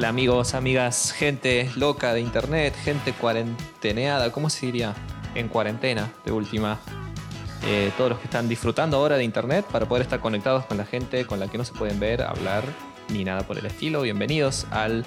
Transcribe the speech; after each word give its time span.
Hola 0.00 0.08
amigos, 0.08 0.54
amigas, 0.54 1.12
gente 1.12 1.70
loca 1.76 2.14
de 2.14 2.22
internet, 2.22 2.74
gente 2.74 3.12
cuarenteneada, 3.12 4.32
¿cómo 4.32 4.48
se 4.48 4.64
diría? 4.64 4.94
En 5.34 5.48
cuarentena, 5.48 6.10
de 6.24 6.32
última. 6.32 6.78
Eh, 7.66 7.92
todos 7.98 8.12
los 8.12 8.18
que 8.18 8.24
están 8.24 8.48
disfrutando 8.48 8.96
ahora 8.96 9.18
de 9.18 9.24
internet 9.24 9.66
para 9.70 9.86
poder 9.86 10.00
estar 10.00 10.18
conectados 10.18 10.64
con 10.64 10.78
la 10.78 10.86
gente 10.86 11.26
con 11.26 11.38
la 11.38 11.48
que 11.48 11.58
no 11.58 11.66
se 11.66 11.74
pueden 11.74 12.00
ver, 12.00 12.22
hablar, 12.22 12.64
ni 13.10 13.26
nada 13.26 13.42
por 13.42 13.58
el 13.58 13.66
estilo. 13.66 14.00
Bienvenidos 14.00 14.66
al 14.70 15.04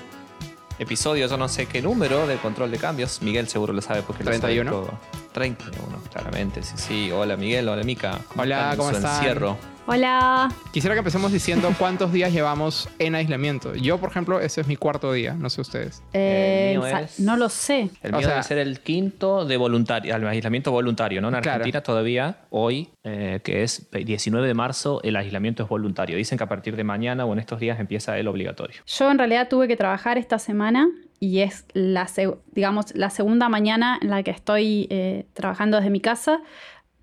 episodio, 0.77 1.25
yo 1.25 1.37
no 1.37 1.49
sé 1.49 1.65
qué 1.65 1.81
número 1.81 2.27
de 2.27 2.35
control 2.37 2.69
de 2.69 2.77
cambios. 2.77 3.23
Miguel 3.23 3.47
seguro 3.47 3.73
lo 3.73 3.81
sabe 3.81 4.03
porque 4.03 4.23
31. 4.23 4.69
lo 4.69 4.77
sabe 4.77 4.91
todo. 4.91 4.99
31, 5.33 6.03
claramente, 6.11 6.61
sí, 6.61 6.73
sí. 6.75 7.11
Hola 7.11 7.35
Miguel, 7.35 7.67
hola 7.67 7.81
Mica. 7.81 8.19
Hola, 8.37 8.73
en 8.73 8.77
¿cómo 8.77 8.91
su 8.91 8.97
están? 8.97 9.15
encierro? 9.15 9.57
Hola. 9.85 10.49
Quisiera 10.71 10.95
que 10.95 10.99
empecemos 10.99 11.31
diciendo 11.33 11.69
cuántos 11.77 12.13
días 12.13 12.31
llevamos 12.31 12.87
en 12.99 13.15
aislamiento. 13.15 13.75
Yo, 13.75 13.97
por 13.97 14.09
ejemplo, 14.09 14.39
ese 14.39 14.61
es 14.61 14.67
mi 14.67 14.77
cuarto 14.77 15.11
día, 15.11 15.33
no 15.33 15.49
sé 15.49 15.59
ustedes. 15.59 16.01
Eh, 16.13 16.71
El 16.73 16.79
mío 16.79 16.89
sa- 16.89 17.01
es- 17.01 17.19
No 17.19 17.35
lo 17.35 17.49
sé. 17.49 17.89
El 18.01 18.13
O 18.13 18.17
mío 18.17 18.21
sea- 18.27 18.35
debe 18.35 18.43
ser 18.43 18.57
el 18.59 18.79
quinto 18.79 19.45
de 19.45 19.57
voluntario, 19.57 20.15
al 20.15 20.25
aislamiento 20.25 20.71
voluntario, 20.71 21.21
¿no? 21.21 21.27
En 21.27 21.33
Claro. 21.41 21.55
Argentina 21.57 21.81
todavía, 21.83 22.37
hoy, 22.49 22.89
eh, 23.03 23.41
que 23.43 23.63
es 23.63 23.89
19 23.91 24.47
de 24.47 24.53
marzo, 24.53 25.01
el 25.03 25.17
aislamiento 25.17 25.63
es 25.63 25.69
voluntario. 25.69 26.15
Dicen 26.15 26.37
que 26.37 26.45
a 26.45 26.47
partir 26.49 26.77
de 26.77 26.85
mañana 26.85 27.25
o 27.25 27.33
en 27.33 27.39
estos 27.39 27.59
días 27.59 27.77
empieza 27.79 28.17
el 28.17 28.29
obligatorio. 28.29 28.81
Yo 28.87 29.11
en 29.11 29.17
realidad 29.17 29.49
tuve 29.49 29.67
que 29.67 29.75
trabajar 29.75 30.17
esta 30.17 30.39
semana 30.39 30.87
y 31.19 31.39
es 31.39 31.65
la, 31.73 32.05
seg- 32.07 32.37
digamos, 32.53 32.95
la 32.95 33.09
segunda 33.09 33.49
mañana 33.49 33.97
en 34.01 34.09
la 34.09 34.23
que 34.23 34.31
estoy 34.31 34.87
eh, 34.89 35.25
trabajando 35.33 35.77
desde 35.77 35.89
mi 35.89 35.99
casa, 36.01 36.39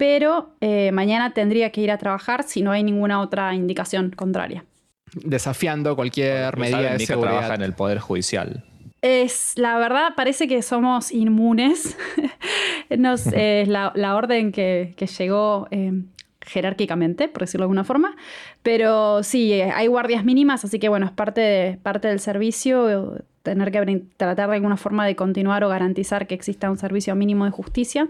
pero 0.01 0.55
eh, 0.62 0.93
mañana 0.93 1.34
tendría 1.34 1.70
que 1.73 1.83
ir 1.83 1.91
a 1.91 1.98
trabajar 1.98 2.43
si 2.43 2.62
no 2.62 2.70
hay 2.73 2.83
ninguna 2.83 3.20
otra 3.20 3.55
indicación 3.55 4.11
contraria. 4.17 4.65
Desafiando 5.12 5.95
cualquier 5.95 6.53
Como 6.53 6.62
medida 6.62 6.79
saben, 6.79 6.98
de 6.98 7.06
trabaja 7.06 7.29
seguridad. 7.33 7.55
en 7.56 7.62
el 7.62 7.75
Poder 7.75 7.98
Judicial. 7.98 8.65
Es, 9.03 9.53
la 9.56 9.77
verdad, 9.77 10.12
parece 10.17 10.48
que 10.48 10.62
somos 10.62 11.12
inmunes. 11.12 11.98
Nos, 12.97 13.27
eh, 13.33 13.61
es 13.62 13.69
la, 13.69 13.93
la 13.95 14.17
orden 14.17 14.53
que, 14.53 14.95
que 14.97 15.06
llegó 15.06 15.69
eh, 15.71 15.93
jerárquicamente, 16.41 17.28
por 17.28 17.43
decirlo 17.43 17.65
de 17.65 17.67
alguna 17.67 17.84
forma. 17.84 18.17
Pero 18.62 19.23
sí, 19.23 19.53
eh, 19.53 19.71
hay 19.75 19.87
guardias 19.87 20.25
mínimas, 20.25 20.65
así 20.65 20.78
que 20.78 20.89
bueno, 20.89 21.05
es 21.06 21.12
parte, 21.12 21.41
de- 21.43 21.77
parte 21.77 22.09
del 22.09 22.21
servicio 22.21 23.17
eh, 23.19 23.23
tener 23.43 23.71
que 23.71 24.03
tratar 24.17 24.48
de 24.48 24.55
alguna 24.56 24.78
forma 24.78 25.05
de 25.06 25.15
continuar 25.15 25.62
o 25.65 25.69
garantizar 25.69 26.27
que 26.27 26.34
exista 26.34 26.71
un 26.71 26.78
servicio 26.78 27.15
mínimo 27.15 27.45
de 27.45 27.51
justicia. 27.51 28.09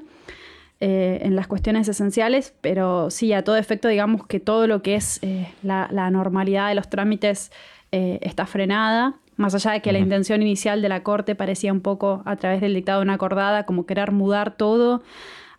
Eh, 0.81 1.20
en 1.23 1.36
las 1.36 1.47
cuestiones 1.47 1.89
esenciales, 1.89 2.55
pero 2.61 3.11
sí, 3.11 3.33
a 3.33 3.45
todo 3.45 3.56
efecto, 3.56 3.89
digamos 3.89 4.27
que 4.27 4.41
todo 4.41 4.67
lo 4.67 4.83
que 4.83 4.95
es 4.95 5.19
eh, 5.22 5.53
la, 5.62 5.89
la 5.91 6.11
normalidad 6.11 6.69
de 6.69 6.75
los 6.75 6.89
trámites 6.89 7.53
eh, 7.92 8.19
está 8.22 8.47
frenada, 8.47 9.17
más 9.37 9.55
allá 9.55 9.72
de 9.72 9.83
que 9.83 9.91
la 9.92 9.98
intención 9.98 10.42
inicial 10.42 10.81
de 10.81 10.89
la 10.89 11.03
Corte 11.03 11.34
parecía 11.34 11.72
un 11.72 11.81
poco, 11.81 12.22
a 12.25 12.37
través 12.37 12.61
del 12.61 12.75
dictado 12.75 13.00
de 13.00 13.05
una 13.05 13.14
acordada, 13.14 13.64
como 13.64 13.87
querer 13.87 14.12
mudar 14.12 14.56
todo 14.56 15.03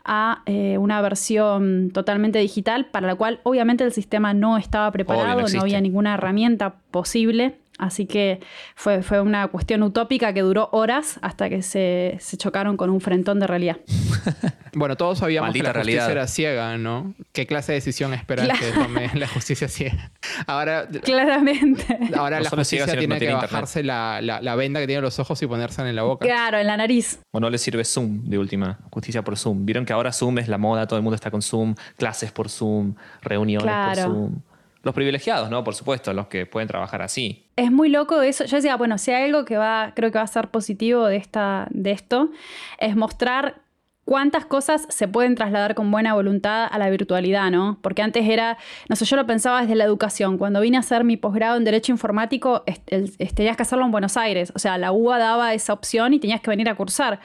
a 0.05 0.44
eh, 0.45 0.78
una 0.78 1.02
versión 1.02 1.91
totalmente 1.91 2.39
digital, 2.39 2.85
para 2.85 3.08
la 3.08 3.16
cual 3.16 3.39
obviamente 3.44 3.83
el 3.83 3.91
sistema 3.91 4.33
no 4.33 4.58
estaba 4.58 4.91
preparado, 4.91 5.41
no, 5.41 5.61
había 5.61 5.81
ninguna 5.81 6.13
herramienta 6.13 6.75
posible. 6.91 7.58
Así 7.82 8.06
que 8.06 8.40
fue, 8.76 9.02
fue 9.04 9.20
una 9.20 9.48
cuestión 9.50 9.84
utópica 9.84 10.34
que 10.34 10.42
duró 10.42 10.70
horas 10.72 11.20
hasta 11.22 11.50
que 11.50 11.62
se, 11.62 12.16
se 12.22 12.38
chocaron 12.38 12.78
con 12.78 12.90
un 12.90 13.02
frentón 13.02 13.40
de 13.40 13.47
realidad. 13.47 13.78
Bueno, 14.74 14.96
todos 14.96 15.18
sabíamos 15.19 15.47
Maldita 15.50 15.64
que 15.64 15.68
la 15.74 15.80
justicia 15.81 16.00
realidad. 16.00 16.12
era 16.18 16.28
ciega, 16.28 16.78
¿no? 16.78 17.14
¿Qué 17.34 17.46
clase 17.46 17.74
de 17.74 17.80
decisión 17.80 18.14
esperan 18.14 18.46
Claro. 18.46 18.59
que 18.62 18.72
tome 18.72 19.12
la 19.16 19.28
justicia 19.28 19.68
ciega? 19.68 20.12
Ahora, 20.47 20.88
Claramente. 21.03 21.86
ahora 22.16 22.38
No 22.40 22.44
la 22.44 22.50
ciega, 22.50 22.86
justicia 22.86 22.86
que 22.86 22.91
tiene 23.00 23.16
no 23.16 23.20
que 23.20 23.25
internet. 23.25 23.52
bajarse 23.52 23.84
la, 23.84 24.20
la- 24.22 24.40
la 24.41 24.56
venda 24.56 24.80
que 24.80 24.88
tiene 24.88 25.00
en 25.00 25.03
los 25.03 25.20
ojos 25.20 25.41
y 25.41 25.47
ponérsela 25.47 25.90
en 25.90 25.97
la 25.97 26.03
boca. 26.03 26.25
Claro, 26.25 26.58
en 26.58 26.68
la 26.68 26.78
nariz. 26.78 27.20
O 27.31 27.41
no 27.41 27.50
le 27.50 27.58
sirve 27.58 27.84
Zoom, 27.84 28.24
de 28.24 28.38
última. 28.38 28.80
Justicia 28.91 29.24
por 29.25 29.38
Zoom. 29.38 29.66
Vieron 29.66 29.84
que 29.86 29.91
ahora 29.91 30.14
Zoom 30.14 30.38
es 30.40 30.47
la 30.47 30.58
moda, 30.58 30.88
todo 30.88 30.96
el 30.97 31.03
mundo 31.03 31.16
está 31.16 31.31
con 31.31 31.41
Zoom, 31.41 31.75
clases 31.97 32.31
por 32.31 32.47
Zoom, 32.47 32.96
reuniones 33.22 33.64
Claro. 33.66 34.03
por 34.06 34.14
Zoom. 34.14 34.41
Los 34.84 34.96
privilegiados, 34.96 35.50
¿no? 35.50 35.64
Por 35.64 35.75
supuesto, 35.75 36.12
los 36.14 36.28
que 36.28 36.46
pueden 36.46 36.68
trabajar 36.68 37.02
así. 37.02 37.47
Es 37.56 37.72
muy 37.72 37.90
loco 37.90 38.22
eso. 38.22 38.46
Yo 38.46 38.58
decía, 38.58 38.75
bueno, 38.78 38.97
si 38.97 39.12
hay 39.12 39.25
algo 39.25 39.46
que 39.46 39.58
va, 39.58 39.94
creo 39.96 40.12
que 40.12 40.18
va 40.18 40.24
a 40.24 40.28
ser 40.28 40.50
positivo 40.50 41.06
de, 41.06 41.18
esta, 41.18 41.68
de 41.69 41.92
esto, 41.92 42.31
es 42.80 42.96
mostrar 42.96 43.62
cuántas 44.06 44.46
cosas 44.46 44.88
se 44.90 45.08
pueden 45.08 45.36
trasladar 45.36 45.75
con 45.75 45.91
buena 45.91 46.14
voluntad 46.14 46.68
a 46.70 46.78
la 46.80 46.90
virtualidad, 46.90 47.52
¿no? 47.52 47.78
Porque 47.81 48.02
antes 48.02 48.28
era, 48.28 48.58
no 48.90 48.96
sé, 48.96 49.06
yo 49.06 49.16
lo 49.16 49.25
pensaba 49.28 49.62
desde 49.62 49.75
la 49.75 49.84
educación. 49.84 50.38
Cuando 50.38 50.59
vine 50.62 50.78
a 50.78 50.80
hacer 50.80 51.03
mi 51.03 51.16
posgrado 51.16 51.58
en 51.58 51.64
Derecho 51.64 51.91
Informático, 51.91 52.64
tenías 52.86 53.56
que 53.56 53.64
hacerlo 53.64 53.86
en 53.86 53.91
Buenos 53.91 54.18
Aires. 54.18 54.52
O 54.56 54.59
sea, 54.59 54.78
la 54.78 54.91
UBA 54.91 55.20
daba 55.20 55.53
esa 55.53 55.74
opción 55.74 56.14
y 56.14 56.20
tenías 56.20 56.41
que 56.41 56.50
venir 56.50 56.68
a 56.70 56.75
cursar. 56.75 57.20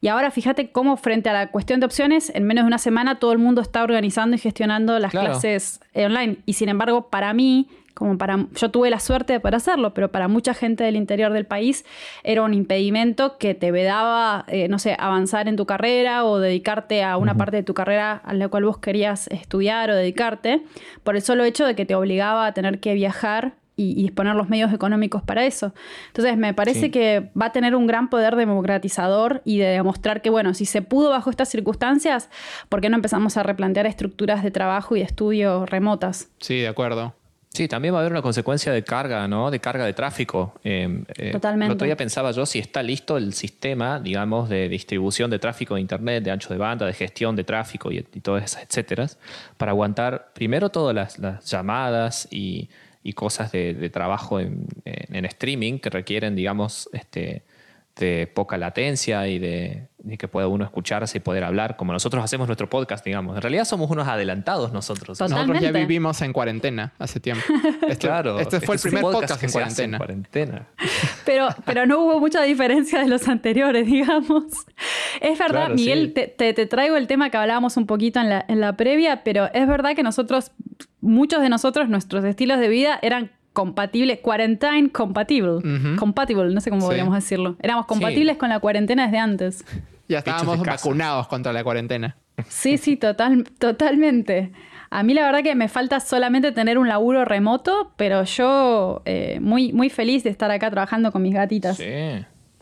Y 0.00 0.08
ahora 0.08 0.30
fíjate 0.30 0.70
cómo 0.70 0.96
frente 0.96 1.28
a 1.28 1.32
la 1.32 1.50
cuestión 1.50 1.80
de 1.80 1.86
opciones, 1.86 2.30
en 2.34 2.44
menos 2.44 2.64
de 2.64 2.68
una 2.68 2.78
semana 2.78 3.18
todo 3.18 3.32
el 3.32 3.38
mundo 3.38 3.60
está 3.60 3.82
organizando 3.82 4.36
y 4.36 4.38
gestionando 4.38 4.98
las 4.98 5.10
Claro. 5.10 5.30
clases 5.32 5.80
online. 5.94 6.38
Y 6.46 6.54
sin 6.54 6.68
embargo, 6.68 7.08
para 7.08 7.32
mí, 7.32 7.68
como 7.94 8.18
para 8.18 8.46
yo 8.54 8.70
tuve 8.70 8.90
la 8.90 9.00
suerte 9.00 9.32
de 9.32 9.40
poder 9.40 9.54
hacerlo, 9.54 9.94
pero 9.94 10.12
para 10.12 10.28
mucha 10.28 10.52
gente 10.52 10.84
del 10.84 10.96
interior 10.96 11.32
del 11.32 11.46
país 11.46 11.86
era 12.24 12.42
un 12.42 12.52
impedimento 12.52 13.38
que 13.38 13.54
te 13.54 13.70
vedaba, 13.72 14.44
eh, 14.48 14.68
no 14.68 14.78
sé, 14.78 14.94
avanzar 14.98 15.48
en 15.48 15.56
tu 15.56 15.64
carrera 15.64 16.26
o 16.26 16.38
dedicarte 16.38 17.02
a 17.02 17.16
una 17.16 17.34
parte 17.36 17.56
de 17.56 17.62
tu 17.62 17.72
carrera 17.72 18.20
a 18.22 18.34
la 18.34 18.48
cual 18.48 18.66
vos 18.66 18.76
querías 18.78 19.28
estudiar 19.28 19.88
o 19.90 19.94
dedicarte, 19.94 20.60
por 21.04 21.16
el 21.16 21.22
solo 21.22 21.44
hecho 21.44 21.64
de 21.64 21.74
que 21.74 21.86
te 21.86 21.94
obligaba 21.94 22.46
a 22.46 22.52
tener 22.52 22.80
que 22.80 22.92
viajar 22.92 23.54
y, 23.76 23.90
y 23.98 24.02
disponer 24.04 24.34
los 24.34 24.48
medios 24.48 24.72
económicos 24.72 25.22
para 25.22 25.44
eso. 25.44 25.74
Entonces, 26.08 26.36
me 26.36 26.54
parece 26.54 26.80
Sí. 26.80 26.90
que 26.90 27.30
va 27.40 27.46
a 27.46 27.52
tener 27.52 27.74
un 27.74 27.86
gran 27.86 28.08
poder 28.10 28.34
democratizador 28.36 29.42
y 29.44 29.58
de 29.58 29.66
demostrar 29.66 30.22
que, 30.22 30.30
bueno, 30.30 30.54
si 30.54 30.64
se 30.66 30.82
pudo 30.82 31.10
bajo 31.10 31.30
estas 31.30 31.48
circunstancias, 31.48 32.30
¿por 32.68 32.80
qué 32.80 32.88
no 32.88 32.96
empezamos 32.96 33.36
a 33.36 33.42
replantear 33.42 33.86
estructuras 33.86 34.42
de 34.42 34.50
trabajo 34.50 34.96
y 34.96 35.00
de 35.00 35.04
estudio 35.06 35.66
remotas? 35.66 36.30
Sí, 36.40 36.60
de 36.60 36.68
acuerdo. 36.68 37.14
Sí, 37.50 37.68
también 37.68 37.94
va 37.94 37.98
a 37.98 38.00
haber 38.02 38.12
una 38.12 38.20
consecuencia 38.20 38.70
de 38.70 38.84
carga, 38.84 39.26
¿no? 39.28 39.50
De 39.50 39.60
carga 39.60 39.86
de 39.86 39.94
tráfico. 39.94 40.52
Eh, 40.62 41.04
eh, 41.16 41.30
Totalmente. 41.32 41.66
El 41.70 41.76
otro 41.76 41.86
día 41.86 41.96
pensaba 41.96 42.30
yo 42.32 42.44
si 42.44 42.58
está 42.58 42.82
listo 42.82 43.16
el 43.16 43.32
sistema, 43.32 43.98
digamos, 43.98 44.50
de 44.50 44.68
distribución 44.68 45.30
de 45.30 45.38
tráfico 45.38 45.76
de 45.76 45.80
Internet, 45.80 46.22
de 46.22 46.32
ancho 46.32 46.50
de 46.52 46.58
banda, 46.58 46.84
de 46.84 46.92
gestión 46.92 47.34
de 47.34 47.44
tráfico 47.44 47.90
y, 47.90 48.04
y 48.12 48.20
todas 48.20 48.44
esas, 48.44 48.62
etcétera, 48.64 49.06
para 49.56 49.72
aguantar 49.72 50.32
primero 50.34 50.68
todas 50.68 50.94
las, 50.94 51.18
las 51.18 51.46
llamadas 51.50 52.28
y, 52.30 52.68
y 53.08 53.12
cosas 53.12 53.52
de, 53.52 53.74
de 53.74 53.90
trabajo 53.90 54.40
en, 54.40 54.66
en- 54.84 55.14
en 55.16 55.24
streaming 55.26 55.78
que 55.78 55.90
requieren, 55.90 56.34
digamos, 56.34 56.88
este, 56.92 57.42
de 57.98 58.26
poca 58.26 58.58
latencia 58.58 59.26
y 59.26 59.38
de, 59.38 59.86
de 59.98 60.18
que 60.18 60.28
pueda 60.28 60.48
uno 60.48 60.64
escucharse 60.64 61.16
y 61.16 61.20
poder 61.22 61.44
hablar, 61.44 61.76
como 61.76 61.94
nosotros 61.94 62.22
hacemos 62.22 62.46
nuestro 62.46 62.68
podcast, 62.68 63.02
digamos. 63.02 63.36
En 63.36 63.40
realidad 63.40 63.64
somos 63.64 63.90
unos 63.90 64.06
adelantados 64.06 64.70
nosotros. 64.72 65.18
Nosotros 65.18 65.60
ya 65.60 65.72
vivimos 65.72 66.20
en 66.20 66.34
cuarentena 66.34 66.92
hace 66.98 67.20
tiempo. 67.20 67.42
Este, 67.88 68.06
Claro. 68.08 68.38
este 68.38 68.60
fue 68.60 68.74
el 68.74 68.78
es 68.80 68.84
un 68.84 68.90
primer 68.90 69.02
podcast, 69.12 69.40
que 69.40 69.46
en 69.46 69.52
se 69.52 69.62
hace 69.62 69.84
en 69.84 69.96
cuarentena. 69.96 70.66
cuarentena. 70.66 70.66
Pero, 71.24 71.48
pero 71.64 71.86
no 71.86 72.00
hubo 72.04 72.20
mucha 72.20 72.42
diferencia 72.42 73.00
de 73.00 73.08
los 73.08 73.26
anteriores, 73.28 73.86
digamos. 73.86 74.44
Es 75.22 75.38
verdad, 75.38 75.60
Claro, 75.66 75.74
Miguel, 75.76 76.08
sí. 76.08 76.12
te, 76.12 76.26
te- 76.28 76.52
te 76.52 76.66
traigo 76.66 76.96
el 76.96 77.06
tema 77.06 77.30
que 77.30 77.36
hablábamos 77.38 77.76
un 77.78 77.86
poquito 77.86 78.20
en 78.20 78.28
la, 78.28 78.44
en 78.46 78.60
la 78.60 78.76
previa, 78.76 79.22
pero 79.24 79.48
es 79.54 79.66
verdad 79.66 79.94
que 79.96 80.02
nosotros, 80.02 80.50
muchos 81.06 81.40
de 81.42 81.48
nosotros, 81.48 81.88
nuestros 81.88 82.24
estilos 82.24 82.58
de 82.60 82.68
vida 82.68 82.98
eran 83.02 83.30
compatibles, 83.52 84.18
quarantine 84.20 84.90
compatible, 84.90 85.60
compatible, 85.98 86.52
no 86.52 86.60
sé 86.60 86.68
cómo 86.70 86.82
Sí. 86.82 86.88
podríamos 86.88 87.14
decirlo. 87.14 87.56
Éramos 87.62 87.86
compatibles 87.86 88.36
con 88.36 88.50
la 88.50 88.60
cuarentena 88.60 89.04
desde 89.04 89.18
antes. 89.18 89.64
Ya 90.08 90.18
estábamos 90.18 90.60
vacunados 90.60 91.26
contra 91.26 91.52
la 91.52 91.64
cuarentena. 91.64 92.16
Sí, 92.48 92.76
sí, 92.76 92.96
total, 92.96 93.44
totalmente. 93.58 94.52
A 94.90 95.02
mí 95.02 95.14
la 95.14 95.22
verdad 95.24 95.42
que 95.42 95.54
me 95.54 95.68
falta 95.68 96.00
solamente 96.00 96.52
tener 96.52 96.78
un 96.78 96.86
laburo 96.88 97.24
remoto, 97.24 97.92
pero 97.96 98.22
yo 98.24 99.02
eh, 99.04 99.38
muy, 99.40 99.72
muy 99.72 99.90
feliz 99.90 100.22
de 100.22 100.30
estar 100.30 100.50
acá 100.50 100.70
trabajando 100.70 101.10
con 101.10 101.22
mis 101.22 101.34
gatitas. 101.34 101.76
Sí. 101.78 101.84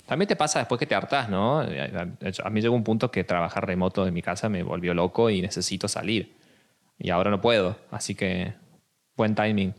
También 0.06 0.28
te 0.28 0.36
pasa 0.36 0.58
después 0.60 0.78
que 0.78 0.86
te 0.86 0.94
hartás, 0.94 1.28
¿no? 1.28 1.60
A 1.60 2.50
mí 2.50 2.60
llegó 2.60 2.74
un 2.76 2.84
punto 2.84 3.10
que 3.10 3.24
trabajar 3.24 3.66
remoto 3.66 4.04
de 4.04 4.10
mi 4.10 4.22
casa 4.22 4.48
me 4.48 4.62
volvió 4.62 4.94
loco 4.94 5.28
y 5.30 5.40
necesito 5.42 5.88
salir. 5.88 6.32
Y 6.98 7.10
ahora 7.10 7.30
no 7.30 7.40
puedo, 7.40 7.76
así 7.90 8.14
que 8.14 8.54
buen 9.16 9.34
timing. 9.34 9.74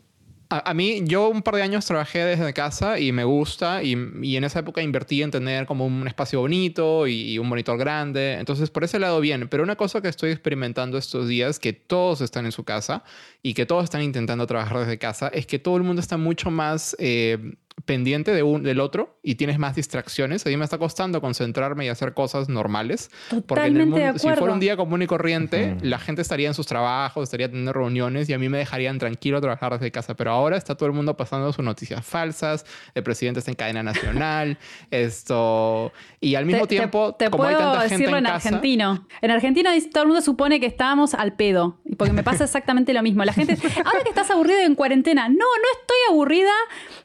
A, 0.50 0.74
mí, 0.76 1.02
yo 1.06 1.30
un 1.30 1.42
par 1.42 1.56
de 1.56 1.64
años 1.64 1.86
trabajé 1.86 2.24
desde 2.24 2.54
casa 2.54 3.00
y 3.00 3.12
me 3.12 3.24
gusta 3.24 3.82
y, 3.82 3.98
y 4.22 4.38
en 4.38 4.44
esa 4.44 4.60
época 4.60 4.82
invertí 4.82 5.24
en 5.24 5.32
tener 5.32 5.66
como 5.66 5.88
un 5.88 6.08
espacio 6.08 6.40
bonito 6.40 7.08
y, 7.08 7.34
y 7.34 7.40
un 7.40 7.50
monitor 7.50 7.80
grande. 7.80 8.34
Entonces, 8.34 8.70
por 8.70 8.84
ese 8.84 9.00
lado 9.00 9.20
bien. 9.22 9.50
Pero 9.50 9.64
una 9.64 9.76
cosa 9.76 10.02
que 10.02 10.08
estoy 10.08 10.30
experimentando 10.30 11.00
estos 11.00 11.28
días, 11.28 11.60
que 11.60 11.74
todos 11.74 12.22
están 12.22 12.46
en 12.46 12.52
su 12.52 12.64
casa 12.64 13.04
y 13.42 13.56
que 13.56 13.66
todos 13.66 13.86
están 13.86 14.04
intentando 14.04 14.46
trabajar 14.46 14.80
desde 14.80 15.00
casa, 15.00 15.30
es 15.30 15.48
que 15.48 15.58
todo 15.58 15.78
el 15.78 15.84
mundo 15.84 16.00
está 16.00 16.16
mucho 16.16 16.52
más... 16.52 16.96
eh, 17.00 17.56
pendiente 17.84 18.32
de 18.32 18.42
un, 18.42 18.64
del 18.64 18.80
otro 18.80 19.20
y 19.22 19.36
tienes 19.36 19.60
más 19.60 19.76
distracciones. 19.76 20.46
A 20.46 20.50
mí 20.50 20.58
me 20.58 20.64
está 20.64 20.78
costando 20.78 21.20
concentrarme 21.22 21.86
y 21.86 21.90
hacer 21.90 22.14
cosas 22.14 22.48
normales. 22.48 23.12
porque 23.46 23.66
en 23.66 23.78
el 23.78 23.88
mundo, 23.88 24.14
si 24.18 24.30
fuera 24.30 24.54
un 24.54 24.60
día 24.60 24.78
común 24.78 25.02
y 25.02 25.08
corriente, 25.08 25.76
la 25.82 26.00
gente 26.00 26.22
estaría 26.22 26.48
en 26.48 26.54
sus 26.54 26.68
trabajos, 26.68 27.24
estaría 27.24 27.48
teniendo 27.48 27.74
reuniones 27.74 28.30
y 28.30 28.34
a 28.34 28.40
mí 28.40 28.50
me 28.50 28.58
dejarían 28.58 28.98
tranquilo 28.98 29.42
trabajar 29.42 29.74
desde 29.74 29.92
casa. 29.92 30.16
Pero 30.16 30.32
ahora 30.32 30.58
está 30.58 30.76
todo 30.76 30.88
el 30.88 30.94
mundo 30.94 31.18
pasando 31.18 31.52
sus 31.52 31.64
noticias 31.64 32.06
falsas, 32.06 32.66
el 32.94 33.04
presidente 33.04 33.40
está 33.40 33.52
en 33.52 33.56
cadena 33.56 33.84
nacional, 33.84 34.58
esto... 34.92 35.92
Y 36.22 36.34
al 36.34 36.46
mismo 36.46 36.66
tiempo, 36.66 37.14
te, 37.14 37.30
como 37.30 37.44
hay 37.44 37.56
tanta 37.56 37.84
decirlo 37.84 38.06
gente 38.06 38.18
en, 38.18 38.26
en 38.26 38.32
argentino. 38.32 39.08
En 39.22 39.30
argentino 39.30 39.70
todo 39.92 40.04
el 40.04 40.08
mundo 40.08 40.22
supone 40.24 40.60
que 40.60 40.66
estábamos 40.66 41.14
al 41.14 41.34
pedo. 41.34 41.78
Porque 41.98 42.14
me 42.14 42.24
pasa 42.24 42.46
exactamente 42.46 42.94
lo 42.94 43.04
mismo. 43.04 43.24
La 43.24 43.34
gente, 43.34 43.54
ahora 43.86 44.00
que 44.04 44.10
estás 44.10 44.32
aburrido 44.32 44.62
en 44.62 44.74
cuarentena, 44.74 45.30
no, 45.30 45.36
no 45.36 45.80
estoy 45.80 45.98
aburrida, 46.10 46.52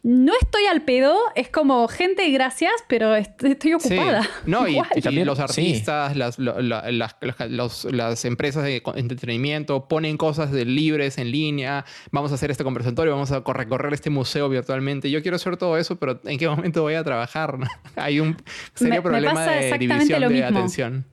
no 0.02 0.32
estoy 0.40 0.59
al 0.66 0.82
pedo, 0.82 1.16
es 1.34 1.48
como 1.48 1.86
gente, 1.88 2.28
gracias, 2.30 2.72
pero 2.88 3.14
estoy 3.16 3.74
ocupada. 3.74 4.28
No, 4.46 4.66
y, 4.68 4.80
también 5.02 5.26
los 5.26 5.38
artistas, 5.38 6.16
las, 6.16 6.38
las, 6.38 8.24
empresas 8.24 8.64
de 8.64 8.82
entretenimiento 8.96 9.88
ponen 9.88 10.16
cosas 10.16 10.52
de 10.52 10.64
libres 10.64 11.18
en 11.18 11.30
línea, 11.30 11.84
vamos 12.10 12.32
a 12.32 12.34
hacer 12.34 12.50
este 12.50 12.64
conversatorio, 12.64 13.12
vamos 13.12 13.32
a 13.32 13.42
recorrer 13.46 13.92
este 13.92 14.10
museo 14.10 14.48
virtualmente. 14.48 15.10
Yo 15.10 15.22
quiero 15.22 15.36
hacer 15.36 15.56
todo 15.56 15.76
eso, 15.78 15.96
pero 15.96 16.20
¿en 16.24 16.38
qué 16.38 16.48
momento 16.48 16.82
voy 16.82 16.94
a 16.94 17.04
trabajar? 17.04 17.58
Hay 17.96 18.20
un 18.20 18.36
serio 18.74 19.02
problema 19.02 19.46
de 19.46 19.78
división 19.78 20.28
de 20.28 20.44
atención. 20.44 21.04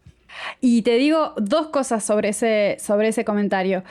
Y 0.61 0.81
te 0.83 0.97
digo 0.97 1.33
dos 1.37 1.67
cosas 1.67 2.05
sobre 2.05 2.29
ese, 2.29 2.77
sobre 2.79 3.09
ese 3.09 3.25
comentario. 3.25 3.83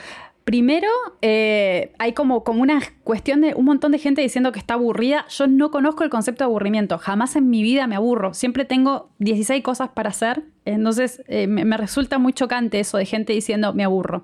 Primero, 0.47 0.87
eh, 1.21 1.91
hay 1.99 2.13
como, 2.13 2.41
una 2.47 2.79
cuestión 3.03 3.41
de 3.41 3.53
un 3.53 3.65
montón 3.65 3.91
de 3.91 3.99
gente 3.99 4.21
diciendo 4.21 4.53
que 4.53 4.59
está 4.59 4.75
aburrida. 4.75 5.25
Yo 5.27 5.45
no 5.45 5.71
conozco 5.71 6.05
el 6.05 6.09
concepto 6.09 6.45
de 6.45 6.45
aburrimiento. 6.45 6.97
Jamás 6.97 7.35
en 7.35 7.49
mi 7.49 7.63
vida 7.63 7.85
me 7.85 7.97
aburro. 7.97 8.33
Siempre 8.33 8.63
tengo 8.63 9.09
16 9.19 9.61
cosas 9.61 9.89
para 9.89 10.07
hacer. 10.07 10.43
Entonces, 10.63 11.21
eh, 11.27 11.47
me, 11.47 11.75
resulta 11.75 12.17
muy 12.17 12.31
chocante 12.31 12.79
eso 12.79 12.97
de 12.97 13.03
gente 13.05 13.33
diciendo 13.33 13.73
me 13.73 13.83
aburro. 13.83 14.23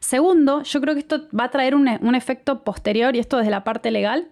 Segundo, 0.00 0.62
yo 0.62 0.80
creo 0.80 0.94
que 0.94 1.00
esto 1.00 1.28
va 1.38 1.44
a 1.44 1.50
traer 1.50 1.74
un, 1.74 2.14
efecto 2.14 2.64
posterior, 2.64 3.14
y 3.14 3.18
esto 3.18 3.36
desde 3.36 3.50
la 3.50 3.62
parte 3.62 3.90
legal. 3.90 4.28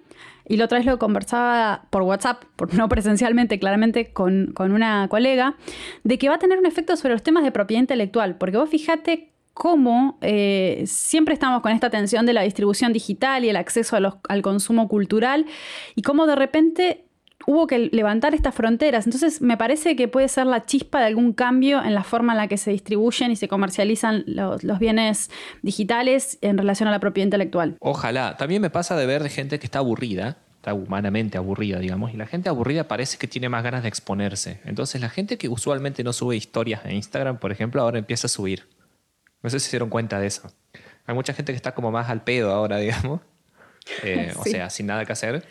Y 0.49 0.57
la 0.57 0.65
otra 0.65 0.79
vez 0.79 0.87
lo 0.87 0.99
conversaba 0.99 1.83
por 1.91 2.01
WhatsApp, 2.01 2.45
no 2.73 2.89
presencialmente, 2.89 3.59
claramente 3.59 4.11
con, 4.11 4.53
con 4.55 4.73
una 4.73 5.07
colega, 5.09 5.57
de 6.03 6.17
que 6.17 6.31
va 6.31 6.37
a 6.37 6.39
tener 6.39 6.59
un 6.59 6.65
efecto 6.65 6.97
sobre 6.97 7.13
los 7.13 7.23
temas 7.23 7.45
de 7.45 7.53
propiedad 7.53 7.83
intelectual. 7.83 8.39
Porque 8.39 8.57
vos 8.57 8.71
fíjate 8.71 9.36
cómo 9.57 10.19
eh, 10.21 10.85
siempre 10.87 11.33
estamos 11.33 11.63
con 11.63 11.73
esta 11.73 11.89
tensión 11.89 12.27
de 12.27 12.35
la 12.35 12.43
distribución 12.43 12.93
digital 12.93 13.43
y 13.43 13.49
el 13.49 13.57
acceso 13.57 13.97
al 13.97 14.43
consumo 14.43 14.87
cultural 14.87 15.47
y 15.95 16.03
cómo 16.03 16.27
de 16.27 16.37
repente 16.37 17.07
hubo 17.47 17.67
que 17.67 17.79
levantar 17.79 18.35
estas 18.35 18.55
fronteras. 18.55 19.07
Entonces 19.07 19.41
me 19.41 19.57
parece 19.57 19.97
que 19.97 20.09
puede 20.09 20.29
ser 20.29 20.45
la 20.45 20.67
chispa 20.67 21.01
de 21.01 21.07
algún 21.07 21.33
cambio 21.33 21.83
en 21.83 21.95
la 21.95 22.05
forma 22.05 22.35
en 22.35 22.37
la 22.37 22.49
que 22.49 22.59
se 22.59 22.71
distribuyen 22.71 23.31
y 23.31 23.37
se 23.37 23.49
comercializan 23.49 24.25
los, 24.27 24.61
bienes 24.79 25.31
digitales 25.63 26.37
en 26.43 26.59
relación 26.59 26.87
a 26.91 26.93
la 26.93 27.01
propiedad 27.01 27.25
intelectual. 27.25 27.77
Ojalá. 27.81 28.37
También 28.37 28.61
me 28.61 28.69
pasa 28.69 28.95
de 28.95 29.07
ver 29.07 29.27
gente 29.31 29.59
que 29.59 29.65
está 29.65 29.79
aburrida 29.79 30.37
está 30.57 30.75
humanamente 30.75 31.39
aburrida, 31.39 31.79
digamos, 31.79 32.13
y 32.13 32.17
la 32.17 32.27
gente 32.27 32.49
aburrida 32.49 32.89
parece 32.89 33.19
que 33.19 33.29
tiene 33.29 33.49
más 33.49 33.63
ganas 33.63 33.85
de 33.85 33.89
exponerse. 33.89 34.61
Entonces 34.65 35.01
la 35.01 35.09
gente 35.09 35.39
que 35.39 35.49
usualmente 35.49 36.03
no 36.03 36.13
sube 36.13 36.35
historias 36.35 36.85
en 36.85 36.97
Instagram, 36.97 37.39
por 37.39 37.53
ejemplo, 37.53 37.81
ahora 37.81 38.01
empieza 38.01 38.27
a 38.27 38.29
subir. 38.29 38.65
No 39.43 39.51
sé 39.51 39.61
si 39.61 39.67
se 39.67 39.73
dieron 39.73 39.89
cuenta 39.89 40.19
de 40.19 40.27
eso. 40.27 40.51
Hay 41.07 41.15
mucha 41.15 41.33
gente 41.33 41.53
que 41.53 41.57
está 41.57 41.75
como 41.75 41.91
más 41.91 42.09
al 42.09 42.23
pedo 42.25 42.53
ahora, 42.53 42.77
digamos. 42.79 43.21
Eh, 44.03 44.33
o 44.37 44.45
sea, 44.45 44.71
sin 44.71 44.87
nada 44.87 45.05
que 45.05 45.13
hacer. 45.13 45.45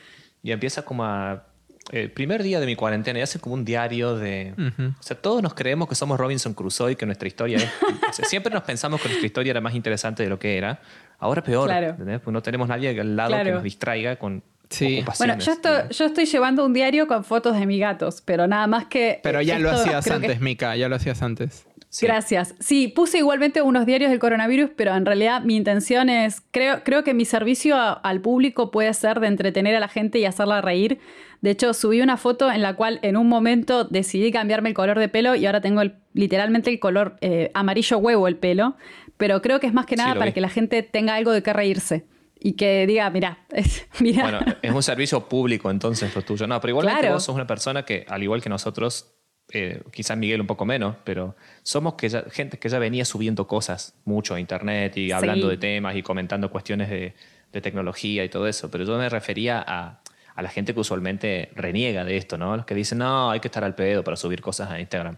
Y 0.43 0.51
empieza 0.51 0.83
como 0.83 1.03
a... 1.05 1.47
El 1.91 2.11
primer 2.11 2.41
día 2.41 2.59
de 2.59 2.65
mi 2.65 2.75
cuarentena 2.75 3.19
y 3.19 3.21
hace 3.21 3.39
como 3.39 3.53
un 3.53 3.63
diario 3.63 4.17
de... 4.17 4.55
O 4.99 5.03
sea, 5.03 5.21
todos 5.21 5.43
nos 5.43 5.53
creemos 5.53 5.87
que 5.87 5.93
somos 5.93 6.19
Robinson 6.19 6.55
Crusoe 6.55 6.93
y 6.93 6.95
que 6.95 7.05
nuestra 7.05 7.27
historia 7.27 7.57
es... 7.57 8.27
siempre 8.27 8.51
nos 8.51 8.63
pensamos 8.63 8.99
que 8.99 9.07
nuestra 9.07 9.25
historia 9.27 9.51
era 9.51 9.61
más 9.61 9.75
interesante 9.75 10.23
de 10.23 10.29
lo 10.29 10.39
que 10.39 10.57
era. 10.57 10.81
Ahora 11.19 11.43
peor. 11.43 11.67
Claro. 11.67 11.95
Porque 11.95 12.31
no 12.31 12.41
tenemos 12.41 12.67
nadie 12.67 12.99
al 12.99 13.15
lado 13.15 13.35
que 13.43 13.51
nos 13.51 13.61
distraiga 13.61 14.15
con 14.15 14.41
Sí. 14.69 15.03
Bueno, 15.19 15.37
yo 15.37 15.51
estoy, 15.51 15.73
yo 15.91 16.05
estoy 16.05 16.25
llevando 16.25 16.65
un 16.65 16.73
diario 16.73 17.07
con 17.07 17.23
fotos 17.23 17.57
de 17.57 17.65
mis 17.65 17.79
gatos, 17.79 18.21
pero 18.21 18.47
nada 18.47 18.67
más 18.67 18.85
que. 18.85 19.19
Pero 19.23 19.41
ya 19.41 19.59
lo 19.59 19.71
hacías 19.71 20.09
antes, 20.09 20.41
Mika, 20.41 20.75
ya 20.75 20.89
lo 20.89 20.95
hacías 20.95 21.21
antes. 21.21 21.67
Gracias. 22.01 22.55
Sí, 22.59 22.87
puse 22.87 23.19
igualmente 23.19 23.61
unos 23.61 23.85
diarios 23.85 24.09
del 24.09 24.19
coronavirus, 24.19 24.71
pero 24.75 24.95
en 24.95 25.05
realidad 25.05 25.41
mi 25.41 25.55
intención 25.55 26.09
es, 26.09 26.41
creo, 26.51 26.83
creo 26.83 27.03
que 27.03 27.13
mi 27.13 27.25
servicio 27.25 27.75
al 27.77 28.21
público 28.21 28.71
puede 28.71 28.93
ser 28.93 29.19
de 29.19 29.27
entretener 29.27 29.75
a 29.75 29.79
la 29.79 29.87
gente 29.87 30.19
y 30.19 30.25
hacerla 30.25 30.61
reír. 30.61 30.99
De 31.41 31.51
hecho, 31.51 31.73
subí 31.73 32.01
una 32.01 32.17
foto 32.17 32.51
en 32.51 32.61
la 32.61 32.75
cual 32.75 32.99
en 33.01 33.17
un 33.17 33.27
momento 33.27 33.83
decidí 33.83 34.31
cambiarme 34.31 34.69
el 34.69 34.75
color 34.75 34.99
de 34.99 35.09
pelo 35.09 35.35
y 35.35 35.45
ahora 35.45 35.61
tengo 35.61 35.81
literalmente 36.13 36.69
el 36.69 36.79
color 36.79 37.17
eh, 37.21 37.51
amarillo 37.53 37.97
huevo 37.97 38.27
el 38.27 38.37
pelo, 38.37 38.75
pero 39.17 39.41
creo 39.41 39.59
que 39.59 39.67
es 39.67 39.73
más 39.73 39.85
que 39.85 39.95
nada 39.95 40.15
para 40.15 40.31
que 40.31 40.41
la 40.41 40.49
gente 40.49 40.81
tenga 40.83 41.15
algo 41.15 41.31
de 41.31 41.43
qué 41.43 41.53
reírse 41.53 42.05
y 42.39 42.53
que 42.53 42.85
diga, 42.85 43.09
mira, 43.09 43.39
mira. 43.99 44.23
Bueno, 44.23 44.39
es 44.61 44.71
un 44.71 44.83
servicio 44.83 45.27
público 45.27 45.71
entonces 45.71 46.15
lo 46.15 46.21
tuyo. 46.21 46.47
No, 46.47 46.59
pero 46.59 46.71
igualmente 46.71 47.09
vos 47.09 47.23
sos 47.23 47.35
una 47.35 47.47
persona 47.47 47.85
que, 47.85 48.05
al 48.07 48.21
igual 48.23 48.41
que 48.41 48.49
nosotros, 48.49 49.14
eh, 49.51 49.81
quizás 49.91 50.17
Miguel 50.17 50.41
un 50.41 50.47
poco 50.47 50.65
menos, 50.65 50.95
pero 51.03 51.35
somos 51.63 51.93
que 51.95 52.09
gente 52.31 52.57
que 52.57 52.69
ya 52.69 52.79
venía 52.79 53.05
subiendo 53.05 53.47
cosas 53.47 53.95
mucho 54.05 54.35
a 54.35 54.39
internet 54.39 54.97
y 54.97 55.11
hablando 55.11 55.47
de 55.47 55.57
temas 55.57 55.95
y 55.95 56.01
comentando 56.03 56.49
cuestiones 56.49 56.89
de, 56.89 57.13
tecnología 57.61 58.25
y 58.25 58.27
todo 58.27 58.49
eso, 58.49 58.69
pero 58.69 58.83
yo 58.83 58.97
me 58.97 59.07
refería 59.07 59.63
a, 59.65 60.01
a, 60.35 60.41
la 60.41 60.49
gente 60.49 60.73
que 60.73 60.81
usualmente 60.81 61.51
reniega 61.55 62.03
de 62.03 62.17
esto, 62.17 62.37
¿no? 62.37 62.57
Los 62.57 62.65
que 62.65 62.75
dicen, 62.75 62.97
no, 62.97 63.31
hay 63.31 63.39
que 63.39 63.47
estar 63.47 63.63
al 63.63 63.75
pedo 63.75 64.03
para 64.03 64.17
subir 64.17 64.41
cosas 64.41 64.69
a 64.69 64.81
Instagram 64.81 65.15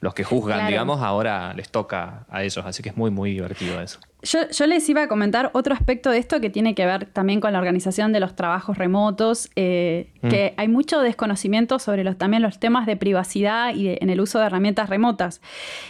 los 0.00 0.14
que 0.14 0.24
juzgan, 0.24 0.68
digamos, 0.68 1.00
ahora 1.02 1.52
les 1.54 1.70
toca 1.70 2.26
a 2.28 2.42
ellos. 2.42 2.64
Así 2.64 2.82
que 2.82 2.90
es 2.90 2.96
muy, 2.96 3.10
muy 3.10 3.32
divertido 3.32 3.80
eso. 3.80 3.98
Yo, 4.22 4.66
les 4.66 4.88
iba 4.88 5.04
a 5.04 5.08
comentar 5.08 5.50
otro 5.52 5.74
aspecto 5.74 6.10
de 6.10 6.18
esto 6.18 6.40
que 6.40 6.50
tiene 6.50 6.74
que 6.74 6.84
ver 6.84 7.06
también 7.06 7.40
con 7.40 7.52
la 7.52 7.60
organización 7.60 8.12
de 8.12 8.18
los 8.18 8.34
trabajos 8.34 8.76
remotos, 8.76 9.48
eh, 9.54 10.10
mm. 10.22 10.28
que 10.28 10.54
hay 10.56 10.66
mucho 10.66 11.00
desconocimiento 11.00 11.78
sobre 11.78 12.02
los, 12.02 12.18
también 12.18 12.42
los 12.42 12.58
temas 12.58 12.86
de 12.86 12.96
privacidad 12.96 13.72
y 13.72 13.96
en 14.00 14.10
el 14.10 14.20
uso 14.20 14.40
de 14.40 14.46
herramientas 14.46 14.90
remotas. 14.90 15.40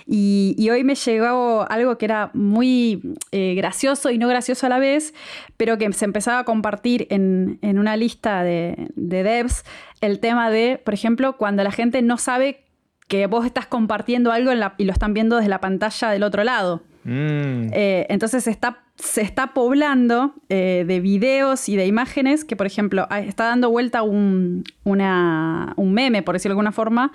Y, 0.06 0.68
hoy 0.70 0.84
me 0.84 0.94
llegó 0.94 1.66
algo 1.70 1.96
que 1.96 2.04
era 2.04 2.30
muy 2.34 3.16
eh, 3.32 3.54
gracioso 3.54 4.10
y 4.10 4.18
no 4.18 4.28
gracioso 4.28 4.66
a 4.66 4.68
la 4.68 4.78
vez, 4.78 5.14
pero 5.56 5.78
que 5.78 5.90
se 5.94 6.04
empezaba 6.04 6.40
a 6.40 6.44
compartir 6.44 7.06
en, 7.08 7.58
una 7.62 7.96
lista 7.96 8.42
de, 8.42 8.90
de 8.94 9.22
devs, 9.22 9.64
el 10.02 10.20
tema 10.20 10.50
de, 10.50 10.78
por 10.84 10.92
ejemplo, 10.92 11.38
cuando 11.38 11.64
la 11.64 11.72
gente 11.72 12.02
no 12.02 12.18
sabe 12.18 12.64
que 13.08 13.26
vos 13.26 13.46
estás 13.46 13.66
compartiendo 13.66 14.32
algo 14.32 14.52
y 14.76 14.84
lo 14.84 14.92
están 14.92 15.14
viendo 15.14 15.36
desde 15.36 15.48
la 15.48 15.60
pantalla 15.60 16.10
del 16.10 16.22
otro 16.22 16.44
lado. 16.44 16.82
Mm. 17.04 17.70
Eh, 17.72 18.06
entonces 18.08 18.46
está, 18.46 18.82
se 18.96 19.22
está 19.22 19.54
poblando 19.54 20.34
eh, 20.48 20.84
de 20.86 21.00
videos 21.00 21.68
y 21.68 21.76
de 21.76 21.86
imágenes 21.86 22.44
que, 22.44 22.56
por 22.56 22.66
ejemplo, 22.66 23.06
está 23.10 23.44
dando 23.44 23.70
vuelta 23.70 24.02
un, 24.02 24.64
un 24.84 25.92
meme, 25.92 26.22
por 26.22 26.34
decirlo 26.34 26.52
de 26.52 26.54
alguna 26.54 26.72
forma, 26.72 27.12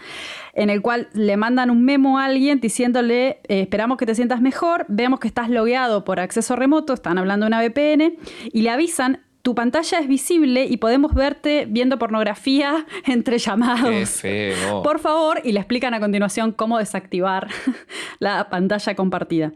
en 0.53 0.69
el 0.69 0.81
cual 0.81 1.09
le 1.13 1.37
mandan 1.37 1.69
un 1.69 1.83
memo 1.83 2.19
a 2.19 2.25
alguien 2.25 2.59
diciéndole, 2.59 3.41
eh, 3.47 3.61
esperamos 3.61 3.97
que 3.97 4.05
te 4.05 4.15
sientas 4.15 4.41
mejor, 4.41 4.85
vemos 4.87 5.19
que 5.19 5.27
estás 5.27 5.49
logueado 5.49 6.03
por 6.05 6.19
acceso 6.19 6.55
remoto, 6.55 6.93
están 6.93 7.17
hablando 7.17 7.45
de 7.45 7.47
una 7.47 7.61
VPN, 7.61 8.15
y 8.51 8.61
le 8.61 8.69
avisan, 8.69 9.19
tu 9.43 9.53
pantalla 9.55 9.99
es 9.99 10.07
visible 10.07 10.65
y 10.65 10.77
podemos 10.77 11.13
verte 11.13 11.67
viendo 11.69 11.99
pornografía 11.99 12.87
entre 13.05 13.37
llamados. 13.37 13.89
Qué 13.89 14.55
feo. 14.55 14.81
Por 14.81 14.99
favor, 14.99 15.41
y 15.43 15.51
le 15.51 15.59
explican 15.59 15.93
a 15.93 15.99
continuación 15.99 16.53
cómo 16.53 16.79
desactivar 16.79 17.49
la 18.19 18.49
pantalla 18.49 18.95
compartida. 18.95 19.51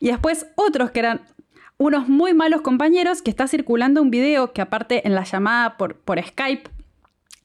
Y 0.00 0.08
después 0.08 0.46
otros 0.54 0.90
que 0.90 1.00
eran 1.00 1.22
unos 1.78 2.08
muy 2.08 2.34
malos 2.34 2.60
compañeros 2.60 3.22
que 3.22 3.30
está 3.30 3.48
circulando 3.48 4.02
un 4.02 4.10
video 4.10 4.52
que 4.52 4.60
aparte 4.60 5.06
en 5.06 5.14
la 5.14 5.24
llamada 5.24 5.78
por, 5.78 5.96
por 5.96 6.22
Skype 6.22 6.70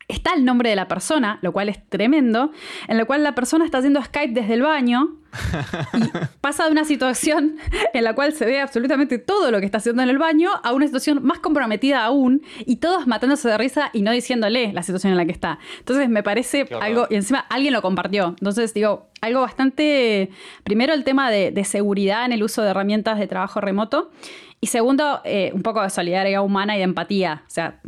está 0.09 0.33
el 0.33 0.43
nombre 0.43 0.69
de 0.69 0.75
la 0.75 0.89
persona, 0.89 1.39
lo 1.41 1.53
cual 1.53 1.69
es 1.69 1.79
tremendo, 1.89 2.51
en 2.87 2.97
la 2.97 3.05
cual 3.05 3.23
la 3.23 3.33
persona 3.33 3.65
está 3.65 3.79
haciendo 3.79 4.03
Skype 4.03 4.33
desde 4.33 4.53
el 4.53 4.61
baño 4.61 5.15
y 5.93 6.27
pasa 6.41 6.65
de 6.65 6.71
una 6.71 6.85
situación 6.85 7.57
en 7.93 8.03
la 8.03 8.13
cual 8.13 8.33
se 8.33 8.45
ve 8.45 8.59
absolutamente 8.59 9.17
todo 9.17 9.51
lo 9.51 9.59
que 9.59 9.65
está 9.65 9.79
haciendo 9.79 10.03
en 10.03 10.09
el 10.09 10.17
baño 10.17 10.49
a 10.63 10.73
una 10.73 10.85
situación 10.85 11.23
más 11.23 11.39
comprometida 11.39 12.03
aún 12.03 12.41
y 12.65 12.77
todos 12.77 13.07
matándose 13.07 13.47
de 13.49 13.57
risa 13.57 13.89
y 13.93 14.01
no 14.01 14.11
diciéndole 14.11 14.73
la 14.73 14.83
situación 14.83 15.11
en 15.11 15.17
la 15.17 15.25
que 15.25 15.31
está. 15.31 15.59
Entonces 15.79 16.09
me 16.09 16.23
parece 16.23 16.67
algo, 16.81 17.07
y 17.09 17.15
encima 17.15 17.39
alguien 17.39 17.73
lo 17.73 17.81
compartió. 17.81 18.35
Entonces 18.39 18.73
digo, 18.73 19.09
algo 19.21 19.41
bastante, 19.41 20.29
primero 20.63 20.93
el 20.93 21.03
tema 21.03 21.31
de, 21.31 21.63
seguridad 21.65 22.25
en 22.25 22.31
el 22.31 22.43
uso 22.43 22.61
de 22.61 22.69
herramientas 22.69 23.19
de 23.19 23.27
trabajo 23.27 23.61
remoto. 23.61 24.11
Y 24.59 24.67
segundo, 24.67 25.21
eh, 25.23 25.51
un 25.53 25.61
poco 25.61 25.83
de 25.83 25.89
solidaridad 25.89 26.43
humana 26.43 26.75
y 26.75 26.79
de 26.79 26.85
empatía. 26.85 27.43
O 27.45 27.49
sea, 27.49 27.79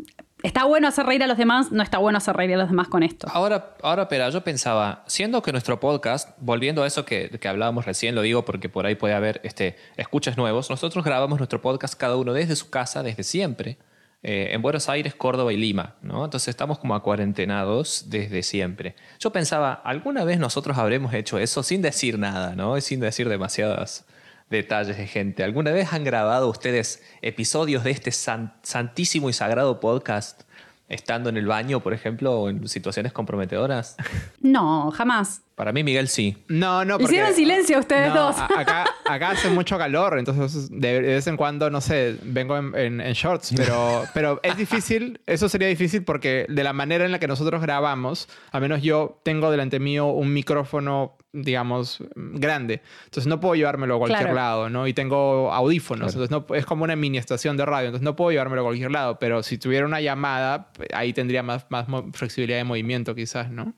está 0.44 0.66
bueno 0.66 0.88
hacer 0.88 1.06
reír 1.06 1.24
a 1.24 1.28
los 1.28 1.38
demás, 1.38 1.72
no 1.72 1.84
está 1.84 1.98
bueno 1.98 2.18
hacer 2.18 2.36
reír 2.36 2.54
a 2.54 2.58
los 2.58 2.70
demás 2.70 2.88
con 2.88 3.04
esto. 3.04 3.28
Ahora, 3.32 3.76
ahora, 3.82 4.30
yo 4.30 4.44
pensaba, 4.44 5.04
siendo 5.08 5.42
que 5.42 5.52
nuestro 5.52 5.80
podcast, 5.80 6.30
volviendo 6.40 6.84
a 6.84 6.88
eso 6.88 7.06
que, 7.06 7.30
que, 7.30 7.48
hablábamos 7.48 7.86
recién, 7.86 8.16
lo 8.16 8.22
digo 8.22 8.46
porque 8.46 8.70
por 8.70 8.86
ahí 8.86 8.96
puede 8.96 9.14
haber 9.14 9.42
este, 9.44 9.76
escuchas 9.98 10.38
nuevos, 10.38 10.70
nosotros 10.70 11.04
grabamos 11.04 11.40
nuestro 11.40 11.62
podcast 11.62 11.96
cada 11.96 12.16
uno 12.16 12.34
desde 12.34 12.56
su 12.56 12.70
casa, 12.70 13.04
desde 13.04 13.24
siempre. 13.24 13.78
eh, 14.22 14.50
en 14.52 14.62
Buenos 14.62 14.90
Aires, 14.90 15.16
Córdoba 15.16 15.54
y 15.54 15.58
Lima, 15.58 15.96
¿no? 16.02 16.26
Entonces 16.26 16.50
estamos 16.50 16.78
como 16.80 16.94
a 16.94 17.02
cuarentenados 17.02 18.06
desde 18.10 18.44
siempre. 18.44 18.96
Yo 19.20 19.32
pensaba, 19.32 19.74
¿alguna 19.74 20.26
vez 20.26 20.40
nosotros 20.40 20.78
habremos 20.78 21.14
hecho 21.14 21.40
eso 21.40 21.64
sin 21.64 21.82
decir 21.82 22.20
nada, 22.20 22.56
¿no? 22.56 22.78
Y 22.78 22.82
sin 22.82 23.00
decir 23.00 23.30
demasiados 23.30 24.06
detalles 24.50 24.98
de 24.98 25.08
gente. 25.08 25.44
¿Alguna 25.44 25.72
vez 25.72 25.94
han 25.94 26.04
grabado 26.04 26.50
ustedes 26.50 27.04
episodios 27.22 27.84
de 27.84 27.92
este 27.92 28.12
santísimo 28.12 29.30
y 29.30 29.34
sagrado 29.34 29.80
podcast 29.80 30.44
estando 30.88 31.30
en 31.30 31.38
el 31.38 31.46
baño, 31.46 31.82
por 31.82 31.94
ejemplo, 31.94 32.34
o 32.34 32.50
en 32.50 32.68
situaciones 32.68 33.14
comprometedoras? 33.14 33.96
No, 34.42 34.90
jamás. 34.92 35.42
Para 35.56 35.74
mí, 35.74 35.84
Miguel, 35.84 36.08
sí. 36.08 36.38
No, 36.48 36.86
no. 36.86 36.98
Porque, 36.98 37.16
Hicieron 37.16 37.34
silencio 37.34 37.78
ustedes 37.78 38.14
dos. 38.14 38.38
Acá, 38.40 38.86
acá 39.06 39.32
hace 39.32 39.50
mucho 39.50 39.78
calor, 39.78 40.18
entonces 40.18 40.70
de, 40.72 41.02
vez 41.02 41.28
en 41.28 41.36
cuando, 41.36 41.70
no 41.70 41.82
sé, 41.82 42.16
vengo 42.24 42.58
en, 42.58 43.00
shorts, 43.12 43.54
pero, 43.58 44.06
pero 44.14 44.40
es 44.42 44.56
difícil, 44.56 45.20
eso 45.26 45.50
sería 45.50 45.68
difícil 45.68 46.06
porque 46.06 46.46
de 46.48 46.64
la 46.64 46.72
manera 46.72 47.04
en 47.04 47.12
la 47.12 47.20
que 47.20 47.28
nosotros 47.28 47.62
grabamos, 47.62 48.30
al 48.52 48.62
menos 48.62 48.82
yo 48.82 49.20
tengo 49.24 49.52
delante 49.52 49.80
mío 49.80 50.08
un 50.08 50.32
micrófono 50.32 51.18
digamos, 51.32 52.04
grande. 52.16 52.82
Entonces 53.06 53.28
no 53.28 53.40
puedo 53.40 53.56
llevármelo 53.56 53.96
a 53.96 54.00
cualquier 54.00 54.34
lado, 54.34 54.70
¿no? 54.70 54.88
Y 54.88 54.94
tengo 54.94 55.52
audífonos, 55.54 56.14
entonces 56.14 56.32
no, 56.32 56.46
es 56.56 56.66
como 56.66 56.84
una 56.84 56.96
mini 56.96 57.18
estación 57.18 57.58
de 57.58 57.66
radio, 57.66 57.88
entonces 57.88 58.04
no 58.04 58.16
puedo 58.16 58.32
llevármelo 58.32 58.62
a 58.62 58.66
cualquier 58.66 58.92
lado, 58.92 59.20
pero 59.20 59.44
si 59.44 59.58
tuviera 59.58 59.86
una 59.86 60.02
llamada, 60.02 60.72
ahí 60.94 61.14
tendría 61.14 61.44
más, 61.44 61.66
más 61.70 61.86
flexibilidad 62.14 62.58
de 62.58 62.64
movimiento 62.64 63.14
quizás, 63.16 63.52
¿no? 63.52 63.76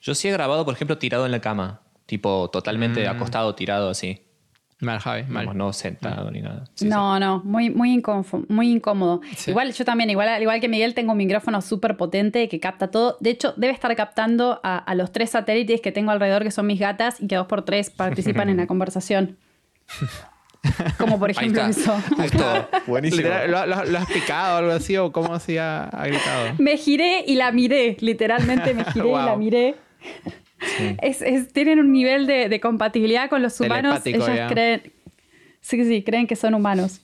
Yo 0.00 0.14
sí 0.14 0.28
he 0.28 0.32
grabado, 0.32 0.64
por 0.64 0.74
ejemplo, 0.74 0.98
tirado 0.98 1.26
en 1.26 1.32
la 1.32 1.40
cama. 1.40 1.82
Tipo, 2.06 2.48
totalmente 2.50 3.06
mm. 3.06 3.10
acostado, 3.10 3.54
tirado 3.54 3.90
así. 3.90 4.27
Mal, 4.80 5.00
Javi, 5.00 5.24
mal. 5.24 5.56
No, 5.58 5.72
sentado 5.72 6.30
ni 6.30 6.40
nada. 6.40 6.64
no, 6.82 7.18
no, 7.18 7.42
muy, 7.44 7.68
muy, 7.68 8.00
muy 8.48 8.70
incómodo. 8.70 9.20
Igual, 9.48 9.72
yo 9.72 9.84
también, 9.84 10.08
igual, 10.10 10.40
igual 10.40 10.60
que 10.60 10.68
Miguel, 10.68 10.94
tengo 10.94 11.12
un 11.12 11.18
micrófono 11.18 11.60
súper 11.62 11.96
potente 11.96 12.48
que 12.48 12.60
capta 12.60 12.88
todo. 12.88 13.16
De 13.18 13.30
hecho, 13.30 13.54
debe 13.56 13.72
estar 13.72 13.94
captando 13.96 14.60
a, 14.62 14.94
los 14.94 15.10
tres 15.10 15.30
satélites 15.30 15.80
que 15.80 15.90
tengo 15.90 16.12
alrededor, 16.12 16.44
que 16.44 16.52
son 16.52 16.66
mis 16.66 16.78
gatas, 16.78 17.20
y 17.20 17.26
que 17.26 17.34
dos 17.34 17.48
por 17.48 17.64
tres 17.64 17.90
participan 17.90 18.50
en 18.50 18.58
la 18.58 18.66
conversación. 18.68 19.36
Como 20.96 21.18
por 21.18 21.30
ejemplo 21.30 21.64
eso. 21.64 22.00
Buenísimo. 22.86 23.28
¿Lo, 23.48 23.58
has 23.58 24.12
picado 24.12 24.54
o 24.54 24.58
algo 24.58 24.72
así? 24.72 24.96
¿O 24.96 25.10
cómo 25.10 25.34
así 25.34 25.58
ha, 25.58 25.90
gritado? 26.04 26.54
Me 26.58 26.76
giré 26.76 27.24
y 27.26 27.34
la 27.34 27.50
miré. 27.50 27.96
Literalmente 27.98 28.74
me 28.74 28.84
giré 28.84 29.08
y 29.08 29.12
la 29.12 29.36
miré. 29.36 29.74
tienen 31.52 31.80
un 31.80 31.92
nivel 31.92 32.26
de, 32.26 32.60
compatibilidad 32.60 33.28
con 33.28 33.42
los 33.42 33.60
humanos. 33.60 34.00
Ellas 34.04 34.50
creen. 34.50 34.92
Sí, 35.60 35.84
sí, 35.84 36.02
creen 36.02 36.26
que 36.26 36.36
son 36.36 36.54
humanos. 36.54 37.02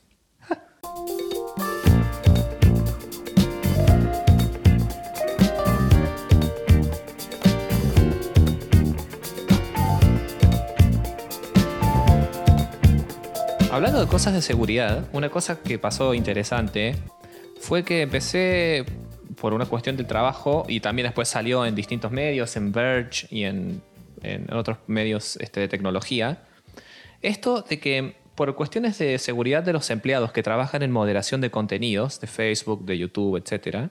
Hablando 13.75 14.01
de 14.01 14.07
cosas 14.07 14.33
de 14.35 14.41
seguridad, 14.41 15.09
una 15.13 15.31
cosa 15.31 15.61
que 15.61 15.81
pasó 15.81 16.15
interesante 16.15 16.95
fue 17.59 17.83
que 17.83 18.03
empecé 18.03 18.85
por 19.45 19.53
una 19.53 19.67
cuestión 19.67 19.95
del 19.95 20.07
trabajo 20.07 20.65
y 20.69 20.81
también 20.81 21.05
después 21.05 21.29
salió 21.29 21.67
en 21.67 21.75
distintos 21.75 22.11
medios, 22.11 22.57
en 22.57 22.73
Verge 22.73 23.27
y 23.31 23.45
en, 23.45 23.83
otros 24.51 24.79
medios 24.87 25.37
este, 25.37 25.61
de 25.61 25.69
tecnología. 25.69 26.39
Esto 27.21 27.61
de 27.61 27.79
que 27.79 28.17
por 28.37 28.55
cuestiones 28.55 28.97
de 28.97 29.19
seguridad 29.19 29.63
de 29.63 29.75
los 29.75 29.91
empleados 29.91 30.33
que 30.33 30.43
trabajan 30.43 30.83
en 30.83 30.91
moderación 30.91 31.43
de 31.43 31.51
contenidos, 31.51 32.23
de 32.23 32.27
Facebook, 32.27 32.87
de 32.87 32.97
YouTube, 32.97 33.37
etc. 33.37 33.91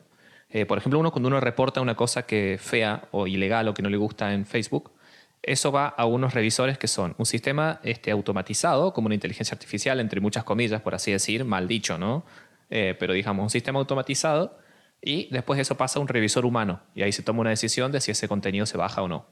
Eh, 0.49 0.65
por 0.65 0.79
ejemplo, 0.79 0.99
uno 0.99 1.11
cuando 1.11 1.27
uno 1.27 1.39
reporta 1.39 1.81
una 1.81 1.93
cosa 1.93 2.25
que 2.25 2.57
fea 2.59 3.07
o 3.11 3.27
ilegal 3.27 3.67
o 3.67 3.75
que 3.75 3.83
no 3.83 3.89
le 3.89 3.97
gusta 3.97 4.33
en 4.33 4.47
Facebook, 4.47 4.89
eso 5.43 5.71
va 5.71 5.85
a 5.85 6.07
unos 6.07 6.33
revisores 6.33 6.79
que 6.79 6.87
son 6.87 7.13
un 7.19 7.27
sistema 7.27 7.79
este, 7.83 8.09
automatizado, 8.09 8.91
como 8.91 9.05
una 9.05 9.13
inteligencia 9.13 9.53
artificial, 9.53 9.99
entre 9.99 10.19
muchas 10.19 10.45
comillas, 10.45 10.81
por 10.81 10.95
así 10.95 11.11
decir, 11.11 11.45
mal 11.45 11.67
dicho, 11.67 11.99
¿no? 11.99 12.25
Eh, 12.71 12.95
pero 12.99 13.13
digamos, 13.13 13.43
un 13.43 13.49
sistema 13.51 13.77
automatizado 13.77 14.62
y 15.03 15.27
después 15.31 15.59
eso 15.59 15.75
pasa 15.75 15.99
a 15.99 16.01
un 16.01 16.07
revisor 16.07 16.45
humano 16.45 16.81
y 16.95 17.03
ahí 17.03 17.11
se 17.11 17.23
toma 17.23 17.41
una 17.41 17.49
decisión 17.49 17.91
de 17.91 18.01
si 18.01 18.11
ese 18.11 18.27
contenido 18.27 18.65
se 18.65 18.77
baja 18.77 19.01
o 19.01 19.07
no. 19.07 19.27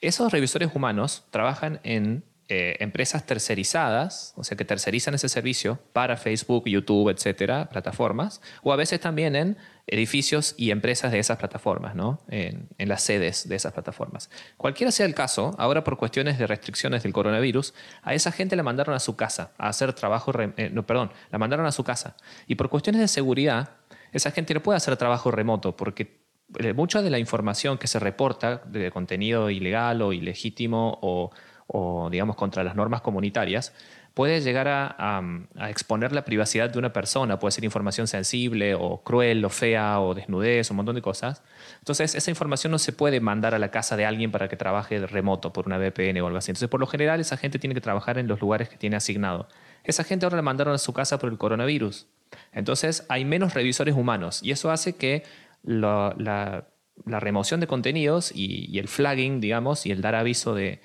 Esos 0.00 0.32
revisores 0.32 0.74
humanos 0.74 1.24
trabajan 1.30 1.80
en 1.84 2.24
eh, 2.48 2.76
empresas 2.78 3.26
tercerizadas, 3.26 4.32
o 4.36 4.44
sea 4.44 4.56
que 4.56 4.64
tercerizan 4.64 5.14
ese 5.14 5.28
servicio 5.28 5.80
para 5.92 6.16
Facebook, 6.16 6.68
YouTube, 6.68 7.08
etcétera, 7.08 7.68
plataformas, 7.68 8.40
o 8.62 8.72
a 8.72 8.76
veces 8.76 9.00
también 9.00 9.34
en 9.34 9.56
edificios 9.88 10.54
y 10.56 10.70
empresas 10.70 11.10
de 11.10 11.18
esas 11.18 11.38
plataformas, 11.38 11.96
¿no? 11.96 12.20
en, 12.28 12.68
las 12.78 13.02
sedes 13.02 13.48
de 13.48 13.56
esas 13.56 13.72
plataformas. 13.72 14.30
Cualquiera 14.56 14.92
sea 14.92 15.06
el 15.06 15.14
caso, 15.14 15.56
ahora 15.58 15.82
por 15.82 15.96
cuestiones 15.96 16.38
de 16.38 16.46
restricciones 16.46 17.02
del 17.02 17.12
coronavirus, 17.12 17.74
a 18.02 18.14
esa 18.14 18.30
gente 18.30 18.54
la 18.54 18.62
mandaron 18.62 18.94
a 18.94 19.00
su 19.00 19.16
casa 19.16 19.50
a 19.58 19.68
hacer 19.68 19.92
trabajo, 19.92 20.32
eh, 20.38 20.70
no, 20.72 20.86
perdón, 20.86 21.10
la 21.30 21.38
mandaron 21.38 21.66
a 21.66 21.72
su 21.72 21.82
casa. 21.82 22.16
Y 22.46 22.54
por 22.54 22.68
cuestiones 22.68 23.00
de 23.00 23.08
seguridad, 23.08 23.70
esa 24.16 24.30
gente 24.30 24.54
no 24.54 24.62
puede 24.62 24.76
hacer 24.76 24.96
trabajo 24.96 25.30
remoto 25.30 25.76
porque 25.76 26.20
eh, 26.58 26.72
mucha 26.72 27.02
de 27.02 27.10
la 27.10 27.18
información 27.18 27.78
que 27.78 27.86
se 27.86 27.98
reporta 27.98 28.62
de 28.66 28.90
contenido 28.90 29.50
ilegal 29.50 30.00
o 30.02 30.12
ilegítimo 30.12 30.98
o, 31.02 32.08
digamos, 32.10 32.36
contra 32.36 32.62
las 32.62 32.76
normas 32.76 33.00
comunitarias 33.00 33.74
puede 34.14 34.40
llegar 34.40 34.66
a, 34.68 35.20
exponer 35.68 36.12
la 36.12 36.24
privacidad 36.24 36.70
de 36.70 36.78
una 36.78 36.90
persona, 36.90 37.38
puede 37.38 37.52
ser 37.52 37.64
información 37.64 38.06
sensible 38.06 38.74
o 38.74 39.02
cruel 39.02 39.44
o 39.44 39.50
fea 39.50 40.00
o 40.00 40.14
desnudez, 40.14 40.70
un 40.70 40.78
montón 40.78 40.94
de 40.94 41.02
cosas. 41.02 41.42
Entonces, 41.80 42.14
esa 42.14 42.30
información 42.30 42.70
no 42.70 42.78
se 42.78 42.92
puede 42.92 43.20
mandar 43.20 43.54
a 43.54 43.58
la 43.58 43.70
casa 43.70 43.94
de 43.94 44.06
alguien 44.06 44.32
para 44.32 44.48
que 44.48 44.56
trabaje 44.56 45.06
remoto 45.06 45.52
por 45.52 45.66
una 45.66 45.76
VPN 45.76 46.18
o 46.22 46.26
algo 46.28 46.38
así. 46.38 46.50
Entonces, 46.50 46.70
por 46.70 46.80
lo 46.80 46.86
general, 46.86 47.20
esa 47.20 47.36
gente 47.36 47.58
tiene 47.58 47.74
que 47.74 47.82
trabajar 47.82 48.16
en 48.16 48.26
los 48.26 48.40
lugares 48.40 48.70
que 48.70 48.78
tiene 48.78 48.96
asignado. 48.96 49.48
Esa 49.84 50.02
gente 50.02 50.24
ahora 50.24 50.36
la 50.36 50.42
mandaron 50.42 50.72
a 50.72 50.78
su 50.78 50.94
casa 50.94 51.18
por 51.18 51.28
el 51.28 51.36
coronavirus. 51.36 52.06
Entonces 52.52 53.04
hay 53.08 53.24
menos 53.24 53.54
revisores 53.54 53.94
humanos 53.94 54.40
y 54.42 54.50
eso 54.50 54.70
hace 54.70 54.96
que 54.96 55.24
la, 55.62 56.66
remoción 57.04 57.60
de 57.60 57.66
contenidos 57.66 58.32
y, 58.34 58.78
el 58.78 58.88
flagging, 58.88 59.40
digamos, 59.40 59.86
y 59.86 59.92
el 59.92 60.00
dar 60.00 60.14
aviso 60.14 60.54
de, 60.54 60.80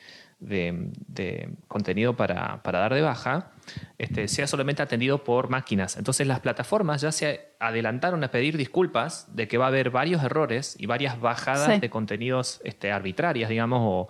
contenido 1.67 2.15
para, 2.15 2.61
dar 2.63 2.93
de 2.93 3.01
baja 3.01 3.51
este, 3.97 4.27
sea 4.27 4.47
solamente 4.47 4.81
atendido 4.81 5.23
por 5.23 5.49
máquinas. 5.49 5.97
Entonces 5.97 6.27
las 6.27 6.39
plataformas 6.39 7.01
ya 7.01 7.11
se 7.11 7.53
adelantaron 7.59 8.23
a 8.23 8.31
pedir 8.31 8.57
disculpas 8.57 9.33
de 9.35 9.47
que 9.47 9.57
va 9.57 9.65
a 9.65 9.67
haber 9.69 9.91
varios 9.91 10.23
errores 10.23 10.75
y 10.79 10.87
varias 10.87 11.21
bajadas 11.21 11.79
de 11.79 11.89
contenidos 11.89 12.59
este, 12.63 12.91
arbitrarias, 12.91 13.49
digamos, 13.49 13.81
o, 13.83 14.09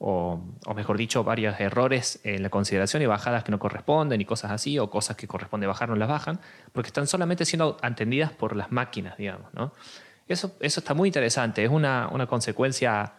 o, 0.00 0.40
mejor 0.76 0.96
dicho, 0.96 1.24
varios 1.24 1.58
errores 1.58 2.20
en 2.22 2.42
la 2.42 2.50
consideración 2.50 3.02
y 3.02 3.06
bajadas 3.06 3.42
que 3.42 3.50
no 3.50 3.58
corresponden 3.58 4.20
y 4.20 4.24
cosas 4.24 4.52
así, 4.52 4.78
o 4.78 4.90
cosas 4.90 5.16
que 5.16 5.26
corresponde 5.26 5.66
bajar 5.66 5.88
no 5.88 5.96
las 5.96 6.08
bajan, 6.08 6.40
porque 6.72 6.88
están 6.88 7.06
solamente 7.06 7.44
siendo 7.44 7.76
atendidas 7.82 8.30
por 8.32 8.54
las 8.54 8.70
máquinas, 8.70 9.16
digamos. 9.16 9.52
¿no? 9.54 9.72
Eso, 10.28 10.56
eso 10.60 10.80
está 10.80 10.94
muy 10.94 11.08
interesante, 11.08 11.64
es 11.64 11.70
una, 11.70 12.08
una 12.12 12.26
consecuencia, 12.26 13.14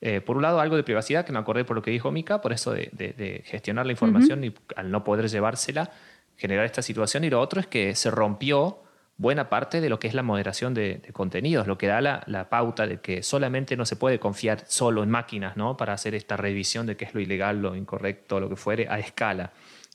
eh, 0.00 0.22
por 0.22 0.36
un 0.36 0.42
lado, 0.42 0.60
algo 0.60 0.76
de 0.76 0.82
privacidad, 0.82 1.26
que 1.26 1.32
me 1.32 1.38
acordé 1.38 1.64
por 1.64 1.76
lo 1.76 1.82
que 1.82 1.90
dijo 1.90 2.10
Mika, 2.10 2.40
por 2.40 2.52
eso 2.52 2.72
de, 2.72 2.90
de, 2.92 3.42
gestionar 3.44 3.84
la 3.84 3.92
información 3.92 4.44
y 4.44 4.54
al 4.76 4.90
no 4.90 5.04
poder 5.04 5.28
llevársela, 5.28 5.90
generar 6.36 6.64
esta 6.64 6.80
situación, 6.80 7.24
y 7.24 7.30
lo 7.30 7.40
otro 7.40 7.60
es 7.60 7.66
que 7.66 7.94
se 7.94 8.10
rompió 8.10 8.83
buena 9.16 9.48
parte 9.48 9.80
de 9.80 9.88
lo 9.88 9.98
que 9.98 10.08
es 10.08 10.14
la 10.14 10.22
moderación 10.22 10.74
de, 10.74 11.00
contenidos, 11.12 11.66
lo 11.66 11.78
que 11.78 11.86
da 11.86 12.00
la, 12.00 12.48
pauta 12.50 12.86
de 12.86 13.00
que 13.00 13.22
solamente 13.22 13.76
no 13.76 13.86
se 13.86 13.96
puede 13.96 14.18
confiar 14.18 14.64
solo 14.66 15.02
en 15.02 15.10
máquinas 15.10 15.56
¿no? 15.56 15.76
para 15.76 15.92
hacer 15.92 16.14
esta 16.14 16.36
revisión 16.36 16.86
de 16.86 16.96
qué 16.96 17.04
es 17.04 17.14
lo 17.14 17.20
ilegal, 17.20 17.62
lo 17.62 17.76
incorrecto, 17.76 18.40
lo 18.40 18.48
que 18.48 18.56
fuere, 18.56 18.88
a 18.88 18.98
escala. 18.98 19.52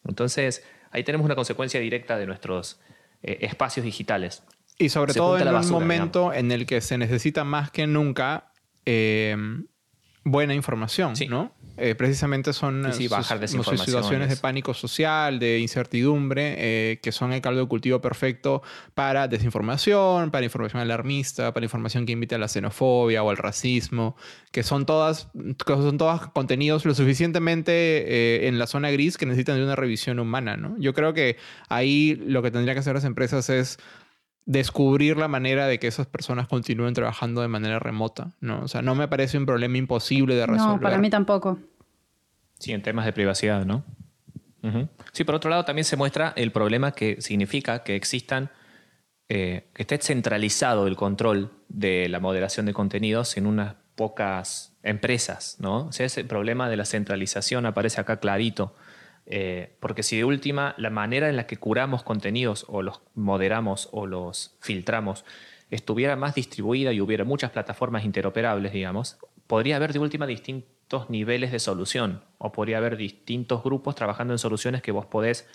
Entonces, 0.07 0.63
ahí 0.91 1.03
tenemos 1.03 1.25
una 1.25 1.35
consecuencia 1.35 1.79
directa 1.79 2.17
de 2.17 2.25
nuestros 2.25 2.79
eh, 3.21 3.39
espacios 3.41 3.83
digitales. 3.83 4.43
Y 4.77 4.89
sobre 4.89 5.13
todo 5.13 5.37
en 5.37 5.47
un 5.47 5.69
momento 5.69 6.33
en 6.33 6.51
el 6.53 6.65
que 6.65 6.79
se 6.79 6.97
necesita 6.97 7.43
más 7.43 7.69
que 7.69 7.85
nunca 7.85 8.53
eh, 8.85 9.35
buena 10.31 10.53
información, 10.53 11.13
¿no? 11.29 11.51
Eh, 11.81 11.95
precisamente 11.95 12.51
son 12.51 12.85
eh, 12.85 12.93
situaciones 12.93 14.29
de 14.29 14.35
pánico 14.35 14.73
social, 14.73 15.39
de 15.39 15.59
incertidumbre, 15.59 16.55
eh, 16.57 16.99
que 17.01 17.13
son 17.13 17.31
el 17.31 17.41
caldo 17.41 17.61
de 17.61 17.67
cultivo 17.67 18.01
perfecto 18.01 18.61
para 18.95 19.29
desinformación, 19.29 20.29
para 20.29 20.43
información 20.43 20.81
alarmista, 20.81 21.53
para 21.53 21.65
información 21.65 22.05
que 22.05 22.11
invita 22.11 22.35
a 22.35 22.39
la 22.39 22.49
xenofobia 22.49 23.23
o 23.23 23.29
al 23.29 23.37
racismo, 23.37 24.17
que 24.51 24.63
son 24.63 24.85
todas, 24.85 25.29
que 25.33 25.73
son 25.73 25.97
todos 25.97 26.27
contenidos 26.31 26.85
lo 26.85 26.93
suficientemente 26.93 28.47
en 28.47 28.59
la 28.59 28.67
zona 28.67 28.91
gris 28.91 29.17
que 29.17 29.25
necesitan 29.25 29.55
de 29.55 29.63
una 29.63 29.77
revisión 29.77 30.19
humana, 30.19 30.57
¿no? 30.57 30.75
Yo 30.79 30.93
creo 30.93 31.13
que 31.13 31.37
ahí 31.69 32.15
lo 32.25 32.41
que 32.41 32.51
tendrían 32.51 32.75
que 32.75 32.79
hacer 32.79 32.95
las 32.95 33.05
empresas 33.05 33.49
es 33.49 33.79
descubrir 34.49 35.15
la 35.15 35.27
manera 35.27 35.67
de 35.67 35.77
que 35.77 35.85
esas 35.85 36.07
personas 36.07 36.47
continúen 36.47 36.95
trabajando 36.95 37.41
de 37.41 37.47
manera 37.47 37.77
remota, 37.77 38.31
¿no? 38.41 38.63
O 38.63 38.67
sea, 38.67 38.81
no 38.81 38.95
me 38.95 39.07
parece 39.07 39.37
un 39.37 39.45
problema 39.45 39.77
imposible 39.77 40.33
de 40.33 40.47
resolver. 40.47 40.77
No, 40.77 40.81
para 40.81 40.97
mí 40.97 41.11
tampoco. 41.11 41.59
Sí, 42.57 42.71
en 42.71 42.81
temas 42.81 43.05
de 43.05 43.13
privacidad, 43.13 43.63
¿no? 43.63 43.83
Sí, 45.11 45.23
por 45.23 45.35
otro 45.35 45.51
lado 45.51 45.65
también 45.65 45.85
se 45.85 45.95
muestra 45.97 46.33
el 46.35 46.51
problema 46.51 46.91
que 46.93 47.21
significa 47.21 47.83
que 47.83 47.95
existan 47.95 48.49
eh, 49.29 49.69
que 49.73 49.83
esté 49.83 49.99
centralizado 49.99 50.87
el 50.87 50.95
control 50.95 51.51
de 51.67 52.09
la 52.09 52.19
moderación 52.19 52.65
de 52.65 52.73
contenidos 52.73 53.37
en 53.37 53.45
unas 53.45 53.75
pocas 53.93 54.73
empresas, 54.81 55.57
¿no? 55.59 55.85
O 55.85 55.91
sea, 55.91 56.07
ese 56.07 56.25
problema 56.25 56.69
de 56.69 56.75
la 56.75 56.85
centralización 56.85 57.67
aparece 57.67 58.01
acá 58.01 58.19
clarito. 58.19 58.75
Eh, 59.31 59.75
porque 59.79 60.01
si 60.01 60.17
de 60.17 60.23
última 60.25 60.73
la 60.77 60.89
manera 60.89 61.29
en 61.29 61.35
la 61.35 61.45
que 61.45 61.57
curamos 61.57 62.03
contenidos 62.03 62.65
o 62.67 62.81
los 62.81 63.01
moderamos 63.13 63.87
o 63.91 64.07
los 64.07 64.57
filtramos 64.59 65.23
estuviera 65.69 66.15
más 66.15 66.33
distribuida 66.33 66.91
y 66.93 66.99
hubiera 66.99 67.23
muchas 67.25 67.51
plataformas 67.51 68.03
interoperables, 68.05 68.73
digamos, 68.73 69.19
podría 69.45 69.75
haber 69.75 69.93
de 69.93 69.99
última 69.99 70.25
distintos 70.25 71.11
niveles 71.11 71.51
de 71.51 71.59
solución 71.59 72.23
o 72.39 72.51
podría 72.51 72.77
haber 72.77 72.97
distintos 72.97 73.63
grupos 73.63 73.93
trabajando 73.93 74.33
en 74.33 74.39
soluciones 74.39 74.81
que 74.81 74.91
vos 74.91 75.05
podés, 75.05 75.47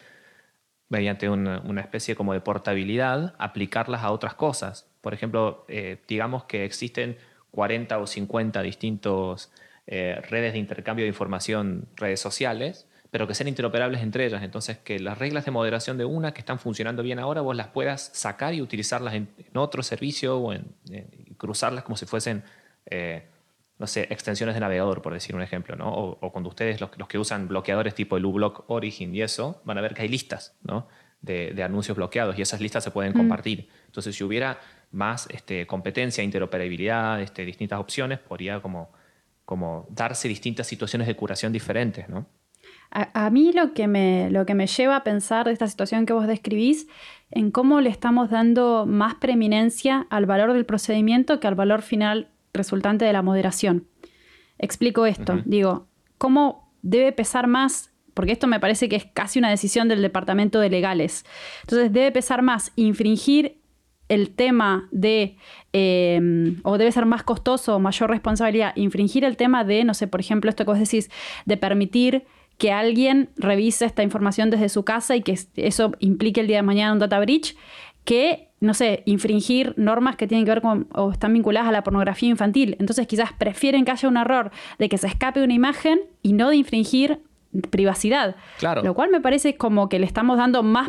mediante 0.88 1.28
una, 1.28 1.80
especie 1.80 2.14
como 2.14 2.32
de 2.32 2.40
portabilidad, 2.40 3.34
aplicarlas 3.38 4.04
a 4.04 4.12
otras 4.12 4.34
cosas. 4.34 4.88
Por 5.00 5.14
ejemplo, 5.14 5.64
eh, 5.66 5.98
digamos 6.06 6.44
que 6.44 6.64
existen 6.64 7.18
40 7.50 7.98
o 7.98 8.06
50 8.06 8.62
distintos 8.62 9.50
eh, 9.88 10.20
redes 10.28 10.52
de 10.52 10.60
intercambio 10.60 11.04
de 11.04 11.08
información, 11.08 11.88
redes 11.96 12.20
sociales, 12.20 12.86
pero 13.14 13.28
que 13.28 13.34
sean 13.36 13.46
interoperables 13.46 14.02
entre 14.02 14.26
ellas. 14.26 14.42
Entonces, 14.42 14.78
que 14.78 14.98
las 14.98 15.16
reglas 15.18 15.44
de 15.44 15.52
moderación 15.52 15.96
de 15.96 16.04
una 16.04 16.34
que 16.34 16.40
están 16.40 16.58
funcionando 16.58 17.00
bien 17.04 17.20
ahora, 17.20 17.42
vos 17.42 17.54
las 17.54 17.68
puedas 17.68 18.10
sacar 18.12 18.54
y 18.54 18.60
utilizarlas 18.60 19.14
en, 19.14 19.28
otro 19.54 19.84
servicio 19.84 20.36
o 20.36 20.52
en, 20.52 20.74
cruzarlas 21.36 21.84
como 21.84 21.96
si 21.96 22.06
fuesen, 22.06 22.42
eh, 22.86 23.28
no 23.78 23.86
sé, 23.86 24.08
extensiones 24.10 24.56
de 24.56 24.60
navegador, 24.60 25.00
por 25.00 25.12
decir 25.12 25.36
un 25.36 25.42
ejemplo, 25.42 25.76
¿no? 25.76 25.94
O, 25.94 26.32
cuando 26.32 26.48
ustedes, 26.48 26.80
los, 26.80 26.90
que 26.90 27.16
usan 27.16 27.46
bloqueadores 27.46 27.94
tipo 27.94 28.16
el 28.16 28.24
uBlock 28.24 28.68
Origin 28.68 29.14
y 29.14 29.22
eso, 29.22 29.62
van 29.64 29.78
a 29.78 29.80
ver 29.80 29.94
que 29.94 30.02
hay 30.02 30.08
listas, 30.08 30.56
¿no? 30.64 30.88
De, 31.22 31.54
anuncios 31.62 31.96
bloqueados 31.96 32.36
y 32.36 32.42
esas 32.42 32.60
listas 32.60 32.82
se 32.82 32.90
pueden 32.90 33.12
mm. 33.12 33.16
compartir. 33.16 33.68
Entonces, 33.86 34.16
si 34.16 34.24
hubiera 34.24 34.58
más 34.90 35.28
este, 35.30 35.68
competencia, 35.68 36.24
interoperabilidad, 36.24 37.22
este, 37.22 37.44
distintas 37.44 37.78
opciones, 37.78 38.18
podría 38.18 38.60
como, 38.60 38.90
como 39.44 39.86
darse 39.88 40.26
distintas 40.26 40.66
situaciones 40.66 41.06
de 41.06 41.14
curación 41.14 41.52
diferentes, 41.52 42.08
¿no? 42.08 42.26
A, 42.96 43.28
mí 43.30 43.52
lo 43.52 43.74
que, 43.74 43.88
me, 43.88 44.30
lo 44.30 44.46
que 44.46 44.54
me 44.54 44.68
lleva 44.68 44.94
a 44.94 45.02
pensar 45.02 45.46
de 45.46 45.52
esta 45.52 45.66
situación 45.66 46.06
que 46.06 46.12
vos 46.12 46.28
describís, 46.28 46.86
en 47.32 47.50
cómo 47.50 47.80
le 47.80 47.90
estamos 47.90 48.30
dando 48.30 48.86
más 48.86 49.16
preeminencia 49.16 50.06
al 50.10 50.26
valor 50.26 50.52
del 50.52 50.64
procedimiento 50.64 51.40
que 51.40 51.48
al 51.48 51.56
valor 51.56 51.82
final 51.82 52.28
resultante 52.52 53.04
de 53.04 53.12
la 53.12 53.22
moderación. 53.22 53.88
Explico 54.58 55.06
esto, 55.06 55.42
digo, 55.44 55.88
¿cómo 56.18 56.72
debe 56.82 57.10
pesar 57.10 57.48
más? 57.48 57.92
Porque 58.14 58.30
esto 58.30 58.46
me 58.46 58.60
parece 58.60 58.88
que 58.88 58.94
es 58.94 59.06
casi 59.06 59.40
una 59.40 59.50
decisión 59.50 59.88
del 59.88 60.00
Departamento 60.00 60.60
de 60.60 60.70
Legales. 60.70 61.24
Entonces, 61.62 61.92
debe 61.92 62.12
pesar 62.12 62.42
más 62.42 62.70
infringir 62.76 63.60
el 64.08 64.30
tema 64.30 64.88
de, 64.92 65.36
em, 65.72 66.60
o 66.62 66.78
debe 66.78 66.92
ser 66.92 67.06
más 67.06 67.22
costoso 67.22 67.76
o 67.76 67.80
mayor 67.80 68.10
responsabilidad, 68.10 68.72
infringir 68.76 69.24
el 69.24 69.36
tema 69.36 69.64
de, 69.64 69.84
no 69.84 69.94
sé, 69.94 70.06
por 70.06 70.20
ejemplo, 70.20 70.50
esto 70.50 70.64
que 70.64 70.70
vos 70.70 70.78
decís, 70.78 71.10
de 71.46 71.56
permitir 71.56 72.26
que 72.64 72.72
alguien 72.72 73.28
revise 73.36 73.84
esta 73.84 74.02
información 74.02 74.48
desde 74.48 74.70
su 74.70 74.86
casa 74.86 75.14
y 75.14 75.20
que 75.20 75.38
eso 75.56 75.92
implique 75.98 76.40
el 76.40 76.46
día 76.46 76.56
de 76.56 76.62
mañana 76.62 76.94
un 76.94 76.98
data 76.98 77.20
breach, 77.20 77.54
que, 78.06 78.48
no 78.60 78.72
sé, 78.72 79.02
infringir 79.04 79.74
normas 79.76 80.16
que 80.16 80.26
tienen 80.26 80.46
que 80.46 80.52
ver 80.52 80.62
con 80.62 80.88
o 80.94 81.12
están 81.12 81.34
vinculadas 81.34 81.68
a 81.68 81.72
la 81.72 81.84
pornografía 81.84 82.30
infantil. 82.30 82.74
Entonces 82.80 83.06
quizás 83.06 83.34
prefieren 83.34 83.84
que 83.84 83.90
haya 83.90 84.08
un 84.08 84.16
error 84.16 84.50
de 84.78 84.88
que 84.88 84.96
se 84.96 85.06
escape 85.06 85.44
una 85.44 85.52
imagen 85.52 86.00
y 86.22 86.32
no 86.32 86.48
de 86.48 86.56
infringir 86.56 87.20
privacidad. 87.68 88.34
Claro. 88.58 88.82
Lo 88.82 88.94
cual 88.94 89.10
me 89.10 89.20
parece 89.20 89.58
como 89.58 89.90
que 89.90 89.98
le 89.98 90.06
estamos 90.06 90.38
dando 90.38 90.62
más, 90.62 90.88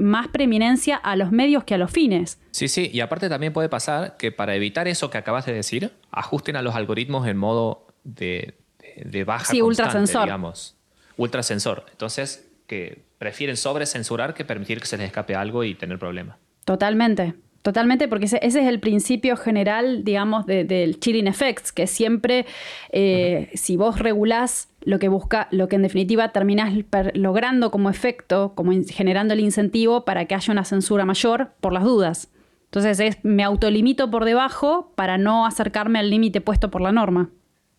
más 0.00 0.26
preeminencia 0.26 0.96
a 0.96 1.14
los 1.14 1.30
medios 1.30 1.62
que 1.62 1.74
a 1.74 1.78
los 1.78 1.92
fines. 1.92 2.40
Sí, 2.50 2.66
sí, 2.66 2.90
y 2.92 2.98
aparte 2.98 3.28
también 3.28 3.52
puede 3.52 3.68
pasar 3.68 4.16
que 4.16 4.32
para 4.32 4.56
evitar 4.56 4.88
eso 4.88 5.08
que 5.08 5.18
acabas 5.18 5.46
de 5.46 5.52
decir, 5.52 5.92
ajusten 6.10 6.56
a 6.56 6.62
los 6.62 6.74
algoritmos 6.74 7.28
en 7.28 7.36
modo 7.36 7.86
de, 8.02 8.56
de, 8.96 9.22
baja 9.22 9.44
sí, 9.44 9.62
ultrasensor. 9.62 10.24
digamos 10.24 10.81
ultrasensor. 11.16 11.84
Entonces, 11.90 12.50
que 12.66 13.02
prefieren 13.18 13.56
sobrecensurar 13.56 14.34
que 14.34 14.44
permitir 14.44 14.80
que 14.80 14.86
se 14.86 14.96
les 14.96 15.06
escape 15.06 15.34
algo 15.34 15.64
y 15.64 15.74
tener 15.74 15.98
problemas. 15.98 16.38
Totalmente. 16.64 17.34
Totalmente, 17.62 18.08
porque 18.08 18.24
ese, 18.24 18.40
es 18.42 18.56
el 18.56 18.80
principio 18.80 19.36
general, 19.36 20.02
digamos, 20.02 20.46
del 20.46 20.98
chilling 20.98 21.28
effects, 21.28 21.70
que 21.70 21.86
siempre, 21.86 22.44
eh, 22.90 23.50
si 23.54 23.76
vos 23.76 24.00
regulás 24.00 24.68
lo 24.80 24.98
que 24.98 25.06
busca, 25.06 25.46
lo 25.52 25.68
que 25.68 25.76
en 25.76 25.82
definitiva 25.82 26.32
terminás 26.32 26.74
logrando 27.14 27.70
como 27.70 27.88
efecto, 27.88 28.52
como 28.56 28.72
generando 28.88 29.34
el 29.34 29.40
incentivo 29.40 30.04
para 30.04 30.24
que 30.24 30.34
haya 30.34 30.52
una 30.52 30.64
censura 30.64 31.04
mayor 31.04 31.52
por 31.60 31.72
las 31.72 31.84
dudas. 31.84 32.32
Entonces 32.64 32.98
es, 32.98 33.18
me 33.22 33.44
autolimito 33.44 34.10
por 34.10 34.24
debajo 34.24 34.90
para 34.96 35.16
no 35.16 35.46
acercarme 35.46 36.00
al 36.00 36.10
límite 36.10 36.40
puesto 36.40 36.68
por 36.68 36.80
la 36.80 36.90
norma 36.90 37.30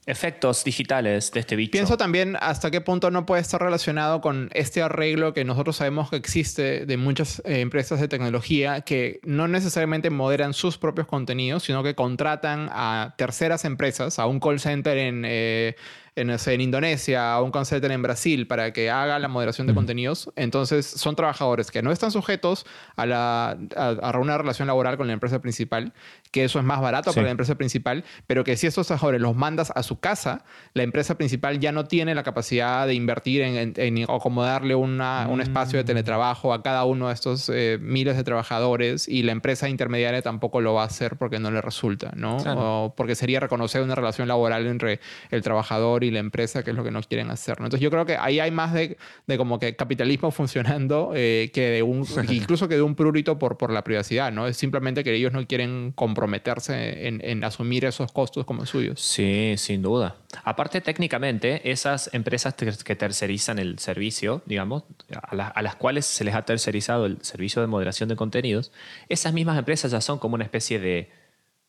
efectos 0.05 0.63
digitales 0.63 1.31
de 1.31 1.39
este 1.39 1.55
bicho. 1.55 1.71
Pienso 1.71 1.97
también 1.97 2.37
hasta 2.39 2.71
qué 2.71 2.81
punto 2.81 3.09
no 3.11 3.25
puede 3.25 3.41
estar 3.41 3.61
relacionado 3.61 4.21
con 4.21 4.49
este 4.53 4.81
arreglo 4.81 5.33
que 5.33 5.45
nosotros 5.45 5.77
sabemos 5.77 6.09
que 6.09 6.17
existe 6.17 6.85
de 6.85 6.97
muchas 6.97 7.41
eh, 7.45 7.61
empresas 7.61 7.99
de 7.99 8.07
tecnología 8.07 8.81
que 8.81 9.19
no 9.23 9.47
necesariamente 9.47 10.09
moderan 10.09 10.53
sus 10.53 10.77
propios 10.77 11.07
contenidos, 11.07 11.63
sino 11.63 11.83
que 11.83 11.95
contratan 11.95 12.69
a 12.71 13.15
terceras 13.17 13.65
empresas, 13.65 14.19
a 14.19 14.25
un 14.27 14.39
call 14.39 14.59
center 14.59 14.97
en... 14.97 15.23
Eh, 15.25 15.75
en, 16.15 16.29
en 16.29 16.61
Indonesia 16.61 17.39
o 17.39 17.45
un 17.45 17.65
center 17.65 17.91
en 17.91 18.01
Brasil 18.01 18.47
para 18.47 18.73
que 18.73 18.89
haga 18.89 19.19
la 19.19 19.27
moderación 19.27 19.67
de 19.67 19.73
contenidos. 19.73 20.29
Entonces 20.35 20.85
son 20.85 21.15
trabajadores 21.15 21.71
que 21.71 21.81
no 21.81 21.91
están 21.91 22.11
sujetos 22.11 22.65
a, 22.95 23.05
la, 23.05 23.57
a 23.75 24.17
una 24.17 24.37
relación 24.37 24.67
laboral 24.67 24.97
con 24.97 25.07
la 25.07 25.13
empresa 25.13 25.41
principal 25.41 25.93
que 26.33 26.43
eso 26.43 26.57
es 26.57 26.65
más 26.65 26.81
barato 26.81 27.13
para 27.13 27.25
la 27.25 27.31
empresa 27.31 27.53
principal, 27.55 28.03
pero 28.25 28.43
que 28.43 28.57
si 28.57 28.65
estos 28.65 28.87
trabajadores 28.87 29.21
los 29.21 29.35
mandas 29.35 29.71
a 29.75 29.83
su 29.83 29.99
casa, 29.99 30.43
la 30.73 30.81
empresa 30.81 31.15
principal 31.15 31.59
ya 31.59 31.71
no 31.71 31.85
tiene 31.85 32.15
la 32.15 32.23
capacidad 32.23 32.87
de 32.87 32.95
invertir 32.95 33.43
en, 33.43 34.03
acomodarle 34.09 34.73
una, 34.73 35.27
un 35.29 35.41
espacio 35.41 35.77
de 35.77 35.83
mm. 35.83 35.85
teletrabajo 35.85 36.53
a 36.53 36.63
cada 36.63 36.85
uno 36.85 37.09
de 37.09 37.13
estos 37.13 37.49
eh, 37.49 37.77
miles 37.79 38.17
de 38.17 38.23
trabajadores 38.23 39.07
y 39.07 39.21
la 39.21 39.31
empresa 39.31 39.69
intermediaria 39.69 40.23
tampoco 40.23 40.59
lo 40.59 40.73
va 40.73 40.81
a 40.81 40.85
hacer 40.87 41.17
porque 41.17 41.37
no 41.37 41.51
le 41.51 41.61
resulta, 41.61 42.11
¿no? 42.15 42.37
O 42.37 42.95
porque 42.97 43.13
sería 43.13 43.39
reconocer 43.39 43.83
una 43.83 43.93
relación 43.93 44.27
laboral 44.27 44.65
entre 44.65 44.99
el 45.29 45.43
trabajador 45.43 46.02
y 46.03 46.11
la 46.11 46.19
empresa, 46.19 46.63
que 46.63 46.71
es 46.71 46.75
lo 46.75 46.83
que 46.83 46.91
no 46.91 47.01
quieren 47.01 47.29
hacer, 47.31 47.59
¿no? 47.59 47.67
Entonces 47.67 47.83
yo 47.83 47.91
creo 47.91 48.05
que 48.05 48.17
ahí 48.17 48.39
hay 48.39 48.51
más 48.51 48.73
de, 48.73 48.97
de 49.27 49.37
como 49.37 49.59
que 49.59 49.75
capitalismo 49.75 50.31
funcionando 50.31 51.11
eh, 51.15 51.51
que 51.53 51.69
de 51.69 51.83
un, 51.83 52.05
incluso 52.29 52.67
que 52.67 52.75
de 52.75 52.81
un 52.81 52.95
prurito 52.95 53.37
por, 53.37 53.57
por 53.57 53.71
la 53.71 53.83
privacidad, 53.83 54.31
¿no? 54.31 54.47
Es 54.47 54.57
simplemente 54.57 55.03
que 55.03 55.13
ellos 55.13 55.31
no 55.31 55.45
quieren 55.45 55.91
comprometer 55.95 56.23
comprometerse 56.23 57.07
en, 57.07 57.43
asumir 57.43 57.85
esos 57.85 58.11
costos 58.11 58.45
como 58.45 58.65
suyos. 58.65 59.01
Sí, 59.01 59.55
sin 59.57 59.81
duda. 59.81 60.15
Aparte, 60.43 60.79
técnicamente, 60.79 61.69
esas 61.69 62.09
empresas 62.13 62.53
que 62.53 62.95
tercerizan 62.95 63.59
el 63.59 63.77
servicio, 63.79 64.41
digamos, 64.45 64.83
a, 65.11 65.61
las 65.61 65.75
cuales 65.75 66.05
se 66.05 66.23
les 66.23 66.33
ha 66.33 66.43
tercerizado 66.43 67.05
el 67.05 67.21
servicio 67.21 67.61
de 67.61 67.67
moderación 67.67 68.09
de 68.09 68.15
contenidos, 68.15 68.71
esas 69.09 69.33
mismas 69.33 69.57
empresas 69.57 69.91
ya 69.91 70.01
son 70.01 70.17
como 70.17 70.35
una 70.35 70.45
especie 70.45 70.79
de 70.79 71.11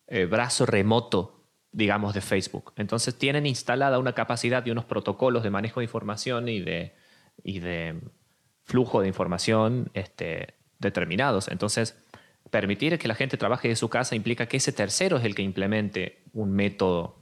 eh, 0.06 0.26
brazo 0.26 0.66
remoto 0.66 1.33
digamos, 1.74 2.14
de 2.14 2.20
Facebook. 2.20 2.72
Entonces 2.76 3.16
tienen 3.16 3.46
instalada 3.46 3.98
una 3.98 4.12
capacidad 4.12 4.64
y 4.64 4.70
unos 4.70 4.84
protocolos 4.84 5.42
de 5.42 5.50
manejo 5.50 5.80
de 5.80 5.84
información 5.84 6.48
y 6.48 6.60
de, 6.60 6.94
y 7.42 7.58
de 7.58 8.00
flujo 8.62 9.00
de 9.00 9.08
información 9.08 9.90
este, 9.92 10.54
determinados. 10.78 11.48
Entonces, 11.48 11.98
permitir 12.50 12.96
que 12.98 13.08
la 13.08 13.16
gente 13.16 13.37
trabaje 13.37 13.68
de 13.68 13.76
su 13.76 13.88
casa 13.88 14.14
implica 14.14 14.46
que 14.46 14.58
ese 14.58 14.72
tercero 14.72 15.16
es 15.16 15.24
el 15.24 15.34
que 15.34 15.42
implemente 15.42 16.22
un 16.32 16.52
método, 16.52 17.18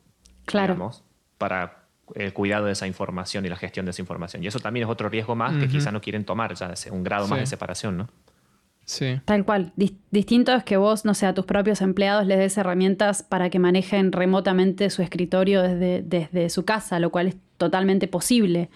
para 1.39 1.87
el 2.15 2.35
cuidado 2.35 2.67
de 2.67 2.73
esa 2.73 2.87
información 2.87 3.47
y 3.47 3.49
la 3.49 3.57
gestión 3.57 3.87
de 3.87 3.93
esa 3.93 4.03
información. 4.03 4.45
Y 4.45 4.49
eso 4.49 4.61
también 4.61 4.85
es 4.85 4.91
otro 4.91 5.09
riesgo 5.09 5.35
más 5.35 5.57
que 5.57 5.67
quizá 5.67 5.91
no 5.91 6.03
quieren 6.03 6.27
tomar, 6.27 6.55
ya 6.55 6.75
un 6.91 7.03
grado 7.03 7.27
más 7.27 7.39
de 7.39 7.47
separación, 7.47 7.97
¿no? 7.97 8.09
Sí. 8.85 9.21
Tal 9.25 9.45
cual. 9.45 9.73
distinto 10.11 10.53
es 10.53 10.65
que 10.65 10.77
vos, 10.77 11.05
no 11.05 11.15
sé, 11.15 11.27
a 11.27 11.35
tus 11.35 11.47
propios 11.47 11.81
empleados 11.81 12.27
les 12.27 12.39
des 12.39 12.57
herramientas 12.59 13.23
para 13.23 13.49
que 13.49 13.59
manejen 13.59 14.13
remotamente 14.13 14.91
su 14.91 15.03
escritorio 15.03 15.63
desde, 15.63 16.03
desde 16.03 16.51
su 16.51 16.65
casa, 16.65 16.99
lo 16.99 17.11
cual 17.11 17.29
es 17.29 17.37
totalmente 17.57 18.09
posible. 18.09 18.71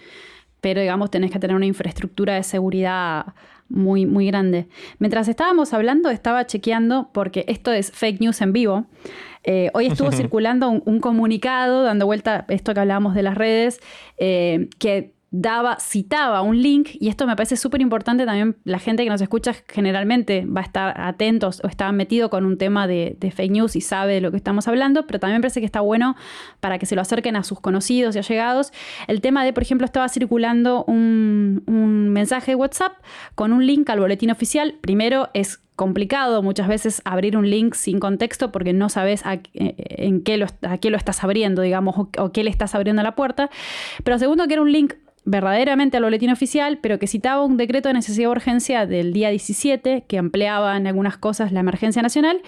Pero, 0.61 0.81
digamos, 0.81 1.11
tenés 1.11 1.31
que 1.31 1.39
tener 1.39 1.55
una 1.55 1.65
infraestructura 1.65 2.35
de 2.35 2.43
seguridad 2.43 3.33
muy, 3.69 4.05
muy 4.05 4.27
grande. 4.27 4.67
Mientras 4.99 5.27
estábamos 5.27 5.73
hablando, 5.73 6.09
estaba 6.09 6.45
chequeando, 6.45 7.09
porque 7.13 7.45
esto 7.47 7.71
es 7.71 7.91
fake 7.91 8.21
news 8.21 8.41
en 8.41 8.53
vivo. 8.53 8.85
Eh, 9.43 9.69
hoy 9.73 9.87
estuvo 9.87 10.11
circulando 10.13 10.69
un, 10.69 10.99
comunicado, 10.99 11.83
dando 11.83 12.05
vuelta 12.05 12.45
esto 12.49 12.73
que 12.73 12.79
hablábamos 12.79 13.13
de 13.13 13.23
las 13.23 13.35
redes, 13.35 13.79
eh, 14.17 14.69
que 14.79 15.13
daba, 15.29 15.77
citaba 15.79 16.41
un 16.41 16.61
link, 16.61 16.89
y 16.99 17.09
esto 17.09 17.27
me 17.27 17.35
parece 17.35 17.57
súper 17.57 17.81
importante 17.81 18.25
también, 18.25 18.55
la 18.63 18.79
gente 18.79 19.03
que 19.03 19.09
nos 19.09 19.21
escucha 19.21 19.53
generalmente 19.67 20.45
va 20.45 20.61
a 20.61 20.63
estar 20.63 21.01
atentos 21.01 21.61
o 21.63 21.67
está 21.67 21.91
metido 21.91 22.29
con 22.29 22.45
un 22.45 22.57
tema 22.57 22.87
de, 22.87 23.17
fake 23.35 23.51
news 23.51 23.75
y 23.75 23.81
sabe 23.81 24.15
de 24.15 24.21
lo 24.21 24.31
que 24.31 24.37
estamos 24.37 24.67
hablando, 24.67 25.05
pero 25.05 25.19
también 25.19 25.41
parece 25.41 25.59
que 25.59 25.65
está 25.65 25.81
bueno 25.81 26.15
para 26.59 26.79
que 26.79 26.85
se 26.85 26.95
lo 26.95 27.01
acerquen 27.01 27.35
a 27.35 27.43
sus 27.43 27.59
conocidos 27.59 28.15
y 28.15 28.19
allegados. 28.19 28.71
El 29.07 29.21
tema 29.21 29.43
de, 29.43 29.51
por 29.51 29.63
ejemplo, 29.63 29.85
estaba 29.85 30.07
circulando 30.07 30.85
un, 30.85 31.63
un 31.67 32.09
mensaje 32.09 32.51
de 32.51 32.55
WhatsApp 32.55 32.93
con 33.35 33.51
un 33.51 33.65
link 33.65 33.89
al 33.89 33.99
boletín 33.99 34.31
oficial. 34.31 34.75
Primero 34.81 35.29
es 35.33 35.59
complicado 35.77 36.41
muchas 36.41 36.67
veces 36.67 37.01
abrir 37.05 37.37
un 37.37 37.49
link 37.49 37.75
sin 37.75 37.99
contexto 37.99 38.51
porque 38.51 38.73
no 38.73 38.89
sabes 38.89 39.25
a, 39.25 39.35
eh, 39.35 39.43
en 39.53 40.23
qué 40.23 40.37
lo, 40.37 40.47
lo 40.47 40.97
estás 40.97 41.23
abriendo, 41.23 41.61
digamos, 41.61 41.95
o, 42.17 42.31
qué 42.31 42.43
le 42.43 42.49
estás 42.49 42.73
abriendo 42.75 43.03
la 43.03 43.15
puerta. 43.15 43.49
Pero 44.03 44.17
segundo, 44.17 44.47
que 44.47 44.53
era 44.53 44.61
un 44.63 44.71
link 44.71 44.95
verdaderamente 45.27 45.97
al 45.97 46.03
boletín 46.03 46.29
oficial, 46.29 46.79
pero 46.81 46.99
que 46.99 47.05
citaba 47.05 47.43
un 47.43 47.57
decreto 47.57 47.89
de 47.89 47.93
necesidad 47.93 48.29
de 48.29 48.31
urgencia 48.31 48.85
del 48.85 49.11
día 49.11 49.29
17 49.29 50.05
que 50.07 50.17
ampliaba 50.17 50.77
en 50.77 50.87
algunas 50.87 51.17
cosas 51.17 51.51
la 51.51 51.59
emergencia 51.59 52.01
nacional, 52.01 52.41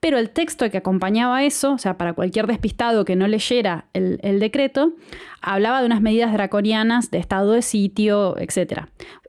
pero 0.00 0.18
el 0.18 0.30
texto 0.30 0.68
que 0.68 0.78
acompañaba 0.78 1.44
eso, 1.44 1.74
o 1.74 1.78
sea, 1.78 1.96
para 1.96 2.12
cualquier 2.12 2.48
despistado 2.48 3.04
que 3.04 3.14
no 3.14 3.28
leyera 3.28 3.84
el, 3.92 4.18
el 4.22 4.40
decreto, 4.40 4.94
hablaba 5.40 5.78
de 5.78 5.86
unas 5.86 6.00
medidas 6.00 6.32
draconianas 6.32 7.12
de 7.12 7.18
estado 7.18 7.52
de 7.52 7.62
sitio, 7.62 8.36
etc. 8.38 8.88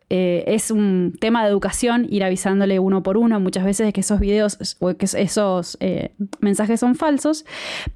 Eh, 0.09 0.43
es 0.47 0.69
un 0.69 1.15
tema 1.19 1.43
de 1.43 1.49
educación 1.49 2.05
ir 2.07 2.23
avisándole 2.23 2.77
uno 2.77 3.01
por 3.01 3.17
uno 3.17 3.39
muchas 3.39 3.65
veces 3.65 3.91
que 3.91 4.01
esos 4.01 4.19
videos 4.19 4.77
o 4.79 4.95
que 4.95 5.05
esos 5.05 5.77
eh, 5.79 6.11
mensajes 6.39 6.79
son 6.79 6.95
falsos. 6.95 7.45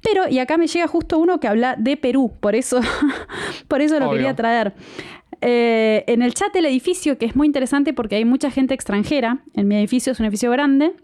Pero, 0.02 0.28
y 0.28 0.40
acá 0.40 0.56
me 0.56 0.66
llega 0.66 0.88
justo 0.88 1.18
uno 1.18 1.38
que 1.38 1.46
habla 1.46 1.76
de 1.78 1.96
Perú, 1.96 2.32
por 2.40 2.54
eso, 2.56 2.80
por 3.68 3.80
eso 3.80 4.00
lo 4.00 4.10
quería 4.10 4.34
traer. 4.34 4.74
Eh, 5.40 6.04
en 6.08 6.22
el 6.22 6.34
chat 6.34 6.52
del 6.52 6.66
edificio, 6.66 7.16
que 7.16 7.26
es 7.26 7.36
muy 7.36 7.46
interesante 7.46 7.92
porque 7.94 8.16
hay 8.16 8.24
mucha 8.24 8.50
gente 8.50 8.74
extranjera, 8.74 9.38
en 9.54 9.68
mi 9.68 9.76
edificio 9.76 10.12
es 10.12 10.18
un 10.18 10.26
edificio 10.26 10.50
grande, 10.50 10.94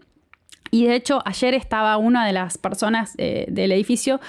y 0.69 0.85
de 0.85 0.95
hecho, 0.95 1.21
ayer 1.23 1.53
estaba 1.53 1.95
una 1.95 2.27
de 2.27 2.33
las 2.33 2.57
personas 2.57 3.15
del 3.15 3.71
edificio 3.71 4.19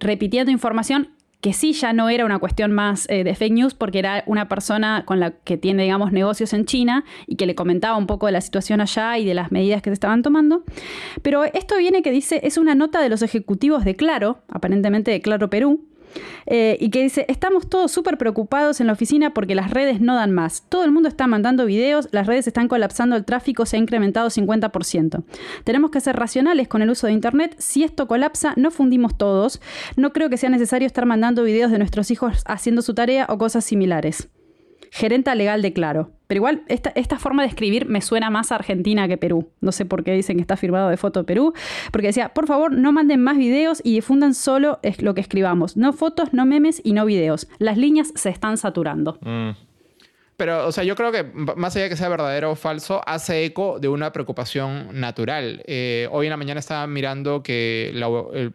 repitiendo 0.00 0.50
información 0.50 1.15
que 1.40 1.52
sí 1.52 1.72
ya 1.72 1.92
no 1.92 2.08
era 2.08 2.24
una 2.24 2.38
cuestión 2.38 2.72
más 2.72 3.08
eh, 3.08 3.24
de 3.24 3.34
fake 3.34 3.52
news 3.52 3.74
porque 3.74 3.98
era 3.98 4.24
una 4.26 4.48
persona 4.48 5.04
con 5.04 5.20
la 5.20 5.32
que 5.32 5.56
tiene, 5.56 5.84
digamos, 5.84 6.12
negocios 6.12 6.52
en 6.52 6.64
China 6.64 7.04
y 7.26 7.36
que 7.36 7.46
le 7.46 7.54
comentaba 7.54 7.96
un 7.96 8.06
poco 8.06 8.26
de 8.26 8.32
la 8.32 8.40
situación 8.40 8.80
allá 8.80 9.18
y 9.18 9.24
de 9.24 9.34
las 9.34 9.52
medidas 9.52 9.82
que 9.82 9.90
se 9.90 9.94
estaban 9.94 10.22
tomando. 10.22 10.64
Pero 11.22 11.44
esto 11.44 11.76
viene 11.78 12.02
que 12.02 12.10
dice, 12.10 12.40
es 12.42 12.56
una 12.56 12.74
nota 12.74 13.00
de 13.00 13.08
los 13.08 13.22
ejecutivos 13.22 13.84
de 13.84 13.96
Claro, 13.96 14.38
aparentemente 14.48 15.10
de 15.10 15.20
Claro 15.20 15.50
Perú, 15.50 15.84
eh, 16.46 16.76
y 16.80 16.90
que 16.90 17.02
dice, 17.02 17.24
estamos 17.28 17.68
todos 17.68 17.90
súper 17.90 18.18
preocupados 18.18 18.80
en 18.80 18.86
la 18.86 18.92
oficina 18.92 19.34
porque 19.34 19.54
las 19.54 19.70
redes 19.70 20.00
no 20.00 20.14
dan 20.14 20.32
más. 20.32 20.64
Todo 20.68 20.84
el 20.84 20.92
mundo 20.92 21.08
está 21.08 21.26
mandando 21.26 21.66
videos, 21.66 22.08
las 22.12 22.26
redes 22.26 22.46
están 22.46 22.68
colapsando, 22.68 23.16
el 23.16 23.24
tráfico 23.24 23.66
se 23.66 23.76
ha 23.76 23.80
incrementado 23.80 24.28
50%. 24.28 25.24
Tenemos 25.64 25.90
que 25.90 26.00
ser 26.00 26.16
racionales 26.16 26.68
con 26.68 26.82
el 26.82 26.90
uso 26.90 27.06
de 27.06 27.12
Internet. 27.12 27.54
Si 27.58 27.84
esto 27.84 28.06
colapsa, 28.06 28.54
no 28.56 28.70
fundimos 28.70 29.16
todos. 29.16 29.60
No 29.96 30.12
creo 30.12 30.30
que 30.30 30.36
sea 30.36 30.50
necesario 30.50 30.86
estar 30.86 31.06
mandando 31.06 31.42
videos 31.42 31.70
de 31.70 31.78
nuestros 31.78 32.10
hijos 32.10 32.42
haciendo 32.46 32.82
su 32.82 32.94
tarea 32.94 33.26
o 33.28 33.38
cosas 33.38 33.64
similares 33.64 34.28
gerenta 34.90 35.34
legal 35.34 35.62
de 35.62 35.72
Claro. 35.72 36.10
Pero 36.26 36.38
igual, 36.38 36.62
esta, 36.66 36.90
esta, 36.96 37.18
forma 37.18 37.42
de 37.42 37.48
escribir 37.48 37.86
me 37.86 38.00
suena 38.00 38.30
más 38.30 38.50
a 38.50 38.56
Argentina 38.56 39.06
que 39.06 39.16
Perú. 39.16 39.50
No 39.60 39.70
sé 39.70 39.84
por 39.84 40.02
qué 40.02 40.12
dicen 40.12 40.36
que 40.36 40.40
está 40.40 40.56
firmado 40.56 40.88
de 40.88 40.96
foto 40.96 41.24
Perú. 41.24 41.52
Porque 41.92 42.08
decía, 42.08 42.30
por 42.30 42.46
favor, 42.46 42.72
no 42.72 42.90
manden 42.92 43.22
más 43.22 43.36
videos 43.36 43.80
y 43.84 43.94
difundan 43.94 44.34
solo 44.34 44.80
lo 44.98 45.14
que 45.14 45.20
escribamos. 45.20 45.76
No 45.76 45.92
fotos, 45.92 46.32
no 46.32 46.44
memes 46.44 46.80
y 46.82 46.94
no 46.94 47.06
videos. 47.06 47.46
Las 47.58 47.76
líneas 47.76 48.12
se 48.16 48.30
están 48.30 48.56
saturando. 48.56 49.18
Mm. 49.20 49.50
Pero, 50.36 50.66
o 50.66 50.72
sea, 50.72 50.84
yo 50.84 50.96
creo 50.96 51.12
que 51.12 51.24
más 51.24 51.74
allá 51.74 51.84
de 51.84 51.88
que 51.88 51.96
sea 51.96 52.10
verdadero 52.10 52.50
o 52.50 52.56
falso, 52.56 53.00
hace 53.06 53.44
eco 53.46 53.78
de 53.80 53.88
una 53.88 54.12
preocupación 54.12 54.88
natural. 54.92 55.62
Eh, 55.66 56.08
hoy 56.10 56.26
en 56.26 56.30
la 56.30 56.36
mañana 56.36 56.60
estaba 56.60 56.86
mirando 56.86 57.42
que 57.42 57.92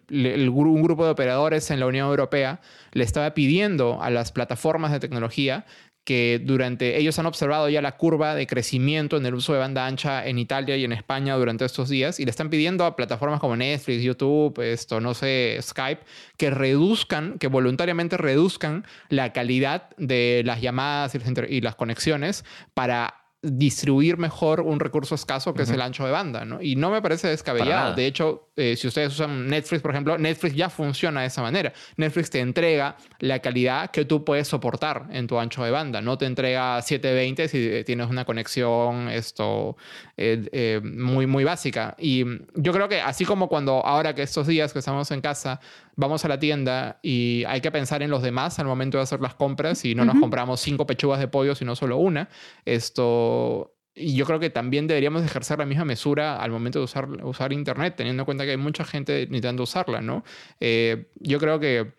un 0.10 0.82
grupo 0.84 1.06
de 1.06 1.12
operadores 1.12 1.72
en 1.72 1.80
la 1.80 1.88
Unión 1.88 2.08
Europea 2.08 2.62
le 2.92 3.04
estaba 3.04 3.34
pidiendo 3.34 4.02
a 4.02 4.12
las 4.12 4.32
plataformas 4.32 4.92
de 4.92 5.00
tecnología 5.00 5.66
que 6.04 6.42
durante 6.44 6.98
ellos 6.98 7.20
han 7.20 7.26
observado 7.28 7.70
ya 7.70 7.82
la 7.82 7.98
curva 7.98 8.34
de 8.36 8.48
crecimiento 8.48 9.18
en 9.18 9.26
el 9.26 9.36
uso 9.36 9.54
de 9.54 9.60
banda 9.60 9.86
ancha 9.86 10.26
en 10.26 10.40
Italia 10.40 10.76
y 10.76 10.84
en 10.84 10.92
España 10.92 11.36
durante 11.36 11.66
estos 11.66 11.90
días 11.90 12.20
y 12.20 12.26
le 12.26 12.32
están 12.32 12.50
pidiendo 12.50 12.86
a 12.86 12.96
plataformas 12.96 13.40
como 13.40 13.56
Netflix, 13.56 14.02
YouTube, 14.02 14.60
esto, 14.60 15.00
no 15.00 15.14
sé, 15.14 15.58
Skype, 15.62 16.02
que 16.38 16.50
reduzcan, 16.50 17.38
que 17.38 17.48
voluntariamente 17.48 18.18
reduzcan 18.18 18.86
la 19.10 19.32
calidad 19.32 19.90
de 19.98 20.42
las 20.46 20.62
llamadas 20.62 21.14
y 21.50 21.62
las 21.62 21.76
conexiones 21.76 22.46
para 22.74 23.21
distribuir 23.44 24.18
mejor 24.18 24.62
un 24.62 24.80
recurso 24.80 25.16
escaso 25.16 25.54
que 25.54 25.64
es 25.64 25.70
el 25.72 25.82
ancho 25.82 26.06
de 26.06 26.12
banda, 26.12 26.46
¿no? 26.46 26.62
Y 26.62 26.76
no 26.76 26.92
me 26.92 27.02
parece 27.02 27.28
descabellado. 27.28 27.96
De 27.96 28.06
hecho, 28.06 28.50
eh, 28.56 28.76
si 28.76 28.88
ustedes 28.88 29.14
usan 29.14 29.48
Netflix, 29.48 29.82
por 29.82 29.92
ejemplo, 29.92 30.18
Netflix 30.18 30.56
ya 30.56 30.70
funciona 30.70 31.22
de 31.22 31.28
esa 31.28 31.42
manera. 31.42 31.74
Netflix 31.98 32.30
te 32.30 32.40
entrega 32.40 32.98
la 33.20 33.40
calidad 33.40 33.90
que 33.90 34.06
tú 34.06 34.24
puedes 34.24 34.48
soportar 34.48 35.08
en 35.12 35.26
tu 35.26 35.40
ancho 35.40 35.64
de 35.64 35.72
banda. 35.72 36.02
No 36.02 36.20
te 36.20 36.26
entrega 36.26 36.80
720 36.82 37.48
si 37.48 37.84
tienes 37.84 38.10
una 38.10 38.26
conexión 38.26 39.10
esto, 39.10 39.76
eh, 40.22 40.50
eh, 40.52 40.82
muy, 40.84 41.26
muy 41.26 41.44
básica. 41.44 41.96
Y 41.98 42.24
yo 42.54 42.72
creo 42.72 42.88
que 42.88 43.02
así 43.02 43.26
como 43.26 43.50
cuando 43.50 43.84
ahora 43.86 44.14
que 44.14 44.22
estos 44.22 44.46
días 44.46 44.72
que 44.72 44.80
estamos 44.80 45.10
en 45.10 45.22
casa 45.22 45.60
vamos 45.96 46.24
a 46.26 46.28
la 46.28 46.40
tienda 46.40 47.00
y 47.02 47.44
hay 47.48 47.60
que 47.60 47.72
pensar 47.72 48.04
en 48.04 48.12
los 48.12 48.22
demás 48.22 48.60
al 48.60 48.68
momento 48.68 48.98
de 48.98 49.04
hacer 49.04 49.20
las 49.20 49.34
compras 49.34 49.84
y 49.84 49.96
no 49.96 50.06
nos 50.06 50.20
compramos 50.20 50.62
cinco 50.62 50.86
pechugas 50.86 51.20
de 51.20 51.28
pollo, 51.28 51.56
sino 51.56 51.76
solo 51.76 51.98
una. 51.98 52.30
Esto, 52.66 53.74
y 53.96 54.16
yo 54.16 54.26
creo 54.26 54.40
que 54.40 54.52
también 54.52 54.86
deberíamos 54.86 55.24
ejercer 55.24 55.58
la 55.58 55.66
misma 55.66 55.86
mesura 55.86 56.38
al 56.38 56.52
momento 56.52 56.80
de 56.80 56.86
usar, 56.86 57.10
usar 57.24 57.52
Internet, 57.52 57.96
teniendo 57.98 58.22
en 58.22 58.26
cuenta 58.26 58.46
que 58.46 58.52
hay 58.52 58.58
mucha 58.58 58.86
gente 58.86 59.24
intentando 59.24 59.64
usarla, 59.64 60.02
¿no? 60.02 60.24
Eh, 60.60 61.08
yo 61.16 61.40
creo 61.40 61.60
que 61.60 61.94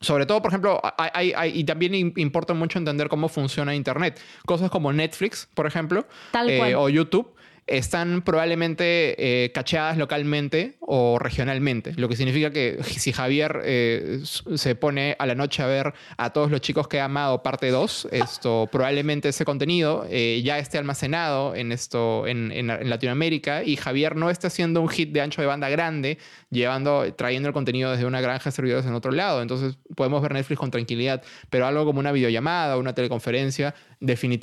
sobre 0.00 0.26
todo, 0.26 0.42
por 0.42 0.50
ejemplo, 0.50 0.80
hay, 0.98 1.32
y 1.54 1.64
también 1.64 1.94
importa 1.94 2.52
mucho 2.52 2.78
entender 2.78 3.08
cómo 3.08 3.28
funciona 3.28 3.74
Internet. 3.74 4.20
Cosas 4.44 4.70
como 4.70 4.92
Netflix, 4.92 5.48
por 5.54 5.66
ejemplo, 5.66 6.06
eh, 6.46 6.74
o 6.74 6.88
YouTube 6.88 7.33
están 7.66 8.22
probablemente 8.22 9.44
eh, 9.44 9.52
cacheadas 9.52 9.96
localmente 9.96 10.76
o 10.80 11.18
regionalmente, 11.18 11.94
lo 11.96 12.08
que 12.08 12.16
significa 12.16 12.50
que 12.50 12.78
si 12.84 13.12
Javier 13.12 13.62
eh, 13.64 14.20
se 14.22 14.74
pone 14.74 15.16
a 15.18 15.26
la 15.26 15.34
noche 15.34 15.62
a 15.62 15.66
ver 15.66 15.94
a 16.16 16.32
todos 16.32 16.50
los 16.50 16.60
chicos 16.60 16.88
que 16.88 17.00
ha 17.00 17.06
amado 17.06 17.42
parte 17.42 17.70
2, 17.70 18.08
esto 18.12 18.68
probablemente 18.70 19.30
ese 19.30 19.44
contenido 19.44 20.06
eh, 20.10 20.42
ya 20.44 20.58
esté 20.58 20.76
almacenado 20.76 21.54
en 21.54 21.72
esto 21.72 22.26
en, 22.26 22.52
en, 22.52 22.66
Latinoamérica 22.88 23.64
y 23.64 23.76
Javier 23.76 24.16
no 24.16 24.28
está 24.28 24.48
haciendo 24.48 24.82
un 24.82 24.88
hit 24.88 25.12
de 25.12 25.22
ancho 25.22 25.40
de 25.40 25.46
banda 25.46 25.68
grande, 25.68 26.18
llevando 26.50 27.14
trayendo 27.14 27.48
el 27.48 27.54
contenido 27.54 27.92
desde 27.92 28.04
una 28.04 28.20
granja 28.20 28.50
de 28.50 28.52
servidores 28.52 28.86
en 28.86 28.94
otro 28.94 29.10
lado, 29.10 29.40
entonces 29.40 29.78
podemos 29.94 30.20
ver 30.20 30.34
Netflix 30.34 30.58
con 30.58 30.70
tranquilidad, 30.70 31.22
pero 31.48 31.66
algo 31.66 31.86
como 31.86 32.00
una 32.00 32.12
videollamada, 32.12 32.76
una 32.76 32.94
teleconferencia, 32.94 33.74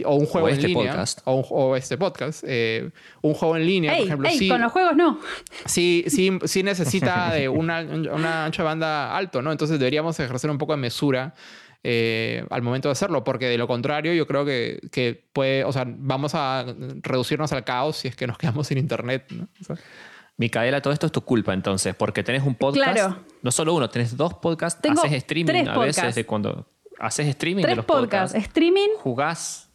o 0.05 0.15
un 0.15 0.25
juego 0.25 0.49
en 0.49 0.55
este 0.55 0.67
línea, 0.67 1.03
O, 1.25 1.75
este 1.75 1.97
podcast, 1.97 2.43
un 3.21 3.33
juego 3.33 3.57
en 3.57 3.65
línea, 3.65 3.95
por 3.95 4.05
ejemplo. 4.05 4.29
sí, 4.29 4.47
con 4.47 4.61
los 4.61 4.71
juegos 4.71 4.95
no. 4.95 5.19
Sí, 5.65 6.05
sí, 6.07 6.39
sí 6.45 6.63
necesita 6.63 7.31
de 7.33 7.49
una, 7.49 7.81
una 7.81 8.45
ancha 8.45 8.63
banda 8.63 9.15
alto, 9.15 9.41
¿no? 9.41 9.51
Entonces 9.51 9.79
deberíamos 9.79 10.19
ejercer 10.19 10.49
un 10.49 10.57
poco 10.57 10.73
de 10.73 10.77
mesura 10.77 11.33
eh, 11.83 12.45
al 12.51 12.61
momento 12.61 12.89
de 12.89 12.93
hacerlo, 12.93 13.23
porque 13.23 13.47
de 13.47 13.57
lo 13.57 13.67
contrario 13.67 14.13
yo 14.13 14.27
creo 14.27 14.45
que, 14.45 14.79
que, 14.91 15.27
puede, 15.33 15.63
o 15.63 15.71
sea, 15.71 15.85
vamos 15.87 16.35
a 16.35 16.65
reducirnos 17.01 17.51
al 17.53 17.63
caos 17.63 17.97
si 17.97 18.07
es 18.07 18.15
que 18.15 18.27
nos 18.27 18.37
quedamos 18.37 18.67
sin 18.67 18.77
internet, 18.77 19.25
¿no? 19.31 19.47
Micaela, 20.37 20.81
todo 20.81 20.93
esto 20.93 21.05
es 21.05 21.11
tu 21.11 21.21
culpa 21.21 21.53
entonces, 21.53 21.93
porque 21.95 22.23
tenés 22.23 22.43
un 22.43 22.55
podcast, 22.55 22.93
claro. 22.93 23.25
no 23.41 23.51
solo 23.51 23.73
uno, 23.73 23.89
tenés 23.89 24.15
dos 24.15 24.35
podcasts, 24.35 24.81
haces 24.87 25.13
streaming 25.13 25.67
a 25.67 25.77
veces 25.79 26.15
de 26.15 26.25
cuando 26.25 26.67
haces 26.99 27.27
streaming 27.27 27.63
de 27.63 27.75
los 27.75 27.85
podcasts, 27.85 28.35
streaming. 28.35 28.89
Jugás. 28.99 29.69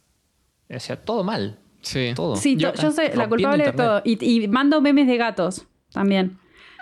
O 0.69 0.79
sea, 0.79 1.01
todo 1.01 1.23
mal. 1.23 1.59
Sí. 1.81 2.11
Todo. 2.15 2.35
Sí, 2.35 2.55
yo, 2.55 2.73
soy 2.75 3.09
la 3.13 3.27
culpable 3.27 3.65
de 3.65 3.73
todo. 3.73 4.01
Y, 4.03 4.47
mando 4.47 4.81
memes 4.81 5.07
de 5.07 5.17
gatos 5.17 5.65
también. 5.91 6.37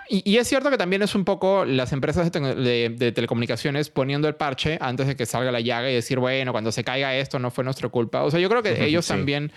Y, 0.08 0.36
es 0.36 0.46
cierto 0.46 0.70
que 0.70 0.78
también 0.78 1.02
es 1.02 1.14
un 1.14 1.24
poco 1.24 1.64
las 1.64 1.92
empresas 1.92 2.30
de, 2.30 3.12
telecomunicaciones 3.14 3.90
poniendo 3.90 4.28
el 4.28 4.36
parche 4.36 4.78
antes 4.80 5.08
de 5.08 5.16
que 5.16 5.26
salga 5.26 5.50
la 5.50 5.60
llaga 5.60 5.90
y 5.90 5.94
decir, 5.94 6.18
bueno, 6.20 6.52
cuando 6.52 6.70
se 6.70 6.84
caiga 6.84 7.16
esto 7.16 7.38
no 7.38 7.50
fue 7.50 7.64
nuestra 7.64 7.88
culpa. 7.88 8.22
O 8.22 8.30
sea, 8.30 8.38
yo 8.38 8.48
creo 8.48 8.62
que 8.62 8.84
ellos 8.84 9.06
también 9.06 9.52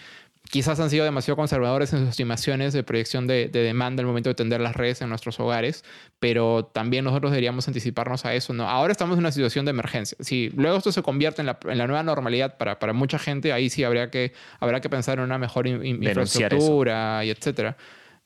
quizás 0.49 0.79
han 0.79 0.89
sido 0.89 1.05
demasiado 1.05 1.35
conservadores 1.35 1.93
en 1.93 1.99
sus 1.99 2.09
estimaciones 2.09 2.73
de 2.73 2.83
proyección 2.83 3.27
de, 3.27 3.49
demanda 3.49 4.01
al 4.01 4.07
momento 4.07 4.29
de 4.29 4.35
tender 4.35 4.59
las 4.59 4.75
redes 4.75 5.01
en 5.01 5.09
nuestros 5.09 5.39
hogares, 5.39 5.83
pero 6.19 6.65
también 6.65 7.05
nosotros 7.05 7.31
deberíamos 7.31 7.67
anticiparnos 7.67 8.25
a 8.25 8.33
eso. 8.33 8.53
¿no? 8.53 8.67
Ahora 8.67 8.91
estamos 8.91 9.13
en 9.13 9.19
una 9.19 9.31
situación 9.31 9.65
de 9.65 9.71
emergencia. 9.71 10.17
Si 10.19 10.49
luego 10.55 10.77
esto 10.77 10.91
se 10.91 11.03
convierte 11.03 11.41
en 11.41 11.45
la, 11.45 11.87
nueva 11.87 12.03
normalidad 12.03 12.57
para, 12.57 12.79
para, 12.79 12.93
mucha 12.93 13.19
gente, 13.19 13.53
ahí 13.53 13.69
sí 13.69 13.83
habría 13.83 14.09
que, 14.09 14.33
habrá 14.59 14.81
que 14.81 14.89
pensar 14.89 15.19
en 15.19 15.25
una 15.25 15.37
mejor 15.37 15.67
infraestructura 15.67 17.23
y 17.23 17.29
etcétera. 17.29 17.77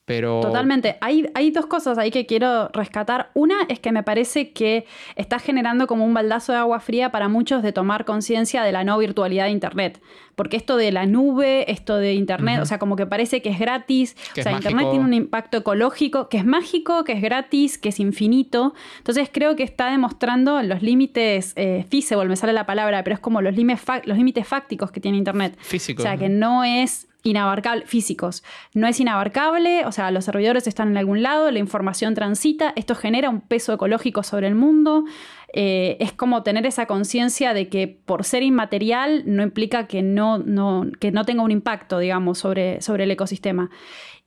Pero... 0.06 0.42
Totalmente. 0.42 0.98
Hay, 1.00 1.30
hay 1.34 1.52
dos 1.52 1.66
cosas 1.66 1.98
ahí 1.98 2.12
que 2.12 2.26
quiero 2.26 2.68
rescatar. 2.74 3.32
Una 3.34 3.56
es 3.70 3.80
que 3.80 3.94
me 3.94 4.04
parece 4.04 4.52
que 4.52 4.86
está 5.16 5.40
generando 5.40 5.88
como 5.88 6.06
un 6.06 6.14
baldazo 6.14 6.52
de 6.52 6.58
agua 6.58 6.82
fría 6.82 7.12
para 7.12 7.30
muchos 7.30 7.64
de 7.64 7.72
tomar 7.72 8.04
conciencia 8.04 8.64
de 8.64 8.74
la 8.74 8.84
no 8.84 8.98
virtualidad 8.98 9.46
de 9.46 9.52
Internet. 9.52 10.02
Porque 10.36 10.58
esto 10.58 10.76
de 10.78 10.92
la 10.92 11.06
nube, 11.06 11.72
esto 11.72 11.98
de 11.98 12.14
Internet, 12.16 12.60
o 12.62 12.66
sea, 12.66 12.80
como 12.80 12.96
que 12.96 13.06
parece 13.06 13.42
que 13.42 13.50
es 13.50 13.60
gratis. 13.60 14.16
Que 14.34 14.42
o 14.42 14.44
sea, 14.44 14.52
Internet 14.52 14.74
mágico. 14.74 14.92
tiene 14.92 15.06
un 15.06 15.14
impacto 15.14 15.58
ecológico, 15.58 16.28
que 16.28 16.38
es 16.38 16.46
mágico, 16.46 17.04
que 17.04 17.14
es 17.14 17.22
gratis, 17.22 17.78
que 17.78 17.90
es 17.90 18.00
infinito. 18.00 18.74
Entonces 18.98 19.30
creo 19.32 19.56
que 19.56 19.64
está 19.64 19.90
demostrando 19.90 20.62
los 20.64 20.82
límites, 20.82 21.54
eh, 21.56 21.86
feasible, 21.90 22.26
me 22.26 22.36
sale 22.36 22.52
la 22.52 22.66
palabra, 22.66 23.04
pero 23.04 23.14
es 23.14 23.20
como 23.20 23.42
los 23.42 23.56
límites, 23.56 23.84
los 24.06 24.18
límites 24.18 24.46
fácticos 24.48 24.92
que 24.92 25.00
tiene 25.00 25.18
Internet. 25.18 25.58
Físicos, 25.62 26.04
O 26.04 26.08
sea, 26.08 26.18
que 26.18 26.30
no 26.30 26.64
es 26.64 27.08
inabarcable, 27.24 27.86
físicos, 27.86 28.44
no 28.74 28.86
es 28.88 29.00
inabarcable, 29.00 29.86
o 29.86 29.92
sea, 29.92 30.12
los 30.12 30.26
servidores 30.26 30.68
están 30.68 30.90
en 30.90 30.98
algún 30.98 31.24
lado, 31.24 31.50
la 31.52 31.60
información 31.60 32.14
transita, 32.14 32.74
esto 32.76 32.96
genera 32.96 33.30
un 33.30 33.42
peso 33.42 33.74
ecológico 33.74 34.24
sobre 34.24 34.48
el 34.48 34.56
mundo, 34.56 35.06
eh, 35.54 35.98
es 36.00 36.12
como 36.12 36.44
tener 36.44 36.66
esa 36.66 36.86
conciencia 36.86 37.54
de 37.54 37.70
que 37.70 37.88
por 37.88 38.26
ser 38.26 38.44
inmaterial 38.44 39.24
no 39.26 39.44
implica 39.44 39.88
que 39.88 40.02
no, 40.02 40.40
no, 40.40 40.88
que 41.00 41.12
no 41.12 41.26
tenga 41.26 41.44
un 41.44 41.52
impacto, 41.52 42.00
digamos, 42.00 42.40
sobre, 42.40 42.82
sobre 42.82 43.06
el 43.06 43.12
ecosistema. 43.12 43.70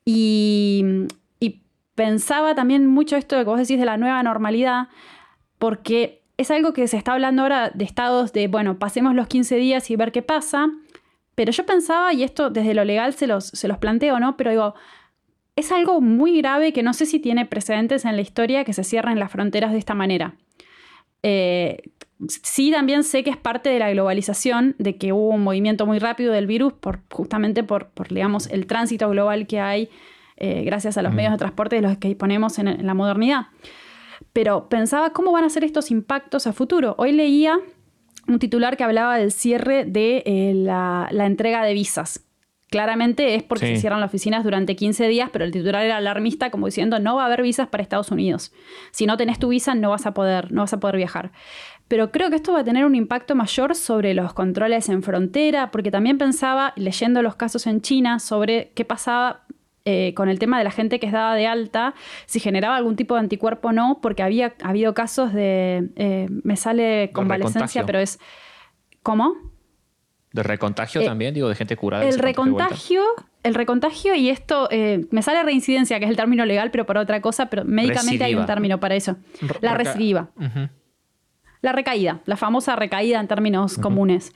Y, 0.05 0.85
y 1.41 1.63
pensaba 1.97 2.55
también 2.55 2.87
mucho 2.87 3.17
esto 3.17 3.37
de 3.37 3.43
que 3.43 3.51
vos 3.51 3.59
decís 3.59 3.79
de 3.79 3.85
la 3.85 3.97
nueva 3.97 4.23
normalidad, 4.23 4.89
porque 5.59 6.23
es 6.39 6.51
algo 6.51 6.73
que 6.73 6.87
se 6.87 6.97
está 6.97 7.13
hablando 7.13 7.43
ahora 7.43 7.71
de 7.75 7.85
estados 7.85 8.33
de, 8.33 8.47
bueno, 8.47 8.79
pasemos 8.79 9.15
los 9.15 9.27
15 9.27 9.57
días 9.57 9.91
y 9.91 9.97
ver 9.97 10.13
qué 10.13 10.23
pasa. 10.23 10.71
Pero 11.37 11.53
yo 11.53 11.65
pensaba, 11.67 12.13
y 12.15 12.25
esto 12.25 12.51
desde 12.51 12.75
lo 12.75 12.85
legal 12.85 13.13
se 13.13 13.27
los, 13.29 13.45
se 13.47 13.69
los 13.69 13.79
planteo, 13.79 14.19
¿no? 14.19 14.37
Pero 14.37 14.51
digo, 14.51 14.75
es 15.55 15.71
algo 15.71 16.01
muy 16.01 16.39
grave 16.39 16.73
que 16.73 16.83
no 16.83 16.95
sé 16.95 17.07
si 17.07 17.21
tiene 17.21 17.45
precedentes 17.47 18.05
en 18.07 18.17
la 18.17 18.23
historia 18.23 18.65
que 18.65 18.73
se 18.73 18.83
cierren 18.83 19.21
las 19.21 19.31
fronteras 19.31 19.73
de 19.73 19.79
esta 19.79 19.95
manera. 19.95 20.35
Eh, 21.23 21.83
sí, 22.27 22.71
también 22.71 23.05
sé 23.05 23.23
que 23.23 23.29
es 23.31 23.37
parte 23.37 23.69
de 23.69 23.79
la 23.79 23.91
globalización, 23.91 24.77
de 24.79 24.97
que 24.97 25.13
hubo 25.13 25.29
un 25.29 25.45
movimiento 25.45 25.85
muy 25.85 25.99
rápido 25.99 26.33
del 26.33 26.47
virus, 26.47 26.73
por, 26.73 27.01
justamente 27.13 27.63
por, 27.63 27.91
por, 27.91 28.09
digamos, 28.09 28.47
el 28.49 28.67
tránsito 28.67 29.09
global 29.11 29.47
que 29.47 29.61
hay 29.61 29.91
eh, 30.39 30.63
gracias 30.65 30.97
a 30.97 31.03
los 31.03 31.13
medios 31.13 31.33
de 31.33 31.39
transporte 31.39 31.77
de 31.77 31.83
los 31.83 31.99
que 31.99 32.09
disponemos 32.09 32.59
en, 32.59 32.69
en 32.69 32.87
la 32.87 32.95
modernidad. 32.95 33.49
Pero 34.33 34.71
pensaba 34.71 35.11
cómo 35.11 35.33
van 35.33 35.45
a 35.45 35.51
ser 35.51 35.65
estos 35.65 35.91
impactos 35.91 36.47
a 36.47 36.55
futuro. 36.55 36.95
Hoy 36.97 37.13
leía 37.13 37.59
un 38.29 38.39
titular 38.39 38.77
que 38.77 38.85
hablaba 38.85 39.19
del 39.19 39.33
cierre 39.33 39.85
de 39.85 40.23
eh, 40.27 40.53
la, 40.55 41.09
la, 41.11 41.27
entrega 41.27 41.65
de 41.65 41.75
visas. 41.75 42.25
Claramente 42.69 43.37
es 43.37 43.43
porque 43.45 43.67
sí. 43.67 43.75
se 43.75 43.81
cierran 43.83 44.01
las 44.01 44.09
oficinas 44.09 44.43
durante 44.43 44.75
15 44.75 45.07
días, 45.07 45.31
pero 45.33 45.45
el 45.45 45.53
titular 45.53 45.85
era 45.85 45.99
alarmista, 45.99 46.51
como 46.51 46.67
diciendo 46.67 46.99
no 46.99 47.17
va 47.17 47.23
a 47.23 47.27
haber 47.27 47.43
visas 47.43 47.69
para 47.69 47.83
Estados 47.83 48.11
Unidos. 48.11 48.53
Si 48.91 49.07
no 49.07 49.17
tenés 49.17 49.39
tu 49.39 49.49
visa, 49.49 49.75
no 49.75 49.91
vas 49.91 50.07
a 50.07 50.15
poder, 50.15 50.51
no 50.51 50.63
vas 50.63 50.73
a 50.73 50.81
poder 50.81 50.97
viajar. 50.97 51.31
Pero 51.89 52.11
creo 52.11 52.31
que 52.31 52.37
esto 52.37 52.53
va 52.53 52.61
a 52.61 52.65
tener 52.65 52.85
un 52.85 52.97
impacto 52.97 53.37
mayor 53.37 53.77
sobre 53.77 54.15
los 54.15 54.33
controles 54.33 54.89
en 54.89 55.05
frontera, 55.05 55.71
porque 55.71 55.93
también 55.93 56.19
pensaba, 56.19 56.73
leyendo 56.75 57.23
los 57.23 57.37
casos 57.37 57.69
en 57.69 57.81
China, 57.81 58.19
sobre 58.19 58.73
qué 58.75 58.85
pasaba 58.85 59.45
eh, 59.87 60.13
con 60.15 60.29
el 60.29 60.39
tema 60.39 60.59
de 60.59 60.65
la 60.65 60.73
gente 60.73 60.99
que 60.99 61.07
es 61.07 61.13
dada 61.13 61.35
de 61.35 61.47
alta, 61.47 61.95
si 62.27 62.41
generaba 62.41 62.77
algún 62.77 62.97
tipo 62.97 63.15
de 63.15 63.21
anticuerpo 63.21 63.69
o 63.69 63.73
no, 63.73 64.01
porque 64.03 64.23
había 64.23 64.55
habido 64.63 64.93
casos 64.95 65.33
de, 65.33 65.89
eh, 65.95 66.27
me 66.43 66.57
sale 66.57 67.11
convalescencia, 67.13 67.87
pero 67.87 68.01
es, 68.01 68.19
¿cómo? 69.03 69.35
¿De 70.33 70.43
recontagio 70.43 71.01
eh, 71.01 71.07
también? 71.07 71.33
Digo, 71.33 71.49
de 71.49 71.55
gente 71.55 71.77
curada. 71.77 72.05
El 72.05 72.19
recontagio, 72.19 73.03
el 73.45 73.55
recontagio 73.55 74.15
y 74.17 74.29
esto, 74.29 74.69
eh, 74.73 75.07
me 75.11 75.23
sale 75.23 75.43
reincidencia, 75.45 75.99
que 75.99 76.05
es 76.05 76.11
el 76.11 76.17
término 76.17 76.45
legal, 76.45 76.71
pero 76.73 76.85
para 76.85 77.01
otra 77.01 77.21
cosa, 77.21 77.47
pero 77.47 77.65
médicamente 77.65 78.11
recidiva. 78.11 78.27
hay 78.27 78.35
un 78.35 78.45
término 78.45 78.81
para 78.81 78.97
eso. 78.97 79.17
La 79.61 79.75
recidiva. 79.75 80.31
Uh 80.37 80.43
-huh. 80.43 80.71
La 81.63 81.73
recaída, 81.73 82.21
la 82.27 82.37
famosa 82.37 82.77
recaída 82.77 83.19
en 83.19 83.29
términos 83.29 83.73
uh 83.73 83.79
-huh. 83.79 83.83
comunes. 83.83 84.33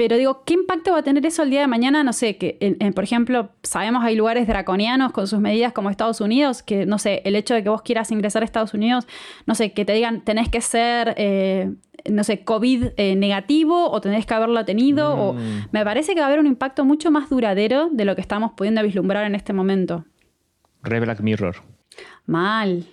Pero 0.00 0.16
digo, 0.16 0.44
¿qué 0.46 0.54
impacto 0.54 0.92
va 0.92 1.00
a 1.00 1.02
tener 1.02 1.26
eso 1.26 1.42
el 1.42 1.50
día 1.50 1.60
de 1.60 1.66
mañana? 1.66 2.02
No 2.02 2.14
sé, 2.14 2.38
que 2.38 2.56
en, 2.60 2.78
en, 2.80 2.94
por 2.94 3.04
ejemplo, 3.04 3.50
sabemos 3.62 4.02
hay 4.02 4.16
lugares 4.16 4.46
draconianos 4.46 5.12
con 5.12 5.26
sus 5.26 5.40
medidas 5.40 5.74
como 5.74 5.90
Estados 5.90 6.22
Unidos, 6.22 6.62
que 6.62 6.86
no 6.86 6.96
sé, 6.98 7.20
el 7.26 7.36
hecho 7.36 7.52
de 7.52 7.62
que 7.62 7.68
vos 7.68 7.82
quieras 7.82 8.10
ingresar 8.10 8.40
a 8.40 8.46
Estados 8.46 8.72
Unidos, 8.72 9.06
no 9.44 9.54
sé, 9.54 9.74
que 9.74 9.84
te 9.84 9.92
digan 9.92 10.24
tenés 10.24 10.48
que 10.48 10.62
ser, 10.62 11.12
eh, 11.18 11.74
no 12.10 12.24
sé, 12.24 12.44
COVID 12.44 12.92
eh, 12.96 13.14
negativo 13.14 13.90
o 13.90 14.00
tenés 14.00 14.24
que 14.24 14.32
haberlo 14.32 14.64
tenido. 14.64 15.14
Mm. 15.14 15.20
O, 15.20 15.34
me 15.70 15.84
parece 15.84 16.14
que 16.14 16.20
va 16.20 16.24
a 16.24 16.28
haber 16.28 16.40
un 16.40 16.46
impacto 16.46 16.86
mucho 16.86 17.10
más 17.10 17.28
duradero 17.28 17.90
de 17.92 18.06
lo 18.06 18.14
que 18.14 18.22
estamos 18.22 18.52
pudiendo 18.56 18.82
vislumbrar 18.82 19.26
en 19.26 19.34
este 19.34 19.52
momento. 19.52 20.06
Re 20.82 21.00
Black 21.00 21.20
Mirror. 21.20 21.56
Mal. 22.24 22.86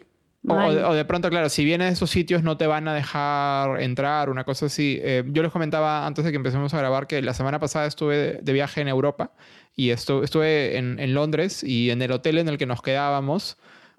O, 0.48 0.56
o, 0.56 0.94
de 0.94 1.06
pronto, 1.06 1.30
claro, 1.30 1.50
si 1.50 1.66
vienes 1.66 1.88
de 1.88 1.94
esos 1.94 2.10
sitios 2.10 2.42
no 2.42 2.56
te 2.56 2.68
van 2.68 2.88
a 2.88 2.94
dejar 2.94 3.82
entrar, 3.82 4.30
una 4.30 4.46
cosa 4.46 4.68
así. 4.68 5.00
Eh, 5.02 5.24
yo 5.28 5.44
les 5.44 5.52
comentaba 5.52 6.06
antes 6.06 6.24
de 6.24 6.32
que 6.32 6.38
empecemos 6.38 6.74
a 6.74 6.78
grabar 6.78 7.08
que 7.08 7.22
la 7.22 7.34
semana 7.34 7.60
pasada 7.60 7.86
estuve 7.86 8.40
de, 8.42 8.54
viaje 8.54 8.82
en 8.82 8.88
Europa 8.88 9.32
y 9.76 9.90
estu 9.90 10.24
estuve 10.24 10.78
en, 10.78 11.00
en, 11.00 11.14
Londres 11.14 11.64
y 11.64 11.90
en 11.92 12.02
el 12.02 12.12
hotel 12.12 12.38
en 12.38 12.48
el 12.48 12.58
que 12.58 12.66
nos 12.66 12.82
quedábamos, 12.82 13.58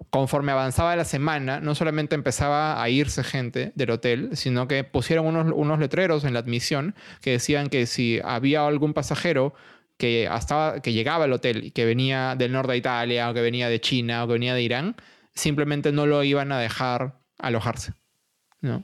conforme 0.09 0.51
avanzaba 0.51 0.95
la 0.95 1.05
semana, 1.05 1.59
no 1.59 1.75
solamente 1.75 2.15
empezaba 2.15 2.81
a 2.81 2.89
irse 2.89 3.23
gente 3.23 3.71
del 3.75 3.91
hotel, 3.91 4.29
sino 4.33 4.67
que 4.67 4.83
pusieron 4.83 5.27
unos, 5.27 5.51
unos 5.53 5.79
letreros 5.79 6.23
en 6.23 6.33
la 6.33 6.39
admisión 6.39 6.95
que 7.21 7.31
decían 7.31 7.67
que 7.67 7.85
si 7.85 8.19
había 8.23 8.65
algún 8.65 8.93
pasajero 8.93 9.53
que, 9.97 10.27
hasta, 10.27 10.79
que 10.81 10.93
llegaba 10.93 11.25
al 11.25 11.33
hotel 11.33 11.63
y 11.65 11.71
que 11.71 11.85
venía 11.85 12.35
del 12.35 12.53
norte 12.53 12.71
de 12.71 12.77
Italia 12.79 13.29
o 13.29 13.33
que 13.33 13.41
venía 13.41 13.69
de 13.69 13.81
China 13.81 14.23
o 14.23 14.27
que 14.27 14.33
venía 14.33 14.55
de 14.55 14.63
Irán, 14.63 14.95
simplemente 15.39 15.91
no 15.91 16.05
lo 16.05 16.23
iban 16.23 16.51
a 16.51 16.59
dejar 16.59 17.19
alojarse. 17.37 17.93
¿no? 18.61 18.83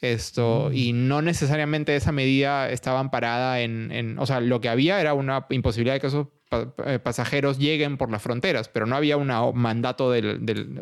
Esto, 0.00 0.68
mm. 0.70 0.74
Y 0.74 0.92
no 0.92 1.22
necesariamente 1.22 1.96
esa 1.96 2.12
medida 2.12 2.70
estaba 2.70 3.00
amparada 3.00 3.60
en, 3.60 3.90
en, 3.90 4.18
O 4.18 4.26
sea, 4.26 4.40
lo 4.40 4.60
que 4.60 4.68
había 4.68 5.00
era 5.00 5.14
una 5.14 5.46
imposibilidad 5.50 5.94
de 5.94 6.00
que 6.00 6.08
esos 6.08 6.28
pa 6.76 6.98
pasajeros 6.98 7.58
lleguen 7.58 7.96
por 7.96 8.10
las 8.10 8.22
fronteras, 8.22 8.68
pero 8.68 8.86
no 8.86 8.96
había 8.96 9.16
un 9.16 9.28
mandato 9.54 10.10
del, 10.10 10.44
del, 10.44 10.80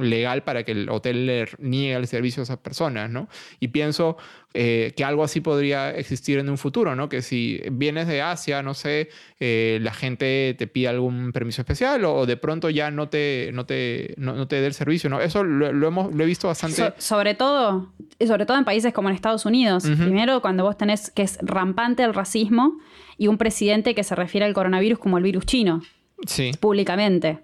legal 0.00 0.42
para 0.42 0.62
que 0.64 0.72
el 0.72 0.88
hotel 0.88 1.26
le 1.26 1.48
niegue 1.58 1.94
el 1.94 2.06
servicio 2.06 2.42
a 2.42 2.44
esas 2.44 2.58
personas, 2.58 3.10
¿no? 3.10 3.28
Y 3.60 3.68
pienso 3.68 4.16
eh, 4.54 4.92
que 4.96 5.04
algo 5.04 5.24
así 5.24 5.40
podría 5.40 5.90
existir 5.90 6.38
en 6.38 6.48
un 6.48 6.56
futuro, 6.56 6.96
¿no? 6.96 7.08
Que 7.08 7.22
si 7.22 7.60
vienes 7.70 8.06
de 8.08 8.22
Asia, 8.22 8.62
no 8.62 8.74
sé, 8.74 9.10
eh, 9.40 9.78
la 9.82 9.92
gente 9.92 10.54
te 10.58 10.66
pide 10.66 10.88
algún 10.88 11.32
permiso 11.32 11.60
especial 11.62 12.04
o, 12.04 12.14
o 12.14 12.26
de 12.26 12.36
pronto 12.36 12.70
ya 12.70 12.90
no 12.90 13.08
te, 13.08 13.50
no 13.52 13.66
te, 13.66 14.14
no, 14.16 14.34
no 14.34 14.48
te 14.48 14.60
dé 14.60 14.66
el 14.66 14.74
servicio, 14.74 15.10
¿no? 15.10 15.20
Eso 15.20 15.44
lo, 15.44 15.72
lo, 15.72 15.88
hemos, 15.88 16.14
lo 16.14 16.24
he 16.24 16.26
visto 16.26 16.48
bastante. 16.48 16.76
So, 16.76 16.94
sobre 16.98 17.34
todo, 17.34 17.92
sobre 18.26 18.46
todo 18.46 18.56
en 18.56 18.64
países 18.64 18.92
como 18.92 19.08
en 19.10 19.14
Estados 19.14 19.44
Unidos. 19.44 19.84
Uh 19.84 19.90
-huh. 19.90 20.04
Primero, 20.04 20.40
cuando 20.40 20.64
vos 20.64 20.76
tenés 20.76 21.10
que 21.10 21.22
es 21.22 21.38
rampante 21.42 22.02
el 22.02 22.14
racismo 22.14 22.78
y 23.18 23.26
un 23.26 23.36
presidente 23.36 23.94
que 23.94 24.04
se 24.04 24.14
refiere 24.14 24.46
al 24.46 24.54
coronavirus 24.54 24.98
como 24.98 25.18
el 25.18 25.24
virus 25.24 25.44
chino. 25.44 25.82
Sí. 26.26 26.52
Públicamente. 26.58 27.40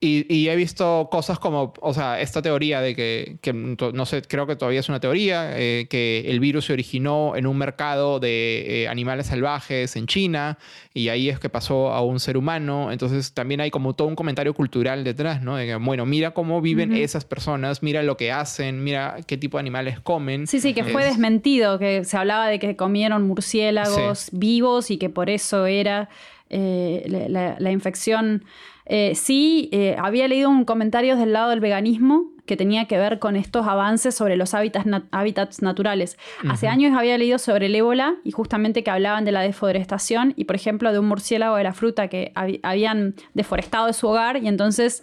Y, 0.00 0.32
y, 0.32 0.48
he 0.48 0.54
visto 0.54 1.08
cosas 1.10 1.40
como, 1.40 1.74
o 1.80 1.92
sea, 1.92 2.20
esta 2.20 2.40
teoría 2.40 2.80
de 2.80 2.94
que, 2.94 3.38
que 3.42 3.52
no 3.52 4.06
sé, 4.06 4.22
creo 4.22 4.46
que 4.46 4.54
todavía 4.54 4.78
es 4.78 4.88
una 4.88 5.00
teoría, 5.00 5.58
eh, 5.58 5.88
que 5.90 6.22
el 6.28 6.38
virus 6.38 6.66
se 6.66 6.72
originó 6.72 7.34
en 7.34 7.48
un 7.48 7.58
mercado 7.58 8.20
de 8.20 8.84
eh, 8.84 8.88
animales 8.88 9.26
salvajes 9.26 9.96
en 9.96 10.06
China 10.06 10.56
y 10.94 11.08
ahí 11.08 11.28
es 11.28 11.40
que 11.40 11.48
pasó 11.48 11.90
a 11.90 12.00
un 12.00 12.20
ser 12.20 12.36
humano. 12.36 12.92
Entonces 12.92 13.32
también 13.32 13.60
hay 13.60 13.72
como 13.72 13.96
todo 13.96 14.06
un 14.06 14.14
comentario 14.14 14.54
cultural 14.54 15.02
detrás, 15.02 15.42
¿no? 15.42 15.56
De 15.56 15.66
que, 15.66 15.74
bueno, 15.74 16.06
mira 16.06 16.30
cómo 16.30 16.60
viven 16.60 16.92
uh 16.92 16.94
-huh. 16.94 17.02
esas 17.02 17.24
personas, 17.24 17.82
mira 17.82 18.04
lo 18.04 18.16
que 18.16 18.30
hacen, 18.30 18.84
mira 18.84 19.16
qué 19.26 19.36
tipo 19.36 19.56
de 19.56 19.62
animales 19.62 19.98
comen. 19.98 20.46
Sí, 20.46 20.60
sí, 20.60 20.74
que 20.74 20.84
fue 20.84 21.02
es... 21.02 21.08
desmentido, 21.08 21.80
que 21.80 22.04
se 22.04 22.16
hablaba 22.16 22.46
de 22.46 22.60
que 22.60 22.76
comieron 22.76 23.26
murciélagos 23.26 24.18
sí. 24.18 24.30
vivos 24.32 24.92
y 24.92 24.98
que 24.98 25.10
por 25.10 25.28
eso 25.28 25.66
era 25.66 26.08
eh, 26.50 27.04
la, 27.06 27.28
la, 27.28 27.56
la 27.58 27.70
infección. 27.70 28.44
Eh, 28.86 29.14
sí, 29.14 29.68
eh, 29.72 29.96
había 29.98 30.28
leído 30.28 30.48
un 30.48 30.64
comentario 30.64 31.16
del 31.16 31.32
lado 31.32 31.50
del 31.50 31.60
veganismo 31.60 32.30
que 32.46 32.56
tenía 32.56 32.86
que 32.86 32.96
ver 32.96 33.18
con 33.18 33.36
estos 33.36 33.66
avances 33.66 34.14
sobre 34.14 34.36
los 34.36 34.54
hábitats, 34.54 34.86
nat 34.86 35.04
hábitats 35.10 35.60
naturales. 35.60 36.16
Uh 36.42 36.46
-huh. 36.46 36.52
Hace 36.52 36.68
años 36.68 36.96
había 36.96 37.18
leído 37.18 37.38
sobre 37.38 37.66
el 37.66 37.74
ébola 37.74 38.14
y 38.24 38.30
justamente 38.30 38.82
que 38.82 38.90
hablaban 38.90 39.26
de 39.26 39.32
la 39.32 39.42
deforestación 39.42 40.32
y, 40.36 40.44
por 40.44 40.56
ejemplo, 40.56 40.90
de 40.90 40.98
un 40.98 41.06
murciélago 41.06 41.56
de 41.56 41.64
la 41.64 41.74
fruta 41.74 42.08
que 42.08 42.32
hab 42.34 42.58
habían 42.62 43.14
deforestado 43.34 43.86
de 43.86 43.92
su 43.92 44.08
hogar 44.08 44.42
y 44.42 44.48
entonces 44.48 45.02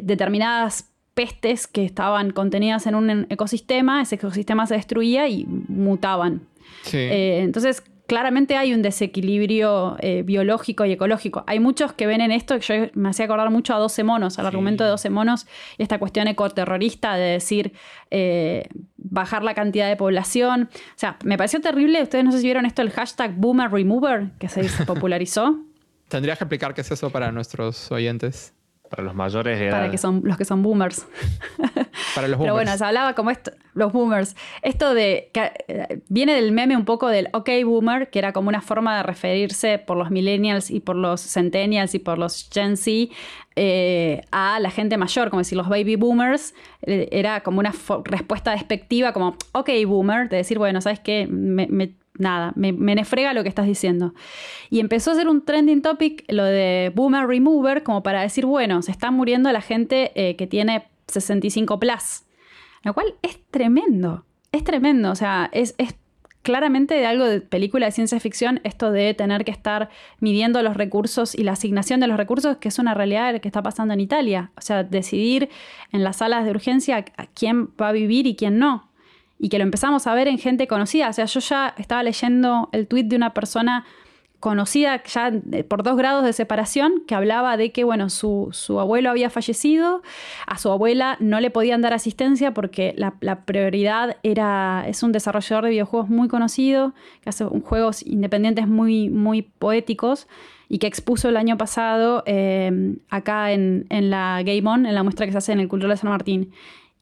determinadas 0.00 0.92
pestes 1.14 1.66
que 1.66 1.84
estaban 1.84 2.30
contenidas 2.30 2.86
en 2.86 2.94
un 2.94 3.26
ecosistema, 3.30 4.02
ese 4.02 4.16
ecosistema 4.16 4.66
se 4.66 4.74
destruía 4.74 5.26
y 5.28 5.46
mutaban. 5.46 6.42
Sí. 6.82 6.98
Eh, 6.98 7.40
entonces, 7.40 7.82
claramente 8.06 8.56
hay 8.56 8.72
un 8.72 8.82
desequilibrio 8.82 9.96
eh, 10.00 10.22
biológico 10.22 10.84
y 10.84 10.92
ecológico. 10.92 11.44
Hay 11.46 11.60
muchos 11.60 11.92
que 11.92 12.06
ven 12.06 12.20
en 12.20 12.32
esto, 12.32 12.56
yo 12.58 12.74
me 12.94 13.10
hacía 13.10 13.26
acordar 13.26 13.50
mucho 13.50 13.74
a 13.74 13.78
12 13.78 14.04
monos, 14.04 14.38
al 14.38 14.44
sí. 14.44 14.46
argumento 14.48 14.84
de 14.84 14.90
12 14.90 15.10
monos 15.10 15.46
y 15.78 15.82
esta 15.82 15.98
cuestión 15.98 16.28
ecoterrorista 16.28 17.14
de 17.16 17.32
decir 17.32 17.72
eh, 18.10 18.68
bajar 18.96 19.42
la 19.42 19.54
cantidad 19.54 19.88
de 19.88 19.96
población. 19.96 20.68
O 20.72 20.98
sea, 20.98 21.18
me 21.24 21.36
pareció 21.36 21.60
terrible, 21.60 22.02
ustedes 22.02 22.24
no 22.24 22.32
sé 22.32 22.38
si 22.38 22.44
vieron 22.44 22.66
esto, 22.66 22.82
el 22.82 22.90
hashtag 22.90 23.34
Boomer 23.34 23.70
Remover, 23.70 24.30
que 24.38 24.48
se 24.48 24.64
popularizó. 24.86 25.58
Tendrías 26.08 26.38
que 26.38 26.44
explicar 26.44 26.74
qué 26.74 26.82
es 26.82 26.90
eso 26.90 27.10
para 27.10 27.32
nuestros 27.32 27.90
oyentes. 27.90 28.55
Para 28.90 29.02
los 29.02 29.14
mayores 29.14 29.58
de 29.58 29.70
Para 29.70 29.90
que 29.90 29.98
son, 29.98 30.22
los 30.24 30.36
que 30.36 30.44
son 30.44 30.62
boomers. 30.62 31.06
Para 32.14 32.28
los 32.28 32.38
boomers. 32.38 32.40
Pero 32.40 32.54
bueno, 32.54 32.76
se 32.76 32.84
hablaba 32.84 33.14
como 33.14 33.30
esto, 33.30 33.50
los 33.74 33.92
boomers. 33.92 34.36
Esto 34.62 34.94
de. 34.94 35.30
Que, 35.32 35.52
eh, 35.68 36.00
viene 36.08 36.34
del 36.34 36.52
meme 36.52 36.76
un 36.76 36.84
poco 36.84 37.08
del 37.08 37.28
OK 37.32 37.48
boomer, 37.64 38.10
que 38.10 38.18
era 38.18 38.32
como 38.32 38.48
una 38.48 38.60
forma 38.62 38.96
de 38.96 39.02
referirse 39.02 39.78
por 39.78 39.96
los 39.96 40.10
millennials 40.10 40.70
y 40.70 40.80
por 40.80 40.96
los 40.96 41.20
centennials 41.20 41.94
y 41.94 41.98
por 41.98 42.18
los 42.18 42.48
Gen 42.52 42.76
Z 42.76 43.12
eh, 43.56 44.22
a 44.30 44.60
la 44.60 44.70
gente 44.70 44.96
mayor, 44.98 45.30
como 45.30 45.40
decir, 45.40 45.56
los 45.56 45.68
baby 45.68 45.96
boomers. 45.96 46.54
eh, 46.82 47.08
era 47.10 47.40
como 47.42 47.58
una 47.60 47.72
respuesta 48.04 48.52
despectiva, 48.52 49.12
como 49.12 49.36
OK 49.52 49.70
boomer, 49.86 50.28
de 50.28 50.36
decir, 50.38 50.58
bueno, 50.58 50.80
¿sabes 50.80 51.00
qué? 51.00 51.26
Me- 51.28 51.66
me- 51.68 51.92
nada, 52.18 52.52
me, 52.56 52.72
me 52.72 52.94
nefrega 52.94 53.32
lo 53.32 53.42
que 53.42 53.48
estás 53.48 53.66
diciendo. 53.66 54.14
Y 54.70 54.80
empezó 54.80 55.10
a 55.10 55.14
ser 55.14 55.28
un 55.28 55.44
trending 55.44 55.82
topic 55.82 56.24
lo 56.28 56.44
de 56.44 56.92
Boomer 56.94 57.26
Remover, 57.26 57.82
como 57.82 58.02
para 58.02 58.22
decir, 58.22 58.46
bueno, 58.46 58.82
se 58.82 58.90
está 58.90 59.10
muriendo 59.10 59.50
la 59.52 59.60
gente 59.60 60.12
eh, 60.14 60.36
que 60.36 60.46
tiene 60.46 60.84
65 61.08 61.78
plus. 61.78 62.24
Lo 62.82 62.94
cual 62.94 63.14
es 63.22 63.38
tremendo. 63.50 64.24
Es 64.52 64.64
tremendo. 64.64 65.10
O 65.10 65.14
sea, 65.14 65.50
es, 65.52 65.74
es 65.78 65.96
claramente 66.42 66.94
de 66.94 67.06
algo 67.06 67.24
de 67.24 67.40
película 67.40 67.86
de 67.86 67.92
ciencia 67.92 68.20
ficción 68.20 68.60
esto 68.62 68.92
de 68.92 69.12
tener 69.14 69.44
que 69.44 69.50
estar 69.50 69.90
midiendo 70.20 70.62
los 70.62 70.76
recursos 70.76 71.34
y 71.34 71.42
la 71.42 71.52
asignación 71.52 71.98
de 71.98 72.06
los 72.06 72.16
recursos, 72.16 72.58
que 72.58 72.68
es 72.68 72.78
una 72.78 72.94
realidad 72.94 73.40
que 73.40 73.48
está 73.48 73.62
pasando 73.62 73.94
en 73.94 74.00
Italia. 74.00 74.52
O 74.56 74.60
sea, 74.60 74.84
decidir 74.84 75.48
en 75.92 76.04
las 76.04 76.18
salas 76.18 76.44
de 76.44 76.50
urgencia 76.50 77.04
quién 77.34 77.68
va 77.80 77.88
a 77.88 77.92
vivir 77.92 78.26
y 78.26 78.36
quién 78.36 78.58
no 78.58 78.88
y 79.38 79.48
que 79.48 79.58
lo 79.58 79.64
empezamos 79.64 80.06
a 80.06 80.14
ver 80.14 80.28
en 80.28 80.38
gente 80.38 80.66
conocida. 80.66 81.08
O 81.08 81.12
sea, 81.12 81.26
yo 81.26 81.40
ya 81.40 81.74
estaba 81.76 82.02
leyendo 82.02 82.68
el 82.72 82.86
tweet 82.86 83.04
de 83.04 83.16
una 83.16 83.34
persona 83.34 83.84
conocida 84.40 85.02
ya 85.04 85.32
por 85.68 85.82
dos 85.82 85.96
grados 85.96 86.24
de 86.24 86.32
separación 86.32 87.02
que 87.06 87.14
hablaba 87.14 87.56
de 87.56 87.72
que, 87.72 87.84
bueno, 87.84 88.10
su, 88.10 88.50
su 88.52 88.78
abuelo 88.80 89.10
había 89.10 89.30
fallecido, 89.30 90.02
a 90.46 90.58
su 90.58 90.70
abuela 90.70 91.16
no 91.20 91.40
le 91.40 91.50
podían 91.50 91.80
dar 91.80 91.94
asistencia 91.94 92.52
porque 92.52 92.94
la, 92.96 93.12
prioridad 93.44 94.18
era, 94.22 94.84
es 94.86 95.02
un 95.02 95.12
desarrollador 95.12 95.64
de 95.64 95.70
videojuegos 95.70 96.08
muy 96.10 96.28
conocido, 96.28 96.94
que 97.22 97.30
hace 97.30 97.44
juegos 97.44 98.06
independientes 98.06 98.68
muy, 98.68 99.08
muy 99.08 99.42
poéticos 99.42 100.28
y 100.68 100.78
que 100.78 100.86
expuso 100.86 101.28
el 101.28 101.36
año 101.36 101.56
pasado 101.56 102.22
eh, 102.26 102.96
acá 103.08 103.52
en, 103.52 103.86
en 103.88 104.10
la 104.10 104.42
Game 104.44 104.68
On, 104.68 104.86
en 104.86 104.94
la 104.94 105.02
muestra 105.02 105.26
que 105.26 105.32
se 105.32 105.38
hace 105.38 105.52
en 105.52 105.60
el 105.60 105.68
Cultural 105.68 105.96
de 105.96 106.00
San 106.00 106.10
Martín. 106.10 106.52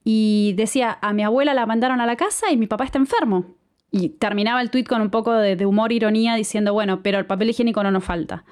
Y 0.05 0.53
decía, 0.57 0.99
a 1.01 1.13
mi 1.13 1.23
abuela 1.23 1.55
la 1.55 1.67
mandaron 1.67 2.01
a 2.01 2.07
la 2.07 2.17
casa 2.17 2.53
y 2.53 2.57
mi 2.57 2.67
papá 2.67 2.85
está 2.85 2.99
enfermo. 2.99 3.57
Y 3.91 4.11
terminaba 4.11 4.61
el 4.61 4.71
tuit 4.71 4.87
con 4.87 5.01
un 5.01 5.11
poco 5.11 5.33
de, 5.33 5.57
de 5.57 5.67
humor, 5.67 5.93
ironía, 5.93 6.35
diciendo, 6.35 6.73
bueno, 6.73 7.03
pero 7.03 7.19
el 7.19 7.27
papel 7.27 7.51
higiénico 7.51 7.83
no 7.83 7.91
nos 7.91 8.05
falta. 8.05 8.45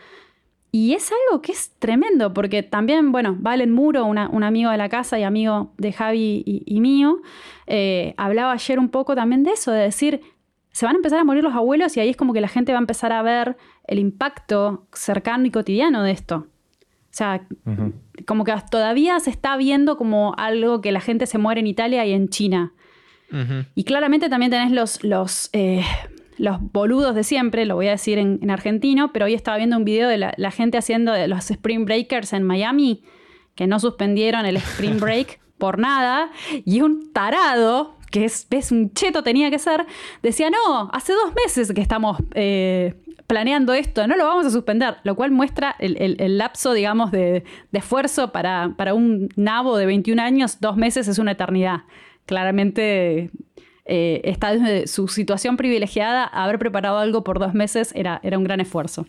Y 0.74 0.94
es 0.94 1.12
algo 1.12 1.42
que 1.42 1.52
es 1.52 1.70
tremendo, 1.78 2.32
porque 2.32 2.62
también, 2.62 3.12
bueno, 3.12 3.36
Valen 3.38 3.70
Muro, 3.70 4.06
un 4.06 4.16
amigo 4.18 4.70
de 4.70 4.78
la 4.78 4.88
casa 4.88 5.18
y 5.18 5.22
amigo 5.22 5.74
de 5.76 5.92
Javi 5.92 6.42
y, 6.46 6.80
mío, 6.80 7.20
eh, 7.66 8.14
hablaba 8.16 8.52
ayer 8.52 8.78
un 8.78 8.88
poco 8.88 9.14
también 9.14 9.42
de 9.42 9.50
eso, 9.50 9.70
de 9.70 9.82
decir, 9.82 10.22
se 10.70 10.86
van 10.86 10.94
a 10.94 10.98
empezar 10.98 11.18
a 11.18 11.24
morir 11.24 11.44
los 11.44 11.54
abuelos 11.54 11.94
y 11.98 12.00
ahí 12.00 12.08
es 12.08 12.16
como 12.16 12.32
que 12.32 12.40
la 12.40 12.48
gente 12.48 12.72
va 12.72 12.78
a 12.78 12.80
empezar 12.80 13.12
a 13.12 13.20
ver 13.20 13.58
el 13.86 13.98
impacto 13.98 14.86
cercano 14.94 15.44
y 15.44 15.50
cotidiano 15.50 16.02
de 16.02 16.12
esto. 16.12 16.36
O 16.36 17.10
sea. 17.10 17.46
Como 18.26 18.44
que 18.44 18.54
todavía 18.70 19.18
se 19.20 19.30
está 19.30 19.56
viendo 19.56 19.96
como 19.96 20.34
algo 20.36 20.80
que 20.80 20.92
la 20.92 21.00
gente 21.00 21.26
se 21.26 21.38
muere 21.38 21.60
en 21.60 21.66
Italia 21.66 22.04
y 22.06 22.12
en 22.12 22.28
China. 22.28 22.72
Y 23.74 23.84
claramente 23.84 24.28
también 24.28 24.50
tenés 24.50 24.72
los, 24.72 25.02
los, 25.02 25.48
eh, 25.54 25.82
los 26.36 26.58
boludos 26.60 27.14
de 27.14 27.24
siempre, 27.24 27.64
lo 27.64 27.76
voy 27.76 27.88
a 27.88 27.92
decir 27.92 28.18
en, 28.18 28.38
en 28.42 28.50
argentino, 28.50 29.10
pero 29.10 29.24
hoy 29.24 29.32
estaba 29.32 29.56
viendo 29.56 29.78
un 29.78 29.86
video 29.86 30.10
de 30.10 30.18
la, 30.18 30.34
la 30.36 30.50
gente 30.50 30.76
haciendo 30.76 31.12
de 31.12 31.28
los 31.28 31.50
Spring 31.50 31.86
Breakers 31.86 32.34
en 32.34 32.42
Miami, 32.42 33.04
que 33.54 33.66
no 33.66 33.80
suspendieron 33.80 34.44
el 34.44 34.56
Spring 34.58 34.98
Break 35.00 35.40
por 35.56 35.78
nada, 35.78 36.30
y 36.66 36.82
un 36.82 37.10
tarado, 37.14 37.96
que 38.12 38.24
es, 38.24 38.70
un 38.70 38.92
cheto 38.92 39.24
tenía 39.24 39.50
que 39.50 39.58
ser, 39.58 39.84
decía, 40.22 40.50
no, 40.50 40.90
hace 40.92 41.12
dos 41.12 41.32
meses 41.34 41.72
que 41.72 41.80
estamos 41.80 42.18
eh, 42.34 42.94
planeando 43.26 43.72
esto, 43.72 44.06
no 44.06 44.16
lo 44.16 44.26
vamos 44.26 44.46
a 44.46 44.50
suspender, 44.50 44.96
lo 45.02 45.16
cual 45.16 45.32
muestra 45.32 45.74
el, 45.80 46.38
lapso, 46.38 46.74
digamos, 46.74 47.10
de, 47.10 47.42
de 47.72 47.78
esfuerzo 47.78 48.30
para, 48.30 48.74
para 48.76 48.94
un 48.94 49.30
nabo 49.34 49.76
de 49.76 49.86
21 49.86 50.22
años, 50.22 50.60
dos 50.60 50.76
meses 50.76 51.08
es 51.08 51.18
una 51.18 51.32
eternidad. 51.32 51.80
Claramente 52.26 53.30
eh, 53.84 54.20
está 54.24 54.52
desde 54.52 54.86
su 54.86 55.08
situación 55.08 55.56
privilegiada, 55.56 56.24
haber 56.24 56.58
preparado 56.58 56.98
algo 56.98 57.24
por 57.24 57.38
dos 57.38 57.54
meses 57.54 57.92
era, 57.96 58.20
era 58.22 58.38
un 58.38 58.44
gran 58.44 58.60
esfuerzo. 58.60 59.06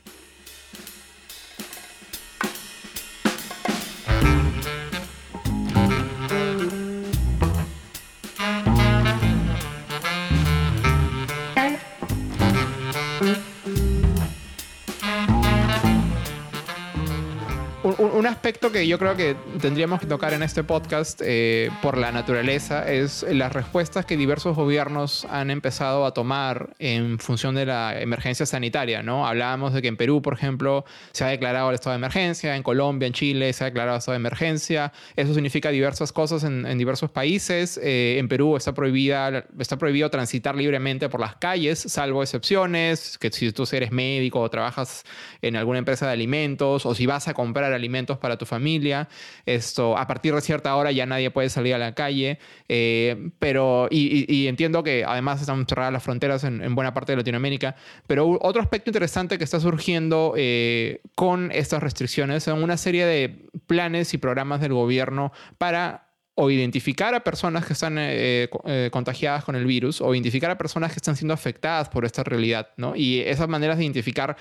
Aspecto 18.43 18.73
que 18.73 18.85
yo 18.85 18.99
creo 18.99 19.15
que 19.15 19.37
tendríamos 19.61 20.01
que 20.01 20.05
tocar 20.05 20.33
en 20.33 20.43
este 20.43 20.65
podcast 20.65 21.21
eh, 21.23 21.69
por 21.81 21.97
la 21.97 22.11
naturaleza 22.11 22.91
es 22.91 23.25
las 23.29 23.53
respuestas 23.53 24.05
que 24.05 24.17
diversos 24.17 24.53
gobiernos 24.53 25.25
han 25.31 25.49
empezado 25.49 26.05
a 26.05 26.13
tomar 26.13 26.75
en 26.77 27.19
función 27.19 27.55
de 27.55 27.65
la 27.65 28.01
emergencia 28.01 28.45
sanitaria, 28.45 29.01
¿no? 29.01 29.25
Hablábamos 29.25 29.71
de 29.71 29.81
que 29.81 29.87
en 29.87 29.95
Perú, 29.95 30.21
por 30.21 30.33
ejemplo, 30.33 30.83
se 31.13 31.23
ha 31.23 31.27
declarado 31.27 31.69
el 31.69 31.75
estado 31.75 31.91
de 31.91 31.99
emergencia, 31.99 32.57
en 32.57 32.63
Colombia, 32.63 33.07
en 33.07 33.13
Chile 33.13 33.53
se 33.53 33.63
ha 33.63 33.67
declarado 33.67 33.95
el 33.95 33.99
estado 33.99 34.15
de 34.15 34.17
emergencia. 34.17 34.91
Eso 35.15 35.33
significa 35.33 35.69
diversas 35.69 36.11
cosas 36.11 36.43
en, 36.43 36.77
diversos 36.77 37.11
países. 37.11 37.79
Eh, 37.81 38.17
en 38.19 38.27
Perú 38.27 38.57
está, 38.57 38.73
prohibida, 38.73 39.45
está 39.57 39.77
prohibido 39.77 40.09
transitar 40.09 40.55
libremente 40.55 41.07
por 41.07 41.21
las 41.21 41.37
calles, 41.37 41.79
salvo 41.79 42.21
excepciones, 42.21 43.17
que 43.17 43.31
si 43.31 43.53
tú 43.53 43.63
eres 43.71 43.93
médico 43.93 44.41
o 44.41 44.49
trabajas 44.49 45.05
en 45.41 45.55
alguna 45.55 45.79
empresa 45.79 46.07
de 46.07 46.11
alimentos 46.11 46.85
o 46.85 46.93
si 46.93 47.05
vas 47.05 47.29
a 47.29 47.33
comprar 47.33 47.71
alimentos 47.71 48.17
para 48.17 48.32
tu 48.37 48.45
familia, 48.45 49.07
esto 49.45 49.97
a 49.97 50.07
partir 50.07 50.33
de 50.33 50.41
cierta 50.41 50.75
hora 50.75 50.91
ya 50.91 51.05
nadie 51.05 51.31
puede 51.31 51.49
salir 51.49 51.73
a 51.73 51.77
la 51.77 51.93
calle, 51.93 52.39
eh, 52.69 53.29
pero 53.39 53.87
y, 53.89 54.47
entiendo 54.47 54.83
que 54.83 55.05
además 55.05 55.41
están 55.41 55.65
cerradas 55.67 55.93
las 55.93 56.03
fronteras 56.03 56.43
en, 56.43 56.61
en 56.61 56.75
buena 56.75 56.93
parte 56.93 57.13
de 57.13 57.17
Latinoamérica, 57.17 57.75
pero 58.07 58.37
otro 58.41 58.61
aspecto 58.61 58.89
interesante 58.89 59.37
que 59.37 59.43
está 59.43 59.59
surgiendo 59.59 60.33
eh, 60.37 61.01
con 61.15 61.51
estas 61.51 61.81
restricciones 61.81 62.43
son 62.43 62.63
una 62.63 62.77
serie 62.77 63.05
de 63.05 63.47
planes 63.67 64.13
y 64.13 64.17
programas 64.17 64.61
del 64.61 64.73
gobierno 64.73 65.31
para 65.57 66.09
o 66.35 66.49
identificar 66.49 67.13
a 67.13 67.23
personas 67.23 67.65
que 67.65 67.73
están 67.73 67.95
eh, 67.99 68.49
contagiadas 68.91 69.43
con 69.43 69.55
el 69.55 69.65
virus 69.65 70.01
o 70.01 70.13
identificar 70.15 70.49
a 70.49 70.57
personas 70.57 70.91
que 70.91 70.97
están 70.97 71.15
siendo 71.15 71.33
afectadas 71.33 71.89
por 71.89 72.05
esta 72.05 72.23
realidad, 72.23 72.69
¿no? 72.75 72.95
Y 72.95 73.19
esas 73.19 73.47
maneras 73.47 73.77
de 73.77 73.83
identificar 73.83 74.35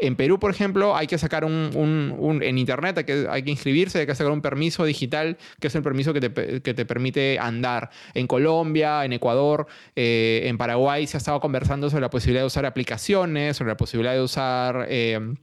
en 0.00 0.16
Perú, 0.16 0.38
por 0.38 0.50
ejemplo, 0.50 0.96
hay 0.96 1.06
que 1.06 1.18
sacar 1.18 1.44
un, 1.44 2.40
en 2.42 2.58
internet, 2.58 2.98
hay 3.28 3.42
que, 3.42 3.50
inscribirse, 3.50 4.00
hay 4.00 4.06
que 4.06 4.14
sacar 4.14 4.32
un 4.32 4.42
permiso 4.42 4.84
digital, 4.84 5.36
que 5.60 5.68
es 5.68 5.74
el 5.74 5.82
permiso 5.82 6.12
que 6.12 6.20
te, 6.20 6.62
que 6.62 6.74
te 6.74 6.84
permite 6.84 7.38
andar. 7.38 7.90
En 8.14 8.26
Colombia, 8.26 9.04
en 9.04 9.12
Ecuador, 9.12 9.66
eh, 9.96 10.42
en 10.44 10.58
Paraguay 10.58 11.06
se 11.06 11.16
ha 11.16 11.18
estado 11.18 11.40
conversando 11.40 11.90
sobre 11.90 12.02
la 12.02 12.10
posibilidad 12.10 12.42
de 12.42 12.46
usar 12.46 12.66
aplicaciones, 12.66 13.56
sobre 13.56 13.70
la 13.72 13.76
posibilidad 13.76 14.14
de 14.14 14.22
usar... 14.22 14.86
eh, 14.88 15.34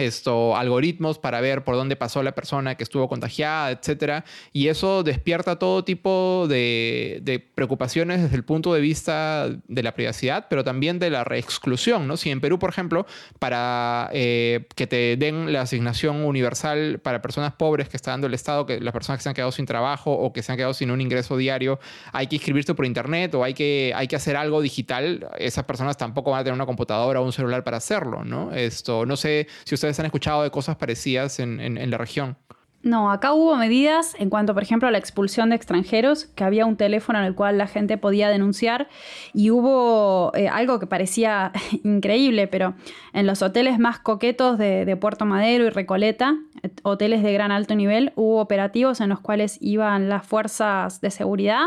esto, 0.00 0.56
algoritmos 0.56 1.18
para 1.18 1.40
ver 1.40 1.64
por 1.64 1.76
dónde 1.76 1.96
pasó 1.96 2.22
la 2.22 2.32
persona 2.32 2.74
que 2.74 2.82
estuvo 2.82 3.08
contagiada, 3.08 3.70
etcétera. 3.70 4.24
Y 4.52 4.68
eso 4.68 5.02
despierta 5.02 5.58
todo 5.58 5.84
tipo 5.84 6.46
de, 6.48 7.50
preocupaciones 7.54 8.22
desde 8.22 8.36
el 8.36 8.44
punto 8.44 8.74
de 8.74 8.80
vista 8.80 9.48
de 9.68 9.82
la 9.82 9.94
privacidad, 9.94 10.46
pero 10.48 10.64
también 10.64 10.98
de 10.98 11.10
la 11.10 11.24
reexclusión, 11.24 12.06
¿no? 12.06 12.16
Si 12.16 12.30
en 12.30 12.40
Perú, 12.40 12.58
por 12.58 12.70
ejemplo, 12.70 13.06
para 13.38 14.10
eh, 14.12 14.66
que 14.74 14.86
te 14.86 15.16
den 15.16 15.52
la 15.52 15.62
asignación 15.62 16.24
universal 16.24 17.00
para 17.02 17.22
personas 17.22 17.52
pobres 17.52 17.88
que 17.88 17.96
está 17.96 18.12
dando 18.12 18.26
el 18.26 18.34
Estado, 18.34 18.66
que 18.66 18.80
las 18.80 18.92
personas 18.92 19.18
que 19.18 19.22
se 19.22 19.28
han 19.28 19.34
quedado 19.34 19.52
sin 19.52 19.66
trabajo 19.66 20.12
o 20.12 20.32
que 20.32 20.42
se 20.42 20.52
han 20.52 20.58
quedado 20.58 20.74
sin 20.74 20.90
un 20.90 21.00
ingreso 21.00 21.36
diario, 21.36 21.78
hay 22.12 22.26
que 22.26 22.36
inscribirse 22.36 22.74
por 22.74 22.86
internet 22.86 23.34
o 23.34 23.44
hay 23.44 23.54
que, 23.54 23.92
hay 23.94 24.08
que 24.08 24.16
hacer 24.16 24.36
algo 24.36 24.60
digital, 24.60 25.28
esas 25.38 25.64
personas 25.64 25.96
tampoco 25.96 26.30
van 26.30 26.40
a 26.40 26.44
tener 26.44 26.54
una 26.54 26.66
computadora 26.66 27.20
o 27.20 27.24
un 27.24 27.32
celular 27.32 27.64
para 27.64 27.78
hacerlo, 27.78 28.24
¿no? 28.24 28.52
Esto, 28.52 29.06
no 29.06 29.16
sé 29.16 29.48
si 29.64 29.74
ustedes 29.74 29.89
han 29.98 30.06
escuchado 30.06 30.42
de 30.42 30.50
cosas 30.50 30.76
parecidas 30.76 31.40
en, 31.40 31.90
la 31.90 31.98
región. 31.98 32.36
No, 32.82 33.10
acá 33.10 33.34
hubo 33.34 33.56
medidas 33.56 34.14
en 34.18 34.30
cuanto, 34.30 34.54
por 34.54 34.62
ejemplo, 34.62 34.88
a 34.88 34.90
la 34.90 34.96
expulsión 34.96 35.50
de 35.50 35.56
extranjeros, 35.56 36.24
que 36.24 36.44
había 36.44 36.64
un 36.64 36.76
teléfono 36.76 37.18
en 37.18 37.26
el 37.26 37.34
cual 37.34 37.58
la 37.58 37.66
gente 37.66 37.98
podía 37.98 38.30
denunciar 38.30 38.88
y 39.34 39.50
hubo 39.50 40.32
eh, 40.34 40.48
algo 40.48 40.80
que 40.80 40.86
parecía 40.86 41.52
increíble, 41.84 42.46
pero 42.46 42.74
en 43.12 43.26
los 43.26 43.42
hoteles 43.42 43.78
más 43.78 43.98
coquetos 43.98 44.56
de, 44.56 44.86
de 44.86 44.96
Puerto 44.96 45.26
Madero 45.26 45.64
y 45.64 45.70
Recoleta, 45.70 46.38
hoteles 46.82 47.22
de 47.22 47.34
gran 47.34 47.52
alto 47.52 47.74
nivel, 47.74 48.12
hubo 48.16 48.40
operativos 48.40 49.02
en 49.02 49.10
los 49.10 49.20
cuales 49.20 49.58
iban 49.60 50.08
las 50.08 50.26
fuerzas 50.26 51.02
de 51.02 51.10
seguridad 51.10 51.66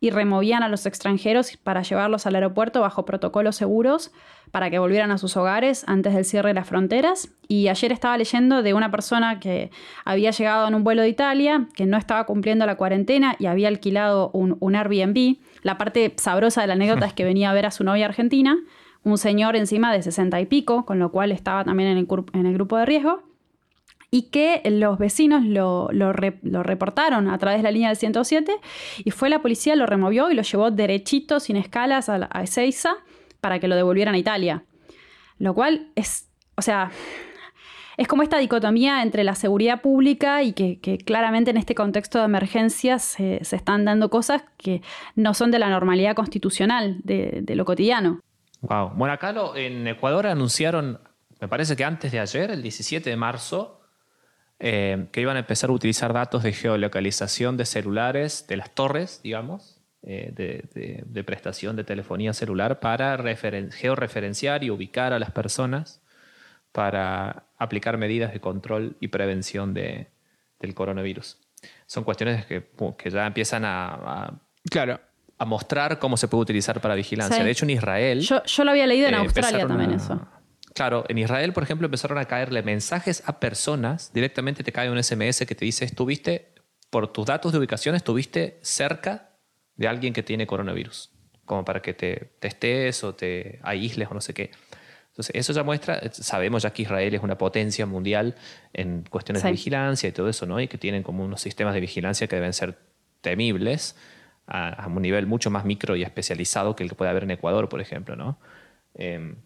y 0.00 0.10
removían 0.10 0.62
a 0.62 0.68
los 0.68 0.86
extranjeros 0.86 1.56
para 1.56 1.82
llevarlos 1.82 2.26
al 2.26 2.36
aeropuerto 2.36 2.80
bajo 2.80 3.04
protocolos 3.04 3.56
seguros 3.56 4.12
para 4.50 4.70
que 4.70 4.78
volvieran 4.78 5.10
a 5.10 5.18
sus 5.18 5.36
hogares 5.36 5.84
antes 5.86 6.14
del 6.14 6.24
cierre 6.24 6.50
de 6.50 6.54
las 6.54 6.68
fronteras. 6.68 7.30
Y 7.48 7.68
ayer 7.68 7.92
estaba 7.92 8.16
leyendo 8.16 8.62
de 8.62 8.74
una 8.74 8.90
persona 8.90 9.40
que 9.40 9.70
había 10.04 10.30
llegado 10.30 10.68
en 10.68 10.74
un 10.74 10.84
vuelo 10.84 11.02
de 11.02 11.08
Italia, 11.08 11.66
que 11.74 11.86
no 11.86 11.96
estaba 11.96 12.24
cumpliendo 12.24 12.64
la 12.64 12.76
cuarentena 12.76 13.36
y 13.38 13.46
había 13.46 13.68
alquilado 13.68 14.30
un, 14.32 14.56
un 14.60 14.76
Airbnb. 14.76 15.36
La 15.62 15.76
parte 15.76 16.14
sabrosa 16.16 16.60
de 16.60 16.68
la 16.68 16.74
anécdota 16.74 17.06
es 17.06 17.12
que 17.12 17.24
venía 17.26 17.50
a 17.50 17.54
ver 17.54 17.66
a 17.66 17.70
su 17.70 17.84
novia 17.84 18.06
argentina, 18.06 18.56
un 19.02 19.18
señor 19.18 19.56
encima 19.56 19.92
de 19.92 20.02
60 20.02 20.40
y 20.40 20.46
pico, 20.46 20.84
con 20.84 20.98
lo 20.98 21.10
cual 21.10 21.32
estaba 21.32 21.64
también 21.64 21.90
en 21.90 21.98
el, 21.98 22.08
en 22.32 22.46
el 22.46 22.54
grupo 22.54 22.76
de 22.76 22.86
riesgo 22.86 23.27
y 24.10 24.30
que 24.30 24.62
los 24.64 24.98
vecinos 24.98 25.44
lo, 25.44 25.88
reportaron 26.12 27.28
a 27.28 27.38
través 27.38 27.58
de 27.58 27.62
la 27.64 27.70
línea 27.70 27.88
del 27.88 27.96
107 27.96 28.52
y 29.04 29.10
fue 29.10 29.28
la 29.28 29.42
policía, 29.42 29.76
lo 29.76 29.86
removió 29.86 30.30
y 30.30 30.34
lo 30.34 30.42
llevó 30.42 30.70
derechito, 30.70 31.40
sin 31.40 31.56
escalas, 31.56 32.08
a, 32.08 32.28
a 32.30 32.42
Ezeiza 32.42 32.96
para 33.40 33.58
que 33.58 33.68
lo 33.68 33.76
devolvieran 33.76 34.14
a 34.14 34.18
Italia. 34.18 34.64
Lo 35.38 35.54
cual 35.54 35.88
es, 35.94 36.28
o 36.56 36.62
sea, 36.62 36.90
es 37.98 38.06
como 38.06 38.22
esta 38.22 38.38
dicotomía 38.38 39.02
entre 39.02 39.24
la 39.24 39.34
seguridad 39.34 39.82
pública 39.82 40.44
y 40.44 40.52
que, 40.52 40.98
claramente 41.04 41.50
en 41.50 41.56
este 41.56 41.74
contexto 41.74 42.20
de 42.20 42.26
emergencia 42.26 43.00
se, 43.00 43.42
están 43.42 43.84
dando 43.84 44.08
cosas 44.08 44.44
que 44.56 44.82
no 45.16 45.34
son 45.34 45.50
de 45.50 45.58
la 45.58 45.68
normalidad 45.68 46.14
constitucional, 46.14 46.98
de, 47.02 47.42
lo 47.56 47.64
cotidiano. 47.64 48.20
Wow. 48.60 48.92
Bueno, 48.94 49.12
acá 49.12 49.34
en 49.56 49.86
Ecuador 49.88 50.28
anunciaron, 50.28 51.00
me 51.40 51.48
parece 51.48 51.74
que 51.74 51.84
antes 51.84 52.12
de 52.12 52.20
ayer, 52.20 52.52
el 52.52 52.62
17 52.62 53.10
de 53.10 53.16
marzo, 53.16 53.77
eh, 54.60 55.06
que 55.12 55.20
iban 55.20 55.36
a 55.36 55.40
empezar 55.40 55.70
a 55.70 55.72
utilizar 55.72 56.12
datos 56.12 56.42
de 56.42 56.52
geolocalización 56.52 57.56
de 57.56 57.64
celulares, 57.64 58.46
de 58.48 58.56
las 58.56 58.74
torres, 58.74 59.20
digamos, 59.22 59.78
eh, 60.02 60.32
de, 60.34 61.24
prestación 61.24 61.76
de 61.76 61.84
telefonía 61.84 62.32
celular 62.32 62.80
para 62.80 63.18
georreferenciar 63.70 64.64
y 64.64 64.70
ubicar 64.70 65.12
a 65.12 65.18
las 65.18 65.30
personas 65.32 66.00
para 66.72 67.44
aplicar 67.58 67.98
medidas 67.98 68.32
de 68.32 68.40
control 68.40 68.96
y 69.00 69.08
prevención 69.08 69.74
del 69.74 70.74
coronavirus. 70.74 71.38
Son 71.86 72.04
cuestiones 72.04 72.46
que, 72.46 72.64
ya 73.10 73.26
empiezan 73.26 73.64
a, 73.64 74.40
claro. 74.70 75.00
a 75.36 75.44
mostrar 75.44 75.98
cómo 75.98 76.16
se 76.16 76.28
puede 76.28 76.42
utilizar 76.42 76.80
para 76.80 76.94
vigilancia. 76.94 77.42
De 77.42 77.50
hecho, 77.50 77.64
en 77.64 77.70
Israel... 77.70 78.20
Yo, 78.20 78.64
lo 78.64 78.70
había 78.70 78.86
leído 78.86 79.08
en 79.08 79.14
eh, 79.14 79.18
Australia 79.18 79.66
también 79.66 79.92
eso. 79.92 80.20
Claro, 80.78 81.04
en 81.08 81.18
Israel, 81.18 81.52
por 81.52 81.64
ejemplo, 81.64 81.86
empezaron 81.86 82.18
a 82.18 82.26
caerle 82.26 82.62
mensajes 82.62 83.24
a 83.26 83.40
personas. 83.40 84.12
Directamente 84.14 84.62
te 84.62 84.70
cae 84.70 84.88
un 84.88 85.02
SMS 85.02 85.44
que 85.44 85.56
te 85.56 85.64
dice, 85.64 85.84
estuviste, 85.84 86.52
por 86.88 87.12
tus 87.12 87.26
datos 87.26 87.50
de 87.50 87.58
ubicación, 87.58 87.96
estuviste 87.96 88.60
cerca 88.62 89.30
de 89.74 89.88
alguien 89.88 90.12
que 90.12 90.22
tiene 90.22 90.46
coronavirus. 90.46 91.10
Como 91.46 91.64
para 91.64 91.82
que 91.82 91.94
te 91.94 92.30
testes 92.38 93.02
o 93.02 93.12
te 93.16 93.58
aísles 93.64 94.06
o 94.08 94.14
no 94.14 94.20
sé 94.20 94.34
qué. 94.34 94.52
Entonces, 95.08 95.34
eso 95.34 95.52
ya 95.52 95.64
muestra, 95.64 96.00
sabemos 96.12 96.62
ya 96.62 96.72
que 96.72 96.82
Israel 96.82 97.12
es 97.12 97.24
una 97.24 97.36
potencia 97.36 97.84
mundial 97.84 98.36
en 98.72 99.02
cuestiones 99.02 99.42
de 99.42 99.50
vigilancia 99.50 100.08
y 100.08 100.12
todo 100.12 100.28
eso, 100.28 100.46
¿no? 100.46 100.60
Y 100.60 100.68
que 100.68 100.78
tienen 100.78 101.02
como 101.02 101.24
unos 101.24 101.40
sistemas 101.40 101.74
de 101.74 101.80
vigilancia 101.80 102.28
que 102.28 102.36
deben 102.36 102.52
ser 102.52 102.78
temibles 103.20 103.96
a, 104.46 104.86
un 104.86 105.02
nivel 105.02 105.26
mucho 105.26 105.50
más 105.50 105.64
micro 105.64 105.96
y 105.96 106.04
especializado 106.04 106.76
que 106.76 106.84
el 106.84 106.90
que 106.90 106.94
puede 106.94 107.10
haber 107.10 107.24
en 107.24 107.32
Ecuador, 107.32 107.68
por 107.68 107.80
ejemplo, 107.80 108.14
¿no? 108.14 108.38
Em, 108.94 109.38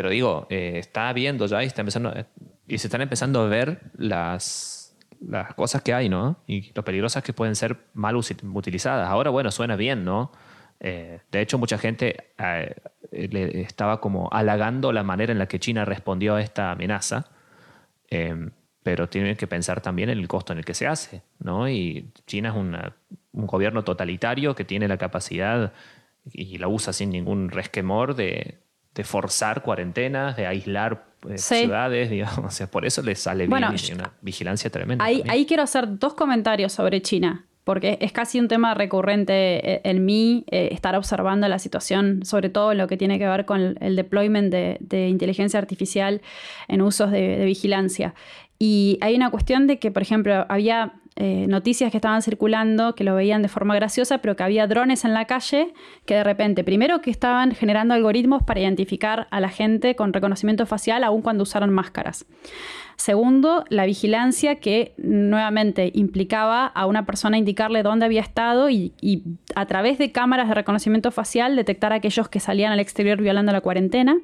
pero 0.00 0.08
digo, 0.08 0.46
eh, 0.48 0.78
está 0.78 1.12
viendo 1.12 1.44
ya 1.44 1.62
y, 1.62 1.66
está 1.66 1.82
empezando, 1.82 2.14
y 2.66 2.78
se 2.78 2.86
están 2.86 3.02
empezando 3.02 3.42
a 3.42 3.48
ver 3.48 3.82
las, 3.98 4.96
las 5.20 5.52
cosas 5.52 5.82
que 5.82 5.92
hay, 5.92 6.08
¿no? 6.08 6.38
Y 6.46 6.72
lo 6.72 6.82
peligrosas 6.86 7.22
que 7.22 7.34
pueden 7.34 7.54
ser 7.54 7.76
mal 7.92 8.16
utilizadas. 8.16 9.10
Ahora, 9.10 9.28
bueno, 9.28 9.50
suena 9.50 9.76
bien, 9.76 10.06
¿no? 10.06 10.32
Eh, 10.80 11.20
de 11.30 11.40
hecho, 11.42 11.58
mucha 11.58 11.76
gente 11.76 12.30
eh, 12.38 12.76
le 13.12 13.60
estaba 13.60 14.00
como 14.00 14.30
halagando 14.32 14.90
la 14.90 15.02
manera 15.02 15.32
en 15.32 15.38
la 15.38 15.48
que 15.48 15.60
China 15.60 15.84
respondió 15.84 16.36
a 16.36 16.40
esta 16.40 16.70
amenaza, 16.70 17.26
pero 18.82 19.06
tienen 19.10 19.36
que 19.36 19.46
pensar 19.46 19.82
también 19.82 20.08
en 20.08 20.18
el 20.18 20.28
costo 20.28 20.54
en 20.54 20.60
el 20.60 20.64
que 20.64 20.72
se 20.72 20.86
hace, 20.86 21.24
¿no? 21.40 21.68
Y 21.68 22.10
China 22.26 22.48
es 22.48 22.54
un 22.54 23.46
gobierno 23.46 23.84
totalitario 23.84 24.54
que 24.54 24.64
tiene 24.64 24.88
la 24.88 24.96
capacidad 24.96 25.74
y 26.24 26.56
la 26.56 26.68
usa 26.68 26.94
sin 26.94 27.10
ningún 27.10 27.50
resquemor 27.50 28.14
de, 28.14 28.60
de 29.00 29.04
forzar 29.04 29.62
cuarentenas, 29.62 30.36
de 30.36 30.46
aislar 30.46 31.06
eh, 31.26 31.38
ciudades, 31.38 32.10
digamos. 32.16 32.60
por 32.70 32.84
eso 32.84 33.00
les 33.00 33.18
sale 33.18 33.46
bien 33.46 33.64
una 33.94 34.12
vigilancia 34.20 34.68
tremenda. 34.68 35.02
Ahí, 35.02 35.22
ahí, 35.28 35.46
quiero 35.46 35.62
hacer 35.62 35.98
dos 35.98 36.12
comentarios 36.12 36.72
sobre 36.72 37.00
China, 37.00 37.46
porque 37.64 37.96
es 38.02 38.12
casi 38.12 38.38
un 38.38 38.48
tema 38.48 38.74
recurrente 38.74 39.32
eh, 39.32 39.80
en 39.84 40.04
mí 40.04 40.44
eh, 40.50 40.68
estar 40.72 40.94
observando 40.96 41.48
la 41.48 41.58
situación, 41.58 42.26
sobre 42.26 42.50
todo 42.50 42.74
lo 42.74 42.86
que 42.88 42.98
tiene 42.98 43.18
que 43.18 43.26
ver 43.26 43.46
con 43.46 43.78
el 43.80 43.96
deployment 43.96 44.52
de, 44.52 45.08
inteligencia 45.08 45.58
artificial 45.58 46.20
en 46.68 46.82
usos 46.82 47.10
de, 47.10 47.38
de 47.38 47.44
vigilancia. 47.46 48.14
Y 48.58 48.98
hay 49.00 49.14
una 49.14 49.30
cuestión 49.30 49.66
de 49.66 49.78
que, 49.78 49.90
por 49.90 50.02
ejemplo, 50.02 50.44
había 50.50 50.99
eh, 51.16 51.46
noticias 51.48 51.90
que 51.90 51.98
estaban 51.98 52.22
circulando 52.22 52.94
que 52.94 53.04
lo 53.04 53.14
veían 53.14 53.42
de 53.42 53.48
forma 53.48 53.74
graciosa, 53.74 54.18
pero 54.18 54.36
que 54.36 54.42
había 54.42 54.66
drones 54.66 55.04
en 55.04 55.12
la 55.12 55.26
calle 55.26 55.72
que 56.06 56.14
de 56.14 56.24
repente, 56.24 56.64
primero 56.64 57.00
que 57.00 57.10
estaban 57.10 57.52
generando 57.52 57.94
algoritmos 57.94 58.42
para 58.42 58.60
identificar 58.60 59.26
a 59.30 59.40
la 59.40 59.48
gente 59.48 59.96
con 59.96 60.12
reconocimiento 60.12 60.66
facial 60.66 61.04
aun 61.04 61.22
cuando 61.22 61.42
usaron 61.42 61.70
máscaras. 61.70 62.26
Segundo, 62.96 63.64
la 63.70 63.86
vigilancia 63.86 64.56
que 64.56 64.92
nuevamente 64.98 65.90
implicaba 65.94 66.66
a 66.66 66.86
una 66.86 67.06
persona 67.06 67.38
indicarle 67.38 67.82
dónde 67.82 68.04
había 68.04 68.20
estado 68.20 68.68
y, 68.68 68.92
y, 69.00 69.22
a 69.54 69.64
través 69.66 69.96
de 69.96 70.12
cámaras 70.12 70.48
de 70.48 70.54
reconocimiento 70.54 71.10
facial 71.10 71.56
detectar 71.56 71.92
a 71.92 71.96
aquellos 71.96 72.28
que 72.28 72.40
salían 72.40 72.72
al 72.72 72.80
exterior 72.80 73.20
violando 73.20 73.52
la 73.52 73.62
cuarentena. 73.62 74.18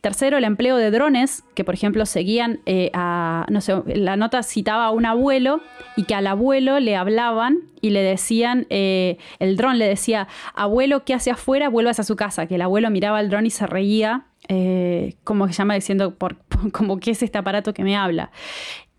Tercero, 0.00 0.38
el 0.38 0.44
empleo 0.44 0.76
de 0.76 0.92
drones, 0.92 1.42
que 1.54 1.64
por 1.64 1.74
ejemplo 1.74 2.06
seguían 2.06 2.60
eh, 2.66 2.90
a, 2.94 3.46
no 3.50 3.60
sé, 3.60 3.74
la 3.86 4.16
nota 4.16 4.44
citaba 4.44 4.86
a 4.86 4.90
un 4.90 5.04
abuelo 5.04 5.60
y 5.96 6.04
que 6.04 6.14
al 6.14 6.28
abuelo 6.28 6.78
le 6.78 6.94
hablaban 6.94 7.58
y 7.80 7.90
le 7.90 8.00
decían, 8.02 8.66
eh, 8.70 9.18
el 9.40 9.56
dron 9.56 9.78
le 9.78 9.88
decía, 9.88 10.28
abuelo, 10.54 11.04
¿qué 11.04 11.14
hace 11.14 11.32
afuera? 11.32 11.68
Vuelvas 11.68 11.98
a 11.98 12.04
su 12.04 12.14
casa, 12.14 12.46
que 12.46 12.54
el 12.54 12.62
abuelo 12.62 12.90
miraba 12.90 13.18
al 13.18 13.28
dron 13.28 13.46
y 13.46 13.50
se 13.50 13.66
reía, 13.66 14.26
eh, 14.48 15.14
como 15.24 15.48
se 15.48 15.54
llama, 15.54 15.74
diciendo, 15.74 16.14
por, 16.14 16.36
como, 16.72 17.00
¿qué 17.00 17.10
es 17.10 17.22
este 17.24 17.38
aparato 17.38 17.74
que 17.74 17.82
me 17.82 17.96
habla? 17.96 18.30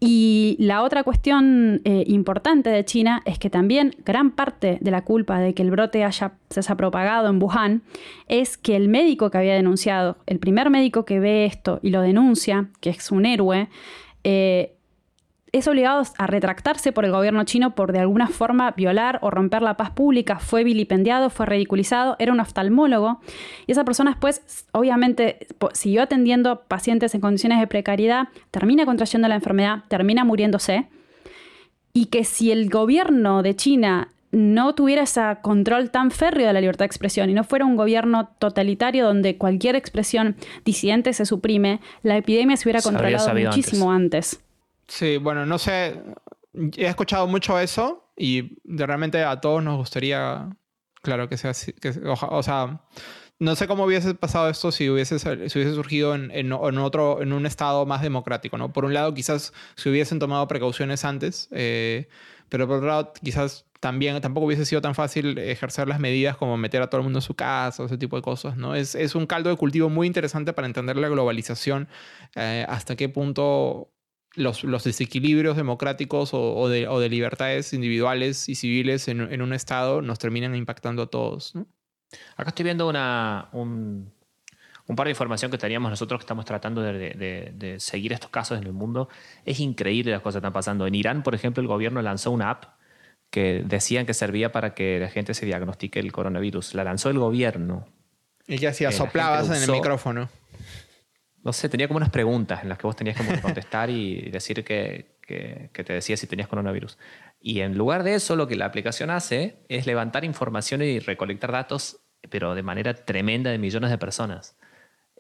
Y 0.02 0.56
la 0.60 0.82
otra 0.82 1.04
cuestión 1.04 1.82
eh, 1.84 2.06
importante 2.08 2.70
de 2.70 2.86
China 2.86 3.22
es 3.26 3.38
que 3.38 3.50
también 3.50 3.96
gran 4.06 4.32
parte 4.32 4.78
de 4.80 4.92
la 4.92 5.04
culpa 5.04 5.40
de 5.40 5.54
que 5.54 5.62
el 5.62 5.72
brote 5.72 6.06
haya, 6.06 6.34
se 6.50 6.60
haya 6.62 6.76
propagado 6.76 7.28
en 7.28 7.42
Wuhan 7.42 7.82
es 8.28 8.58
que 8.58 8.78
el 8.78 8.88
médico 8.88 9.30
que 9.30 9.40
había 9.40 9.56
denunciado, 9.56 10.18
el 10.26 10.40
primer 10.40 10.70
médico 10.70 11.04
que 11.04 11.20
ve 11.20 11.46
esto 11.46 11.80
y 11.82 11.90
lo 11.90 12.02
denuncia, 12.02 12.70
que 12.80 12.92
es 12.92 13.12
un 13.12 13.26
héroe, 13.26 13.68
eh, 14.24 14.76
es 15.52 15.68
obligado 15.68 16.04
a 16.18 16.28
retractarse 16.28 16.92
por 16.92 17.06
el 17.06 17.12
gobierno 17.12 17.44
chino 17.44 17.76
por 17.76 17.92
de 17.92 18.00
alguna 18.00 18.28
forma 18.28 18.72
violar 18.72 19.20
o 19.22 19.32
romper 19.32 19.62
la 19.62 19.78
paz 19.78 19.92
pública, 19.92 20.40
fue 20.40 20.64
vilipendiado, 20.64 21.30
fue 21.30 21.46
ridiculizado, 21.46 22.16
era 22.20 22.32
un 22.32 22.40
oftalmólogo. 22.40 23.20
Y 23.66 23.72
esa 23.72 23.84
persona 23.84 24.12
después 24.12 24.68
obviamente 24.72 25.48
siguió 25.74 26.04
atendiendo 26.04 26.62
pacientes 26.68 27.16
en 27.16 27.22
condiciones 27.22 27.60
de 27.60 27.68
precariedad, 27.68 28.28
termina 28.52 28.86
contrayendo 28.86 29.28
la 29.28 29.36
enfermedad, 29.36 29.84
termina 29.88 30.24
muriéndose. 30.24 30.88
Y 31.94 32.06
que 32.06 32.24
si 32.24 32.52
el 32.52 32.70
gobierno 32.70 33.42
de 33.42 33.56
China 33.56 34.10
no 34.32 34.76
tuviera 34.76 35.04
ese 35.04 35.22
control 35.42 35.90
tan 35.90 36.12
férreo 36.12 36.48
de 36.48 36.54
la 36.54 36.62
libertad 36.62 36.84
de 36.84 36.88
expresión 36.88 37.32
y 37.32 37.34
no 37.34 37.44
fuera 37.44 37.66
un 37.66 37.76
gobierno 37.76 38.30
totalitario 38.38 39.06
donde 39.06 39.38
cualquier 39.38 39.76
expresión 39.76 40.36
disidente 40.66 41.14
se 41.14 41.26
suprime, 41.26 41.80
la 42.04 42.18
epidemia 42.18 42.56
se 42.56 42.68
hubiera 42.68 42.82
controlado 42.82 43.34
muchísimo 43.34 43.92
antes. 43.92 44.40
Sí, 44.90 45.18
bueno, 45.18 45.46
no 45.46 45.58
sé. 45.58 46.02
He 46.76 46.88
escuchado 46.88 47.28
mucho 47.28 47.58
eso 47.60 48.12
y 48.18 48.58
realmente 48.66 49.24
a 49.24 49.40
todos 49.40 49.64
nos 49.64 49.78
gustaría, 49.78 50.50
claro, 51.02 51.30
que 51.30 51.38
sea 51.38 51.52
así. 51.52 51.72
Que, 51.74 51.94
o, 52.04 52.44
sea, 52.44 52.82
no 53.38 53.56
sé 53.56 53.68
cómo 53.68 53.86
hubiese 53.86 54.16
pasado 54.16 54.50
esto 54.50 54.72
si 54.72 54.90
hubiese, 54.90 55.20
si 55.20 55.28
hubiese 55.30 55.74
surgido 55.76 56.16
en, 56.16 56.32
en, 56.32 56.52
otro, 56.52 57.22
en 57.22 57.34
un 57.34 57.46
estado 57.46 57.86
más 57.86 58.02
democrático, 58.02 58.58
¿no? 58.58 58.74
Por 58.74 58.84
un 58.84 58.94
lado, 58.94 59.14
quizás 59.14 59.54
se 59.76 59.90
hubiesen 59.90 60.20
tomado 60.20 60.48
precauciones 60.48 61.06
antes, 61.06 61.48
eh, 61.52 62.10
pero 62.50 62.68
por 62.68 62.78
otro 62.78 62.90
lado, 62.90 63.14
quizás 63.24 63.66
también 63.80 64.20
tampoco 64.20 64.48
hubiese 64.48 64.66
sido 64.66 64.82
tan 64.82 64.96
fácil 64.96 65.38
ejercer 65.38 65.88
las 65.88 66.00
medidas 66.00 66.36
como 66.36 66.58
meter 66.58 66.82
a 66.82 66.90
todo 66.90 67.00
el 67.00 67.04
mundo 67.04 67.20
en 67.20 67.24
su 67.24 67.36
casa, 67.36 67.84
ese 67.86 67.98
tipo 67.98 68.16
de 68.16 68.24
cosas, 68.24 68.58
¿no? 68.58 68.76
Es, 68.76 68.96
es 68.96 69.16
un 69.16 69.28
caldo 69.28 69.52
de 69.52 69.56
cultivo 69.56 69.88
muy 69.90 70.08
interesante 70.08 70.52
para 70.52 70.68
entender 70.68 70.98
la 70.98 71.10
globalización, 71.10 71.88
eh, 72.36 72.66
hasta 72.68 72.96
qué 72.96 73.08
punto 73.08 73.92
los, 74.40 74.84
desequilibrios 74.84 75.58
democráticos 75.58 76.32
o, 76.34 76.70
de, 76.70 77.10
libertades 77.10 77.74
individuales 77.74 78.48
y 78.50 78.56
civiles 78.56 79.08
en, 79.08 79.42
un 79.42 79.54
Estado 79.54 80.02
nos 80.02 80.18
terminan 80.18 80.56
impactando 80.56 81.04
a 81.04 81.08
todos. 81.08 81.54
Acá 82.38 82.50
estoy 82.50 82.64
viendo 82.64 82.88
una, 82.88 83.50
un, 83.52 84.12
par 84.96 85.06
de 85.06 85.12
información 85.12 85.52
que 85.52 85.58
teníamos 85.58 85.92
nosotros 85.92 86.20
que 86.20 86.24
estamos 86.24 86.46
tratando 86.46 86.82
de, 86.82 87.76
seguir 87.80 88.14
estos 88.14 88.30
casos 88.30 88.58
en 88.58 88.66
el 88.66 88.74
mundo. 88.74 89.10
Es 89.46 89.60
increíble 89.60 90.12
las 90.12 90.22
cosas 90.22 90.36
que 90.36 90.46
están 90.46 90.54
pasando. 90.54 90.88
En 90.88 90.96
Irán, 90.96 91.22
por 91.22 91.36
ejemplo, 91.36 91.62
el 91.62 91.68
gobierno 91.68 92.02
lanzó 92.02 92.32
una 92.32 92.50
app 92.50 92.64
que 93.30 93.64
decían 93.66 94.06
que 94.06 94.14
servía 94.14 94.52
para 94.52 94.74
que 94.74 95.00
la 95.00 95.10
gente 95.10 95.34
se 95.34 95.46
diagnostique 95.46 96.00
el 96.00 96.12
coronavirus. 96.12 96.74
La 96.74 96.84
lanzó 96.84 97.10
el 97.10 97.20
gobierno. 97.20 97.88
¿Y 98.48 98.58
qué 98.58 98.70
hacía? 98.70 98.88
Eh, 98.88 98.92
la 98.92 98.98
Soplabas 98.98 99.50
en 99.50 99.62
el 99.62 99.70
micrófono. 99.70 100.30
No 101.44 101.54
sé, 101.54 101.70
tenía 101.70 101.88
como 101.88 101.98
unas 101.98 102.10
preguntas 102.10 102.64
en 102.64 102.70
las 102.70 102.78
que 102.78 102.88
vos 102.88 102.96
tenías 102.96 103.20
que 103.20 103.42
contestar 103.42 103.90
y 103.90 104.30
decir 104.30 104.64
que, 104.64 105.18
que- 105.22 105.70
te 105.72 105.94
decía 105.94 106.18
si 106.18 106.28
tenías 106.28 106.48
coronavirus. 106.48 106.98
Y 107.40 107.62
en 107.62 107.78
lugar 107.78 108.04
de 108.04 108.16
eso, 108.16 108.36
lo 108.36 108.48
que 108.48 108.56
la 108.56 108.66
aplicación 108.66 109.10
hace 109.10 109.56
es 109.70 109.86
levantar 109.86 110.26
información 110.26 110.82
y 110.82 111.00
recolectar 111.00 111.52
datos, 111.52 112.02
pero 112.30 112.56
de 112.56 112.64
manera 112.64 112.94
tremenda 112.94 113.50
de 113.52 113.58
millones 113.58 113.90
de 113.90 113.98
personas. 113.98 114.58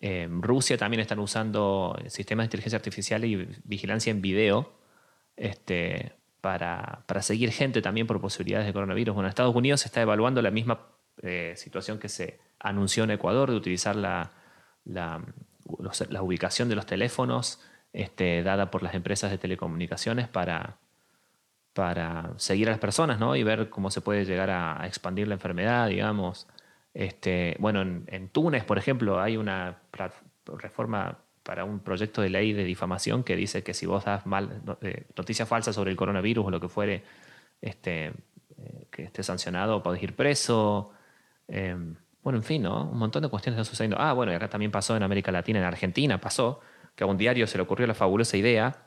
En 0.01 0.41
Rusia 0.41 0.77
también 0.77 0.99
están 1.01 1.19
usando 1.19 1.97
sistemas 2.07 2.43
de 2.43 2.47
inteligencia 2.47 2.77
artificial 2.77 3.23
y 3.25 3.47
vigilancia 3.63 4.11
en 4.11 4.21
video 4.21 4.73
este, 5.37 6.13
para, 6.41 7.03
para 7.05 7.21
seguir 7.21 7.51
gente 7.51 7.81
también 7.81 8.07
por 8.07 8.19
posibilidades 8.19 8.67
de 8.67 8.73
coronavirus. 8.73 9.15
Bueno, 9.15 9.27
en 9.27 9.29
Estados 9.29 9.55
Unidos 9.55 9.81
se 9.81 9.87
está 9.87 10.01
evaluando 10.01 10.41
la 10.41 10.51
misma 10.51 10.87
eh, 11.21 11.53
situación 11.55 11.99
que 11.99 12.09
se 12.09 12.39
anunció 12.59 13.03
en 13.05 13.11
Ecuador 13.11 13.49
de 13.49 13.57
utilizar 13.57 13.95
la, 13.95 14.31
los- 15.79 16.09
la 16.09 16.21
ubicación 16.21 16.69
de 16.69 16.75
los 16.75 16.85
teléfonos 16.85 17.59
este, 17.93 18.43
dada 18.43 18.71
por 18.71 18.83
las 18.83 18.93
empresas 18.93 19.31
de 19.31 19.37
telecomunicaciones 19.37 20.27
para, 20.27 20.77
para 21.73 22.33
seguir 22.37 22.67
a 22.67 22.71
las 22.71 22.79
personas 22.79 23.19
¿no? 23.19 23.35
y 23.35 23.43
ver 23.43 23.69
cómo 23.69 23.91
se 23.91 24.01
puede 24.01 24.25
llegar 24.25 24.49
a, 24.49 24.85
expandir 24.85 25.27
la 25.27 25.35
enfermedad, 25.35 25.87
digamos. 25.87 26.47
Este, 26.93 27.55
bueno, 27.59 27.81
en, 27.81 28.05
en 28.07 28.29
Túnez, 28.29 28.63
por 28.63 28.77
ejemplo, 28.77 29.19
hay 29.21 29.37
una 29.37 29.79
reforma 30.57 31.19
para 31.43 31.63
un 31.63 31.79
proyecto 31.79 32.21
de 32.21 32.29
ley 32.29 32.53
de 32.53 32.63
difamación 32.63 33.23
que 33.23 33.35
dice 33.35 33.63
que 33.63 33.73
si 33.73 33.85
vos 33.85 34.05
das 34.05 34.25
mal, 34.25 34.61
eh, 34.81 35.05
noticias 35.15 35.47
falsas 35.47 35.75
sobre 35.75 35.91
el 35.91 35.97
coronavirus 35.97 36.45
o 36.45 36.51
lo 36.51 36.59
que 36.59 36.69
fuere, 36.69 37.03
este, 37.61 38.07
eh, 38.57 38.87
que 38.91 39.03
esté 39.03 39.23
sancionado, 39.23 39.81
podés 39.81 40.03
ir 40.03 40.15
preso. 40.15 40.91
Eh, 41.47 41.75
bueno, 42.29 42.37
en 42.37 42.43
fin, 42.43 42.61
¿no? 42.61 42.83
Un 42.83 42.99
montón 42.99 43.23
de 43.23 43.29
cuestiones 43.29 43.59
están 43.59 43.65
sucediendo. 43.65 43.97
Ah, 43.99 44.13
bueno, 44.13 44.31
y 44.31 44.35
acá 44.35 44.47
también 44.47 44.69
pasó 44.69 44.95
en 44.95 45.01
América 45.01 45.31
Latina, 45.31 45.57
en 45.57 45.65
Argentina 45.65 46.21
pasó, 46.21 46.59
que 46.95 47.03
a 47.03 47.07
un 47.07 47.17
diario 47.17 47.47
se 47.47 47.57
le 47.57 47.63
ocurrió 47.63 47.87
la 47.87 47.95
fabulosa 47.95 48.37
idea, 48.37 48.83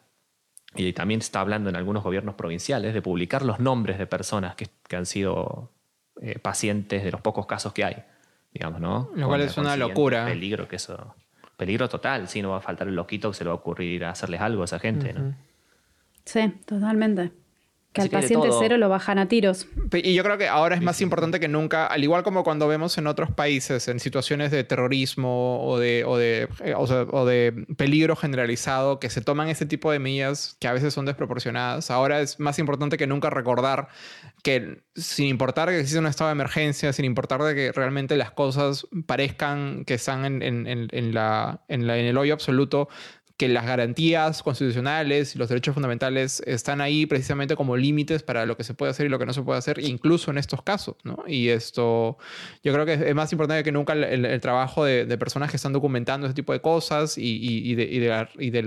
y 0.76 0.92
también 0.92 1.20
se 1.20 1.24
está 1.24 1.40
hablando 1.40 1.68
en 1.68 1.74
algunos 1.74 2.04
gobiernos 2.04 2.36
provinciales, 2.36 2.94
de 2.94 3.02
publicar 3.02 3.44
los 3.44 3.58
nombres 3.58 3.98
de 3.98 4.06
personas 4.06 4.54
que, 4.54 4.68
que 4.86 4.94
han 4.94 5.06
sido 5.06 5.72
eh, 6.20 6.38
pacientes 6.38 7.02
de 7.02 7.10
los 7.10 7.20
pocos 7.20 7.46
casos 7.46 7.72
que 7.72 7.84
hay, 7.84 8.04
digamos, 8.54 8.80
¿no? 8.80 9.10
Lo 9.16 9.26
cual 9.26 9.40
es 9.40 9.58
una 9.58 9.76
locura. 9.76 10.24
Peligro 10.26 10.68
que 10.68 10.76
eso... 10.76 11.16
Peligro 11.56 11.88
total, 11.88 12.28
sí, 12.28 12.42
no 12.42 12.50
va 12.50 12.58
a 12.58 12.60
faltar 12.60 12.86
el 12.86 12.94
loquito 12.94 13.32
que 13.32 13.38
se 13.38 13.42
le 13.42 13.48
va 13.48 13.54
a 13.54 13.58
ocurrir 13.58 14.04
hacerles 14.04 14.40
algo 14.40 14.62
a 14.62 14.66
esa 14.66 14.78
gente, 14.78 15.12
¿no? 15.12 15.34
Sí, 16.24 16.48
totalmente. 16.64 17.32
Que 17.92 18.00
Así 18.00 18.06
al 18.06 18.10
que 18.10 18.16
paciente 18.22 18.48
cero 18.58 18.78
lo 18.78 18.88
bajan 18.88 19.18
a 19.18 19.28
tiros. 19.28 19.66
Y 19.92 20.14
yo 20.14 20.22
creo 20.24 20.38
que 20.38 20.48
ahora 20.48 20.74
es 20.74 20.80
más 20.80 21.00
importante 21.02 21.38
que 21.40 21.48
nunca, 21.48 21.86
al 21.86 22.02
igual 22.02 22.22
como 22.22 22.42
cuando 22.42 22.66
vemos 22.66 22.96
en 22.96 23.06
otros 23.06 23.30
países, 23.32 23.86
en 23.88 24.00
situaciones 24.00 24.50
de 24.50 24.64
terrorismo 24.64 25.62
o 25.62 25.78
de, 25.78 26.02
o 26.06 26.16
de, 26.16 26.48
eh, 26.64 26.72
o 26.74 26.86
sea, 26.86 27.02
o 27.02 27.26
de 27.26 27.66
peligro 27.76 28.16
generalizado, 28.16 28.98
que 28.98 29.10
se 29.10 29.20
toman 29.20 29.48
ese 29.48 29.66
tipo 29.66 29.92
de 29.92 29.98
medidas 29.98 30.56
que 30.58 30.68
a 30.68 30.72
veces 30.72 30.94
son 30.94 31.04
desproporcionadas. 31.04 31.90
Ahora 31.90 32.22
es 32.22 32.40
más 32.40 32.58
importante 32.58 32.96
que 32.96 33.06
nunca 33.06 33.28
recordar 33.28 33.88
que 34.42 34.82
sin 34.96 35.26
importar 35.26 35.68
que 35.68 35.78
exista 35.80 36.00
un 36.00 36.06
estado 36.06 36.28
de 36.28 36.32
emergencia, 36.32 36.92
sin 36.94 37.04
importar 37.04 37.42
de 37.42 37.54
que 37.54 37.72
realmente 37.72 38.16
las 38.16 38.30
cosas 38.30 38.86
parezcan 39.06 39.84
que 39.84 39.94
están 39.94 40.24
en, 40.24 40.42
en- 40.42 40.66
en- 40.66 40.88
en 40.92 41.12
la, 41.14 41.60
en, 41.68 41.86
la- 41.86 41.98
en 41.98 42.06
el 42.06 42.16
hoyo 42.16 42.32
absoluto, 42.32 42.88
que 43.36 43.48
las 43.48 43.66
garantías 43.66 44.42
constitucionales 44.42 45.34
y 45.34 45.38
los 45.38 45.48
derechos 45.48 45.74
fundamentales 45.74 46.42
están 46.46 46.80
ahí 46.80 47.06
precisamente 47.06 47.56
como 47.56 47.76
límites 47.76 48.22
para 48.22 48.46
lo 48.46 48.56
que 48.56 48.64
se 48.64 48.74
puede 48.74 48.90
hacer 48.90 49.06
y 49.06 49.08
lo 49.08 49.18
que 49.18 49.26
no 49.26 49.32
se 49.32 49.42
puede 49.42 49.58
hacer, 49.58 49.78
incluso 49.78 50.30
en 50.30 50.38
estos 50.38 50.62
casos, 50.62 50.96
¿no? 51.04 51.24
Y 51.26 51.48
esto, 51.48 52.18
yo 52.62 52.72
creo 52.72 52.86
que 52.86 52.94
es 52.94 53.14
más 53.14 53.32
importante 53.32 53.62
que 53.64 53.72
nunca 53.72 53.94
el, 53.94 54.40
trabajo 54.40 54.84
de, 54.84 55.06
de 55.06 55.18
personas 55.18 55.50
que 55.50 55.56
están 55.56 55.72
documentando 55.72 56.26
ese 56.26 56.34
tipo 56.34 56.52
de 56.52 56.60
cosas 56.60 57.16
y, 57.16 57.74
de, 57.74 58.62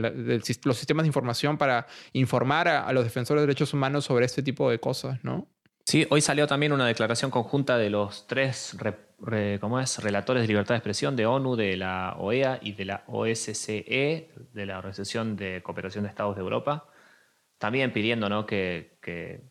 los 0.63 0.77
sistemas 0.77 1.03
de 1.03 1.07
información 1.07 1.57
para 1.57 1.87
informar 2.13 2.67
a, 2.67 2.91
los 2.93 3.03
defensores 3.03 3.41
de 3.41 3.47
derechos 3.47 3.73
humanos 3.73 4.05
sobre 4.05 4.25
este 4.25 4.43
tipo 4.43 4.69
de 4.69 4.79
cosas, 4.79 5.23
¿no? 5.23 5.47
Sí, 5.85 6.07
hoy 6.09 6.21
salió 6.21 6.47
también 6.47 6.73
una 6.73 6.87
declaración 6.87 7.29
conjunta 7.29 7.77
de 7.77 7.91
los 7.91 8.25
tres 8.25 8.75
re- 8.79 8.97
re- 9.14 9.14
¿cómo 9.59 9.79
es? 9.79 9.97
relatores 10.03 10.41
de 10.43 10.47
libertad 10.47 10.75
de 10.75 10.79
expresión 10.79 11.15
de 11.15 11.25
ONU, 11.25 11.55
de 11.55 11.77
la 11.77 12.15
OEA 12.17 12.59
y 12.61 12.73
de 12.73 12.85
la 12.85 13.03
OSCE, 13.07 14.29
de 14.53 14.65
la 14.65 14.77
Organización 14.77 15.35
de 15.35 15.61
Cooperación 15.63 16.03
de 16.03 16.09
Estados 16.09 16.35
de 16.35 16.41
Europa, 16.41 16.87
también 17.57 17.91
pidiendo 17.91 18.29
¿no? 18.29 18.45
que, 18.45 18.97
que- 19.01 19.41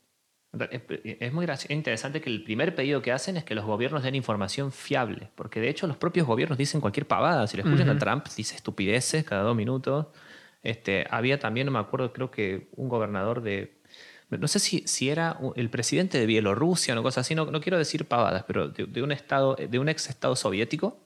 es 1.21 1.33
muy 1.33 1.47
interesante 1.71 2.21
que 2.21 2.31
el 2.31 2.45
primer 2.45 2.75
pedido 2.77 3.03
que 3.03 3.11
hacen 3.11 3.37
es 3.37 3.45
que 3.45 3.55
los 3.57 3.65
gobiernos 3.65 4.03
den 4.05 4.15
información 4.15 4.71
fiable, 4.71 5.31
porque 5.35 5.61
de 5.61 5.69
hecho 5.69 5.87
los 5.89 5.97
propios 5.97 6.27
gobiernos 6.27 6.59
dicen 6.59 6.81
cualquier 6.81 7.07
pavada. 7.07 7.47
Si 7.49 7.57
le 7.57 7.65
escuchan 7.65 7.89
a 7.89 7.99
Trump, 7.99 8.27
dice 8.37 8.55
estupideces 8.55 9.25
cada 9.25 9.43
dos 9.43 9.57
minutos. 9.57 10.07
Este, 10.63 11.07
había 11.11 11.39
también, 11.39 11.67
no 11.67 11.73
me 11.73 11.79
acuerdo, 11.81 12.13
creo 12.13 12.31
que 12.31 12.69
un 12.77 12.89
gobernador 12.89 13.43
de 13.43 13.81
no 14.39 14.49
sé 14.49 14.59
si, 14.59 14.83
si 14.87 15.11
era 15.11 15.39
el 15.57 15.71
presidente 15.71 16.19
de 16.19 16.27
Bielorrusia 16.27 16.93
o 16.93 16.97
una 16.97 17.03
cosa 17.03 17.21
así, 17.21 17.35
no, 17.35 17.47
no 17.47 17.61
quiero 17.61 17.79
decir 17.79 18.07
pavadas, 18.07 18.45
pero 18.47 18.69
de, 18.69 18.87
de 18.87 19.03
un 19.03 19.13
estado, 19.13 19.57
de 19.57 19.79
un 19.79 19.89
ex 19.89 20.09
estado 20.09 20.37
soviético, 20.37 21.01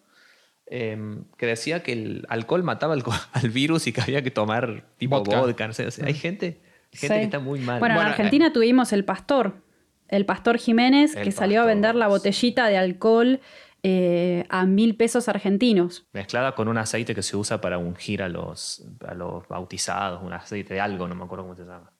eh, 0.71 0.99
que 1.37 1.47
decía 1.47 1.83
que 1.83 1.93
el 1.93 2.27
alcohol 2.29 2.63
mataba 2.63 2.95
al, 3.33 3.51
virus 3.51 3.87
y 3.87 3.93
que 3.93 4.01
había 4.01 4.23
que 4.23 4.31
tomar 4.31 4.85
tipo 4.99 5.19
Vodka. 5.19 5.41
vodka. 5.41 5.67
no 5.67 5.73
sé, 5.73 5.87
o 5.87 5.91
sea, 5.91 6.07
hay 6.07 6.15
gente, 6.15 6.61
gente 6.93 7.15
Sí. 7.15 7.21
que 7.21 7.23
está 7.23 7.39
muy 7.39 7.61
mal. 7.61 7.79
Bueno, 7.79 7.95
Bueno, 7.95 8.09
en 8.09 8.13
Argentina 8.13 8.53
tuvimos 8.53 8.93
el 8.93 9.05
pastor, 9.05 9.63
el 10.09 10.25
pastor 10.27 10.59
Jiménez, 10.59 11.17
El 11.17 11.25
que 11.25 11.33
salió 11.33 11.63
a 11.63 11.65
vender 11.65 11.95
la 11.95 12.09
botellita 12.09 12.67
de 12.67 12.77
alcohol 12.77 13.41
eh, 13.83 14.45
a 14.49 14.67
mil 14.67 14.97
pesos 14.97 15.29
argentinos. 15.29 16.07
Mezclada 16.13 16.55
con 16.55 16.69
un 16.69 16.79
aceite 16.79 17.15
que 17.15 17.23
se 17.23 17.37
usa 17.37 17.61
para 17.61 17.79
ungir 17.79 18.23
a 18.23 18.29
los, 18.29 18.85
a 19.07 19.15
los 19.15 19.47
bautizados, 19.49 20.23
un 20.23 20.33
aceite 20.33 20.75
de 20.75 20.81
algo, 20.81 21.07
no 21.07 21.15
me 21.15 21.25
acuerdo 21.25 21.45
cómo 21.45 21.55
se 21.55 21.63
llama. 21.63 21.93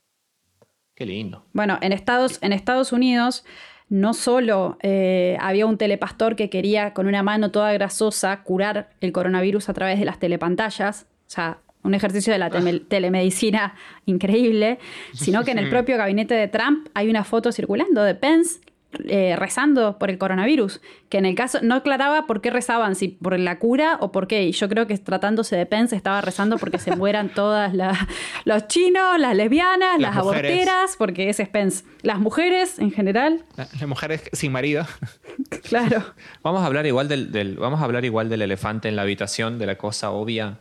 Qué 0.99 1.07
lindo. 1.07 1.45
Bueno, 1.53 1.79
en 1.81 1.93
Estados, 1.93 2.41
en 2.43 2.53
Estados 2.53 2.93
Unidos 2.93 3.45
no 3.89 4.15
solo 4.15 4.79
eh, 4.83 5.37
había 5.41 5.65
un 5.65 5.79
telepastor 5.79 6.35
que 6.35 6.51
quería 6.51 6.93
con 6.93 7.07
una 7.07 7.23
mano 7.23 7.53
toda 7.53 7.73
grasosa 7.73 8.43
curar 8.43 8.91
el 9.01 9.13
coronavirus 9.13 9.69
a 9.69 9.75
través 9.75 10.01
de 10.01 10.05
las 10.07 10.19
telepantallas, 10.19 11.03
o 11.05 11.31
sea, 11.31 11.59
un 11.85 11.95
ejercicio 11.95 12.33
de 12.33 12.41
la 12.41 12.51
teme- 12.51 12.85
telemedicina 12.89 13.77
increíble, 14.07 14.81
sino 15.15 15.45
que 15.45 15.53
en 15.53 15.59
el 15.59 15.71
propio 15.71 15.97
gabinete 15.97 16.35
de 16.35 16.49
Trump 16.49 16.89
hay 16.95 17.09
una 17.09 17.23
foto 17.23 17.53
circulando 17.53 18.03
de 18.03 18.17
Pence 18.17 18.59
eh, 19.07 19.37
rezando 19.37 19.99
por 19.99 20.09
el 20.09 20.17
coronavirus, 20.17 20.81
que 21.11 21.19
en 21.19 21.27
el 21.27 21.35
caso 21.35 21.59
no 21.63 21.75
aclaraba 21.75 22.27
por 22.27 22.41
qué 22.41 22.51
rezaban, 22.51 22.95
si 22.95 23.09
por 23.09 23.39
la 23.39 23.59
cura 23.59 23.99
o 24.01 24.11
por 24.13 24.27
qué. 24.27 24.45
Y 24.45 24.53
yo 24.53 24.69
creo 24.69 24.87
que 24.87 24.97
tratándose 24.99 25.57
de 25.57 25.67
Pence 25.67 25.95
estaba 25.95 26.21
rezando 26.23 26.57
porque 26.59 26.79
se 26.79 26.97
mueran 26.97 27.29
todas 27.35 27.75
las, 27.75 27.99
los 28.45 28.67
chinos, 28.69 29.19
las 29.19 29.37
lesbianas, 29.37 29.99
Las 30.01 30.17
aborteras, 30.17 30.97
porque 30.97 31.29
ese 31.29 31.43
es 31.43 31.49
Pence. 31.51 31.85
Las 32.03 32.19
mujeres 32.19 32.79
en 32.79 32.91
general, 32.91 33.45
Las 33.57 33.87
mujeres 33.87 34.23
sin 34.33 34.53
marido. 34.53 34.87
claro. 35.69 36.03
Vamos 36.43 36.63
a 36.63 36.67
hablar 36.67 36.87
igual 36.87 37.09
del, 37.09 37.31
del- 37.31 37.57
vamos 37.57 37.81
a 37.81 37.85
hablar 37.85 38.05
igual 38.05 38.29
del 38.29 38.43
elefante 38.43 38.89
en 38.89 38.97
la 38.97 39.03
habitación, 39.03 39.59
de 39.59 39.67
la 39.67 39.77
cosa 39.77 40.11
obvia 40.11 40.59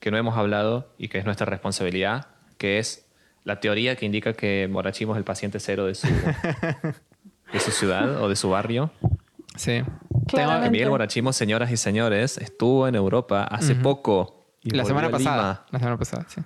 que 0.00 0.12
no 0.12 0.16
hemos 0.16 0.36
hablado 0.38 0.92
y 0.96 1.08
que 1.08 1.18
es 1.18 1.24
nuestra 1.24 1.44
responsabilidad, 1.46 2.28
que 2.56 2.78
es 2.78 3.04
la 3.42 3.58
teoría 3.58 3.96
que 3.96 4.06
indica 4.06 4.32
que 4.34 4.68
Morachimo 4.70 5.12
es 5.14 5.18
el 5.18 5.24
paciente 5.24 5.58
cero 5.58 5.86
de 5.86 5.94
su, 5.96 6.06
de 7.52 7.60
su 7.60 7.70
ciudad 7.70 8.22
o 8.22 8.28
de 8.28 8.36
su 8.36 8.50
barrio. 8.50 8.90
Sí. 9.56 9.82
Claramente. 10.26 10.70
Miguel 10.70 10.90
Morachimo, 10.90 11.32
señoras 11.32 11.70
y 11.70 11.76
señores, 11.76 12.38
estuvo 12.38 12.86
en 12.86 12.94
Europa 12.94 13.44
hace 13.44 13.74
poco. 13.74 14.46
y 14.62 14.70
La 14.70 14.84
semana 14.84 15.08
a 15.08 15.10
pasada. 15.10 15.66
La 15.70 15.78
semana 15.78 15.96
pasada, 15.98 16.26
sí. 16.28 16.40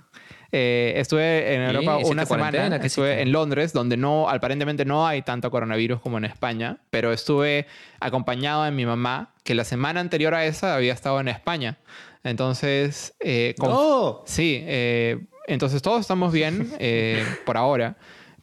Eh, 0.55 0.93
estuve 0.97 1.55
en. 1.55 1.61
Europa 1.63 1.95
¿Hiciste 1.95 2.11
una 2.13 2.25
semana. 2.27 2.79
¿Qué 2.79 2.87
Estuve 2.87 3.07
hiciste? 3.07 3.21
en 3.23 3.31
Londres, 3.31 3.73
donde 3.73 3.97
no, 3.97 4.29
aparentemente 4.29 4.85
no 4.85 5.05
hay 5.07 5.23
tanto 5.23 5.49
coronavirus 5.49 5.99
como 5.99 6.19
en 6.19 6.25
España, 6.25 6.77
pero 6.91 7.11
estuve 7.11 7.65
acompañado 7.99 8.63
de 8.63 8.71
mi 8.71 8.85
mamá, 8.85 9.33
que 9.43 9.55
la 9.55 9.63
semana 9.63 9.99
anterior 9.99 10.33
a 10.35 10.45
esa 10.45 10.75
había 10.75 10.93
estado 10.93 11.19
en 11.19 11.27
España. 11.27 11.79
Entonces, 12.23 13.15
eh, 13.19 13.55
con- 13.59 13.69
¡No! 13.71 14.21
sí, 14.25 14.59
eh, 14.63 15.25
entonces 15.47 15.81
todos 15.81 15.99
estamos 16.01 16.31
bien 16.31 16.71
eh, 16.79 17.25
por 17.45 17.57
ahora. 17.57 17.97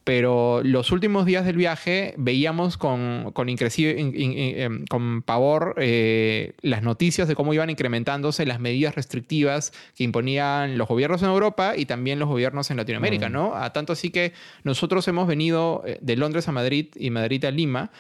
Pero 0.05 0.63
los 0.65 0.93
últimos 0.93 1.27
días 1.27 1.45
del 1.45 1.57
viaje 1.57 2.15
veíamos 2.17 2.79
con, 2.79 3.33
con, 3.33 3.49
em, 3.51 4.85
con 4.87 5.23
pavor 5.23 5.75
eh, 5.79 6.55
las 6.63 6.83
noticias 6.83 7.29
de 7.29 7.35
cómo 7.35 7.53
iban 7.53 7.69
incrementándose 7.69 8.47
las 8.47 8.61
medidas 8.61 8.95
restrictivas 8.95 9.73
que 9.95 10.05
imponían 10.05 10.79
los 10.79 10.89
gobiernos 10.89 11.23
en 11.23 11.29
Europa 11.29 11.75
y 11.77 11.85
también 11.85 12.19
los 12.19 12.29
gobiernos 12.29 12.71
en 12.71 12.79
Latinoamérica, 12.79 13.29
¿no? 13.29 13.55
A 13.55 13.73
tanto 13.73 13.93
así 13.93 14.11
que 14.11 14.33
nosotros 14.65 15.07
hemos 15.09 15.29
venido 15.29 15.83
eh, 15.87 15.99
de 16.01 16.17
Londres 16.17 16.49
a 16.49 16.53
Madrid 16.53 16.87
y 16.97 17.11
Madrid 17.11 17.45
a 17.45 17.51
Lima 17.51 17.91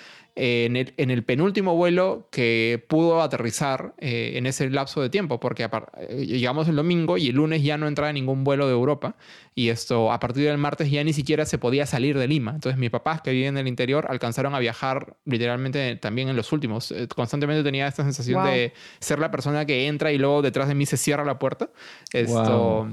eh, 0.43 0.65
en, 0.65 0.75
el, 0.75 0.95
en, 0.97 1.11
el, 1.11 1.23
penúltimo 1.23 1.77
vuelo 1.77 2.27
que 2.31 2.83
pudo 2.89 3.21
aterrizar 3.21 3.93
eh, 3.99 4.33
en 4.37 4.47
ese 4.47 4.71
lapso 4.71 5.03
de 5.03 5.11
tiempo, 5.11 5.39
porque 5.39 5.65
eh, 5.65 6.25
llegamos 6.25 6.67
el 6.67 6.77
domingo 6.77 7.19
y 7.19 7.29
el 7.29 7.37
lunes 7.37 7.63
ya 7.63 7.77
no 7.77 7.87
entraba 7.87 8.11
ningún 8.11 8.43
vuelo 8.43 8.67
de 8.67 8.73
Europa 8.73 9.17
y 9.55 9.69
esto 9.69 10.11
a 10.11 10.19
partir 10.19 10.47
del 10.47 10.57
martes 10.57 10.91
ya 10.91 11.05
ni 11.05 11.13
siquiera 11.13 11.45
se 11.45 11.59
podía 11.59 11.85
salir 11.85 12.17
de 12.17 12.27
Lima. 12.27 12.53
Entonces 12.55 12.79
mis 12.79 12.89
papás 12.89 13.21
que 13.21 13.33
viven 13.33 13.49
en 13.49 13.59
el 13.59 13.69
interior 13.69 14.07
alcanzaron 14.09 14.55
a 14.55 14.61
viajar 14.61 15.15
literalmente 15.27 15.97
también 15.97 16.31
en 16.31 16.37
los 16.37 16.53
últimos. 16.53 16.95
Constantemente 17.15 17.63
tenía 17.63 17.87
esta 17.87 18.03
sensación 18.03 18.43
de 18.47 18.73
ser 18.99 19.19
la 19.19 19.31
persona 19.31 19.67
que 19.67 19.89
entra 19.89 20.11
y 20.11 20.17
luego 20.17 20.41
detrás 20.41 20.69
de 20.69 20.75
mí 20.75 20.87
se 20.87 20.97
cierra 20.97 21.23
la 21.23 21.39
puerta. 21.39 21.69
Esto... 22.15 22.89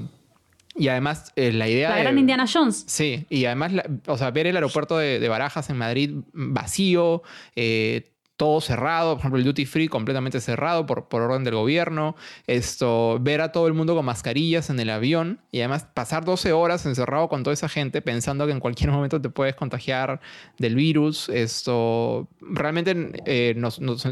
Y 0.78 0.88
además, 0.88 1.32
eh, 1.36 1.52
la 1.52 1.68
idea. 1.68 1.90
La 1.90 1.98
gran 1.98 2.18
Indiana 2.18 2.46
Jones. 2.50 2.84
Sí, 2.86 3.26
y 3.28 3.44
además, 3.46 3.72
o 4.06 4.16
sea, 4.16 4.30
ver 4.30 4.46
el 4.46 4.56
aeropuerto 4.56 4.96
de, 4.96 5.18
de 5.18 5.28
Barajas 5.28 5.68
en 5.70 5.76
Madrid 5.76 6.10
vacío, 6.32 7.22
eh, 7.56 8.12
todo 8.38 8.60
cerrado, 8.60 9.14
por 9.14 9.18
ejemplo 9.18 9.38
el 9.40 9.44
duty 9.44 9.66
free 9.66 9.88
completamente 9.88 10.40
cerrado 10.40 10.86
por, 10.86 11.08
por 11.08 11.22
orden 11.22 11.42
del 11.42 11.56
gobierno, 11.56 12.14
esto, 12.46 13.18
ver 13.20 13.40
a 13.40 13.50
todo 13.50 13.66
el 13.66 13.74
mundo 13.74 13.96
con 13.96 14.04
mascarillas 14.04 14.70
en 14.70 14.78
el 14.78 14.90
avión 14.90 15.40
y 15.50 15.58
además 15.58 15.88
pasar 15.92 16.24
12 16.24 16.52
horas 16.52 16.86
encerrado 16.86 17.28
con 17.28 17.42
toda 17.42 17.52
esa 17.52 17.68
gente 17.68 18.00
pensando 18.00 18.46
que 18.46 18.52
en 18.52 18.60
cualquier 18.60 18.90
momento 18.92 19.20
te 19.20 19.28
puedes 19.28 19.56
contagiar 19.56 20.20
del 20.56 20.76
virus, 20.76 21.28
esto 21.30 22.28
realmente 22.40 23.10
eh, 23.26 23.60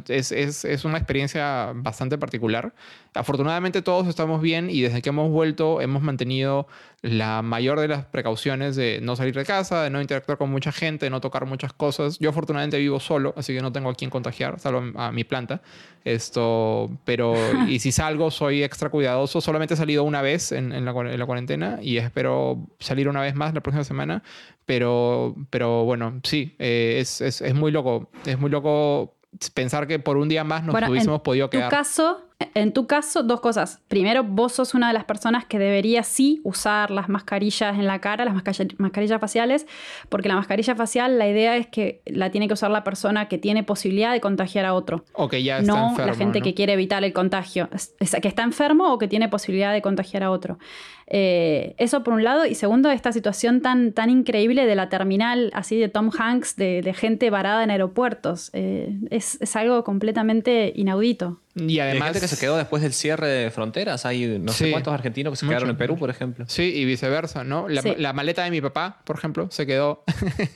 es, 0.08 0.32
es, 0.32 0.64
es, 0.64 0.84
una 0.84 0.98
experiencia 0.98 1.72
bastante 1.76 2.18
particular. 2.18 2.74
Afortunadamente 3.14 3.80
todos 3.80 4.08
estamos 4.08 4.42
bien 4.42 4.70
y 4.70 4.80
desde 4.80 5.02
que 5.02 5.10
hemos 5.10 5.30
vuelto 5.30 5.80
hemos 5.80 6.02
mantenido 6.02 6.66
la 7.02 7.42
mayor 7.42 7.78
de 7.78 7.88
las 7.88 8.04
precauciones 8.06 8.74
de 8.74 9.00
no 9.00 9.14
salir 9.14 9.34
de 9.34 9.44
casa, 9.44 9.82
de 9.82 9.90
no 9.90 10.00
interactuar 10.00 10.38
con 10.38 10.50
mucha 10.50 10.72
gente, 10.72 11.06
de 11.06 11.10
no 11.10 11.20
tocar 11.20 11.46
muchas 11.46 11.72
cosas. 11.72 12.18
Yo 12.18 12.30
afortunadamente 12.30 12.78
vivo 12.78 12.98
solo, 12.98 13.32
así 13.36 13.54
que 13.54 13.62
no 13.62 13.72
tengo 13.72 13.90
a 13.90 13.94
quien 13.94 14.10
contagiar, 14.16 14.58
salvo 14.58 14.82
a 14.98 15.12
mi 15.12 15.24
planta. 15.24 15.60
Esto, 16.04 16.90
pero, 17.04 17.34
y 17.68 17.80
si 17.80 17.90
salgo, 17.90 18.30
soy 18.30 18.62
extra 18.62 18.90
cuidadoso. 18.90 19.40
Solamente 19.40 19.74
he 19.74 19.76
salido 19.76 20.04
una 20.04 20.22
vez 20.22 20.52
en, 20.52 20.72
en, 20.72 20.84
la, 20.84 20.92
cuarentena 20.92 21.78
y 21.82 21.96
espero 21.96 22.66
salir 22.78 23.08
una 23.08 23.20
vez 23.20 23.34
más 23.34 23.54
la 23.54 23.60
próxima 23.60 23.84
semana. 23.84 24.22
Pero, 24.66 25.34
pero 25.50 25.84
bueno, 25.84 26.20
sí, 26.22 26.54
eh, 26.58 26.98
es, 27.00 27.20
es, 27.20 27.40
es 27.40 27.54
muy 27.54 27.72
loco. 27.72 28.08
Es 28.24 28.38
muy 28.38 28.50
loco 28.50 29.16
pensar 29.54 29.86
que 29.86 29.98
por 29.98 30.16
un 30.16 30.28
día 30.28 30.44
más 30.44 30.64
nos 30.64 30.74
hubiésemos 30.88 31.20
podido 31.22 31.50
quedar. 31.50 31.68
Tu 31.68 31.76
caso, 31.76 32.24
en 32.38 32.72
tu 32.72 32.86
caso, 32.86 33.22
dos 33.22 33.40
cosas. 33.40 33.82
Primero, 33.88 34.22
vos 34.22 34.52
sos 34.52 34.74
una 34.74 34.88
de 34.88 34.92
las 34.92 35.04
personas 35.04 35.46
que 35.46 35.58
debería 35.58 36.02
sí 36.02 36.40
usar 36.44 36.90
las 36.90 37.08
mascarillas 37.08 37.78
en 37.78 37.86
la 37.86 38.00
cara, 38.00 38.26
las 38.26 38.34
mascarillas 38.34 39.20
faciales, 39.20 39.66
porque 40.10 40.28
la 40.28 40.34
mascarilla 40.34 40.74
facial, 40.74 41.18
la 41.18 41.28
idea 41.28 41.56
es 41.56 41.66
que 41.66 42.02
la 42.04 42.30
tiene 42.30 42.46
que 42.46 42.52
usar 42.52 42.70
la 42.70 42.84
persona 42.84 43.28
que 43.28 43.38
tiene 43.38 43.62
posibilidad 43.62 44.12
de 44.12 44.20
contagiar 44.20 44.66
a 44.66 44.74
otro. 44.74 45.04
O 45.14 45.28
que 45.28 45.42
ya 45.42 45.60
está 45.60 45.72
no 45.72 45.90
enfermo, 45.90 46.10
la 46.10 46.16
gente 46.16 46.42
que 46.42 46.52
quiere 46.52 46.74
evitar 46.74 47.02
el 47.04 47.14
contagio, 47.14 47.70
que 47.98 48.28
está 48.28 48.42
enfermo 48.42 48.92
o 48.92 48.98
que 48.98 49.08
tiene 49.08 49.30
posibilidad 49.30 49.72
de 49.72 49.80
contagiar 49.80 50.22
a 50.22 50.30
otro. 50.30 50.58
Eh, 51.06 51.74
eso 51.78 52.02
por 52.02 52.12
un 52.12 52.24
lado. 52.24 52.44
Y 52.44 52.54
segundo, 52.54 52.90
esta 52.90 53.12
situación 53.12 53.62
tan, 53.62 53.92
tan 53.92 54.10
increíble 54.10 54.66
de 54.66 54.74
la 54.74 54.90
terminal, 54.90 55.50
así 55.54 55.78
de 55.78 55.88
Tom 55.88 56.10
Hanks, 56.16 56.56
de, 56.56 56.94
gente 56.94 57.30
varada 57.30 57.64
en 57.64 57.70
aeropuertos. 57.70 58.50
Eh, 58.52 58.94
es, 59.10 59.40
es, 59.40 59.56
algo 59.56 59.84
completamente 59.84 60.72
inaudito. 60.74 61.40
Y 61.56 61.80
además. 61.80 62.08
Hay 62.08 62.14
gente 62.14 62.20
que 62.20 62.28
se 62.28 62.38
quedó 62.38 62.56
después 62.56 62.82
del 62.82 62.92
cierre 62.92 63.26
de 63.26 63.50
fronteras. 63.50 64.04
Hay 64.04 64.38
no 64.38 64.52
sé 64.52 64.70
cuántos 64.70 64.92
argentinos 64.92 65.32
que 65.32 65.36
se 65.38 65.46
quedaron 65.46 65.70
en 65.70 65.76
Perú, 65.76 65.96
por 65.96 66.10
ejemplo. 66.10 66.44
Sí, 66.48 66.62
y 66.62 66.84
viceversa, 66.84 67.44
¿no? 67.44 67.68
La, 67.68 67.82
la 67.96 68.12
maleta 68.12 68.44
de 68.44 68.50
mi 68.50 68.60
papá, 68.60 69.00
por 69.04 69.16
ejemplo, 69.16 69.48
se 69.50 69.66
quedó. 69.66 70.04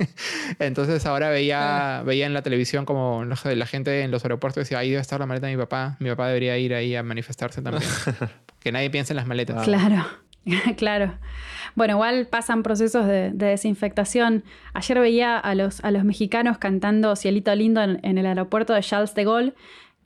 Entonces 0.58 1.06
ahora 1.06 1.30
veía, 1.30 2.00
ah. 2.00 2.02
veía 2.02 2.26
en 2.26 2.34
la 2.34 2.42
televisión 2.42 2.84
como 2.84 3.24
la 3.24 3.66
gente 3.66 4.02
en 4.02 4.10
los 4.10 4.24
aeropuertos 4.24 4.62
decía, 4.62 4.78
ahí 4.78 4.90
debe 4.90 5.00
estar 5.00 5.18
la 5.18 5.26
maleta 5.26 5.46
de 5.46 5.56
mi 5.56 5.60
papá. 5.60 5.96
Mi 6.00 6.10
papá 6.10 6.28
debería 6.28 6.58
ir 6.58 6.74
ahí 6.74 6.94
a 6.94 7.02
manifestarse 7.02 7.62
también. 7.62 7.90
que 8.60 8.70
nadie 8.70 8.90
piense 8.90 9.12
en 9.14 9.16
las 9.16 9.26
maletas. 9.26 9.64
Claro. 9.64 10.06
claro. 10.76 11.14
Bueno, 11.74 11.94
igual 11.94 12.26
pasan 12.26 12.62
procesos 12.62 13.06
de, 13.06 13.30
desinfectación. 13.30 14.44
Ayer 14.74 14.98
veía 14.98 15.38
a 15.38 15.54
los, 15.54 15.82
a 15.84 15.90
los 15.90 16.04
mexicanos 16.04 16.58
cantando 16.58 17.14
Cielito 17.16 17.54
Lindo 17.54 17.82
en, 17.82 18.18
el 18.18 18.26
aeropuerto 18.26 18.72
de 18.74 18.80
Charles 18.80 19.14
de 19.14 19.24
Gaulle. 19.24 19.54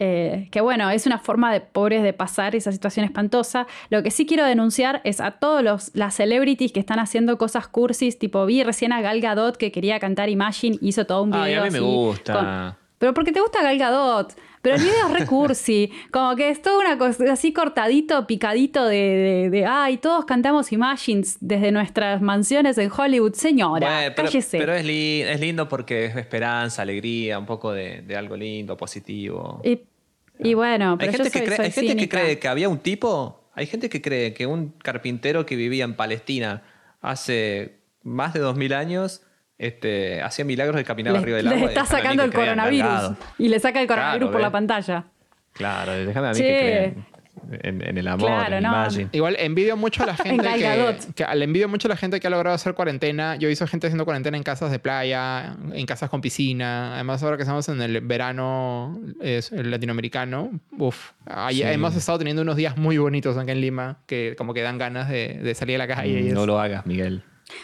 Eh, 0.00 0.48
que 0.50 0.60
bueno, 0.60 0.90
es 0.90 1.06
una 1.06 1.18
forma 1.18 1.52
de 1.52 1.60
pobres 1.60 2.02
de 2.02 2.12
pasar 2.12 2.56
esa 2.56 2.72
situación 2.72 3.04
espantosa. 3.04 3.66
Lo 3.90 4.02
que 4.02 4.10
sí 4.10 4.26
quiero 4.26 4.44
denunciar 4.44 5.00
es 5.04 5.20
a 5.20 5.32
todos 5.32 5.62
los 5.62 5.90
las 5.94 6.14
celebrities 6.14 6.72
que 6.72 6.80
están 6.80 6.98
haciendo 6.98 7.38
cosas 7.38 7.68
cursis, 7.68 8.18
tipo 8.18 8.44
vi 8.44 8.64
recién 8.64 8.92
a 8.92 9.00
Gal 9.00 9.20
Gadot 9.20 9.56
que 9.56 9.70
quería 9.70 10.00
cantar 10.00 10.28
Imagine, 10.28 10.78
hizo 10.80 11.06
todo 11.06 11.22
un 11.22 11.30
video. 11.30 11.44
Ay, 11.44 11.54
a 11.54 11.62
mí 11.62 11.70
me 11.70 11.80
gusta. 11.80 12.76
Pero 12.98 13.14
porque 13.14 13.32
te 13.32 13.40
gusta 13.40 13.62
Gal 13.62 13.78
Gadot. 13.78 14.34
Pero 14.64 14.76
el 14.76 14.82
video 14.82 15.08
es 15.08 15.20
recursi, 15.20 15.92
como 16.10 16.34
que 16.36 16.48
es 16.48 16.62
todo 16.62 16.80
una 16.80 16.96
cosa 16.96 17.30
así 17.30 17.52
cortadito, 17.52 18.26
picadito 18.26 18.86
de, 18.86 19.50
de, 19.50 19.66
ay, 19.66 19.98
todos 19.98 20.24
cantamos 20.24 20.72
Imagines 20.72 21.36
desde 21.40 21.70
nuestras 21.70 22.22
mansiones 22.22 22.78
en 22.78 22.90
Hollywood. 22.90 23.34
Señora, 23.34 24.14
pero, 24.16 24.26
cállese. 24.26 24.56
Pero 24.56 24.72
es, 24.72 24.86
es, 24.86 25.40
lindo 25.40 25.68
porque 25.68 26.06
es 26.06 26.16
esperanza, 26.16 26.80
alegría, 26.80 27.38
un 27.38 27.44
poco 27.44 27.72
de, 27.72 28.00
de 28.00 28.16
algo 28.16 28.38
lindo, 28.38 28.74
positivo. 28.74 29.60
Y, 29.62 30.54
bueno, 30.54 30.96
pero 30.98 31.12
hay 31.12 31.18
gente, 31.18 31.30
que, 31.30 31.44
cree, 31.44 31.60
hay 31.60 31.70
gente 31.70 31.96
que 31.96 32.08
cree 32.08 32.38
que 32.38 32.48
había 32.48 32.70
un 32.70 32.78
tipo, 32.78 33.50
hay 33.52 33.66
gente 33.66 33.90
que 33.90 34.00
cree 34.00 34.32
que 34.32 34.46
un 34.46 34.70
carpintero 34.70 35.44
que 35.44 35.56
vivía 35.56 35.84
en 35.84 35.94
Palestina 35.94 36.62
hace 37.02 37.80
más 38.02 38.32
de 38.32 38.40
2000 38.40 38.72
años 38.72 39.20
este, 39.58 40.22
hacía 40.22 40.44
milagros 40.44 40.76
de 40.76 40.84
caminar 40.84 41.16
arriba 41.16 41.36
del 41.36 41.48
agua. 41.48 41.60
Le 41.60 41.66
está 41.66 41.84
sacando 41.84 42.22
el 42.24 42.32
coronavirus. 42.32 43.12
Y 43.38 43.48
le 43.48 43.58
saca 43.60 43.80
el 43.80 43.86
coronavirus 43.86 44.30
por 44.30 44.40
la 44.40 44.50
pantalla. 44.50 45.04
Claro, 45.52 45.92
déjame 45.92 46.28
a 46.28 46.32
mí 46.32 46.38
que 46.38 46.94
en, 47.62 47.98
el 47.98 48.08
amor, 48.08 48.30
en 48.52 48.62
no. 48.62 48.86
Igual 49.12 49.36
envidio 49.38 49.76
mucho 49.76 50.02
a 50.02 50.06
la 50.06 50.16
gente 50.16 50.48
que, 51.14 51.26
le 51.34 51.44
envidio 51.44 51.68
mucho 51.68 51.88
a 51.88 51.90
la 51.90 51.96
gente 51.96 52.20
que 52.20 52.26
ha 52.26 52.30
logrado 52.30 52.54
hacer 52.54 52.74
cuarentena. 52.74 53.36
Yo 53.36 53.48
he 53.48 53.50
visto 53.50 53.66
gente 53.66 53.86
haciendo 53.86 54.04
cuarentena 54.04 54.36
en 54.36 54.42
casas 54.42 54.70
de 54.70 54.78
playa, 54.78 55.56
en 55.72 55.86
casas 55.86 56.10
con 56.10 56.20
piscina. 56.20 56.94
Además, 56.94 57.22
ahora 57.22 57.36
que 57.36 57.42
estamos 57.42 57.68
en 57.68 57.80
el 57.82 58.00
verano 58.00 59.00
es, 59.20 59.50
latinoamericano, 59.52 60.50
uf, 60.78 61.12
hemos 61.50 61.96
estado 61.96 62.18
teniendo 62.18 62.42
unos 62.42 62.56
días 62.56 62.76
muy 62.76 62.98
bonitos 62.98 63.36
acá 63.36 63.52
en 63.52 63.60
Lima 63.60 63.98
que 64.06 64.34
como 64.36 64.54
que 64.54 64.62
dan 64.62 64.78
ganas 64.78 65.08
de, 65.08 65.38
de 65.42 65.54
salir 65.54 65.76
a 65.76 65.86
la 65.86 65.94
calle. 65.94 66.32
No 66.32 66.46
lo 66.46 66.60
hagas, 66.60 66.86
Miguel. 66.86 67.22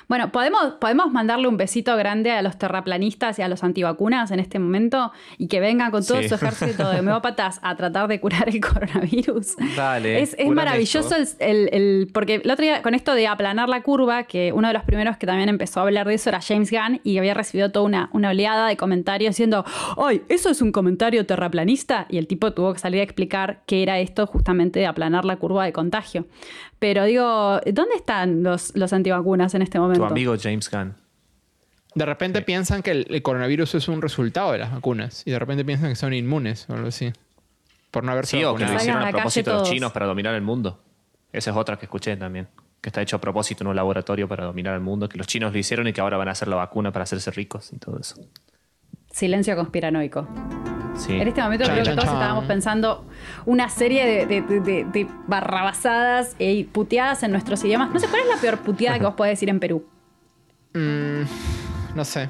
Bueno, 0.08 0.32
¿podemos, 0.32 0.74
podemos 0.80 1.12
mandarle 1.12 1.48
un 1.48 1.56
besito 1.56 1.96
grande 1.96 2.30
a 2.30 2.42
los 2.42 2.58
terraplanistas 2.58 3.38
y 3.38 3.42
a 3.42 3.48
los 3.48 3.64
antivacunas 3.64 4.30
en 4.30 4.40
este 4.40 4.58
momento 4.58 5.12
y 5.38 5.48
que 5.48 5.60
vengan 5.60 5.90
con 5.90 6.04
todo 6.04 6.22
su 6.22 6.34
ejército 6.34 6.90
de 6.90 7.00
homeópatas 7.00 7.60
a 7.62 7.76
tratar 7.76 8.08
de 8.08 8.20
curar 8.20 8.48
el 8.48 8.60
coronavirus. 8.60 9.56
Dale. 9.76 10.22
Es, 10.22 10.36
maravilloso 10.48 11.14
el, 11.38 12.10
Porque 12.12 12.36
el 12.36 12.50
otro 12.50 12.62
día, 12.62 12.82
con 12.82 12.94
esto 12.94 13.14
de 13.14 13.26
aplanar 13.26 13.68
la 13.68 13.82
curva, 13.82 14.24
que 14.24 14.52
uno 14.52 14.68
de 14.68 14.74
los 14.74 14.84
primeros 14.84 15.16
que 15.16 15.26
también 15.26 15.48
empezó 15.48 15.80
a 15.80 15.82
hablar 15.84 16.06
de 16.06 16.14
eso 16.14 16.30
era 16.30 16.40
James 16.40 16.70
Gunn 16.70 17.00
y 17.04 17.18
había 17.18 17.34
recibido 17.34 17.70
toda 17.70 17.86
una, 17.86 18.10
una 18.12 18.30
oleada 18.30 18.68
de 18.68 18.76
comentarios 18.76 19.34
diciendo: 19.34 19.64
¡Ay, 19.96 20.22
eso 20.28 20.50
es 20.50 20.62
un 20.62 20.72
comentario 20.72 21.26
terraplanista! 21.26 22.06
Y 22.08 22.18
el 22.18 22.26
tipo 22.26 22.52
tuvo 22.52 22.72
que 22.72 22.78
salir 22.78 23.00
a 23.00 23.04
explicar 23.04 23.62
qué 23.66 23.82
era 23.82 23.98
esto 23.98 24.26
justamente 24.26 24.80
de 24.80 24.86
aplanar 24.86 25.24
la 25.24 25.36
curva 25.36 25.64
de 25.64 25.72
contagio. 25.72 26.26
Pero 26.80 27.04
digo, 27.04 27.60
¿dónde 27.66 27.94
están 27.94 28.42
los, 28.42 28.74
los 28.74 28.92
antivacunas 28.92 29.54
en 29.54 29.62
este 29.62 29.78
momento? 29.78 30.00
Tu 30.00 30.12
amigo 30.12 30.34
James 30.40 30.68
Gunn. 30.68 30.94
De 31.94 32.06
repente 32.06 32.40
piensan 32.42 32.82
que 32.82 32.90
el, 32.92 33.22
coronavirus 33.22 33.74
es 33.74 33.88
un 33.88 34.00
resultado 34.00 34.52
de 34.52 34.58
las 34.58 34.72
vacunas 34.72 35.22
y 35.26 35.30
de 35.30 35.38
repente 35.38 35.64
piensan 35.64 35.90
que 35.90 35.96
son 35.96 36.14
inmunes 36.14 36.66
o 36.70 36.74
algo 36.74 36.88
así. 36.88 37.12
Por 37.90 38.04
no 38.04 38.12
haber 38.12 38.26
Sí, 38.26 38.42
o 38.44 38.54
que 38.54 38.64
lo 38.64 38.74
hicieron 38.74 39.02
a 39.02 39.10
propósito 39.10 39.52
los 39.52 39.68
chinos 39.68 39.92
para 39.92 40.06
dominar 40.06 40.34
el 40.34 40.42
mundo. 40.42 40.80
Esa 41.32 41.50
es 41.50 41.56
otra 41.56 41.76
que 41.76 41.84
escuché 41.84 42.16
también. 42.16 42.48
Que 42.80 42.88
está 42.88 43.02
hecho 43.02 43.16
a 43.16 43.20
propósito 43.20 43.62
en 43.62 43.68
un 43.68 43.76
laboratorio 43.76 44.26
para 44.26 44.44
dominar 44.44 44.74
el 44.74 44.80
mundo. 44.80 45.08
Que 45.08 45.18
los 45.18 45.26
chinos 45.26 45.52
lo 45.52 45.58
hicieron 45.58 45.86
y 45.86 45.92
que 45.92 46.00
ahora 46.00 46.16
van 46.16 46.28
a 46.28 46.30
hacer 46.30 46.48
la 46.48 46.56
vacuna 46.56 46.92
para 46.92 47.02
hacerse 47.02 47.30
ricos 47.30 47.72
y 47.74 47.78
todo 47.78 47.98
eso. 47.98 48.14
Silencio 49.10 49.54
conspiranoico. 49.56 50.26
En 51.08 51.28
este 51.28 51.42
momento 51.42 51.64
creo 51.64 51.84
que 51.84 51.90
todos 51.90 52.04
estábamos 52.04 52.44
pensando 52.44 53.04
una 53.46 53.68
serie 53.68 54.26
de, 54.26 55.08
barrabasadas 55.26 56.36
y 56.38 56.64
puteadas 56.64 57.22
en 57.22 57.32
nuestros 57.32 57.64
idiomas. 57.64 57.90
No 57.92 57.98
sé, 57.98 58.08
¿cuál 58.08 58.22
es 58.22 58.28
la 58.28 58.36
peor 58.40 58.58
puteada 58.58 58.98
que 58.98 59.04
vos 59.04 59.14
podés 59.14 59.32
decir 59.32 59.48
en 59.48 59.60
Perú? 59.60 59.86
Mm, 60.74 61.22
no 61.94 62.04
sé. 62.04 62.28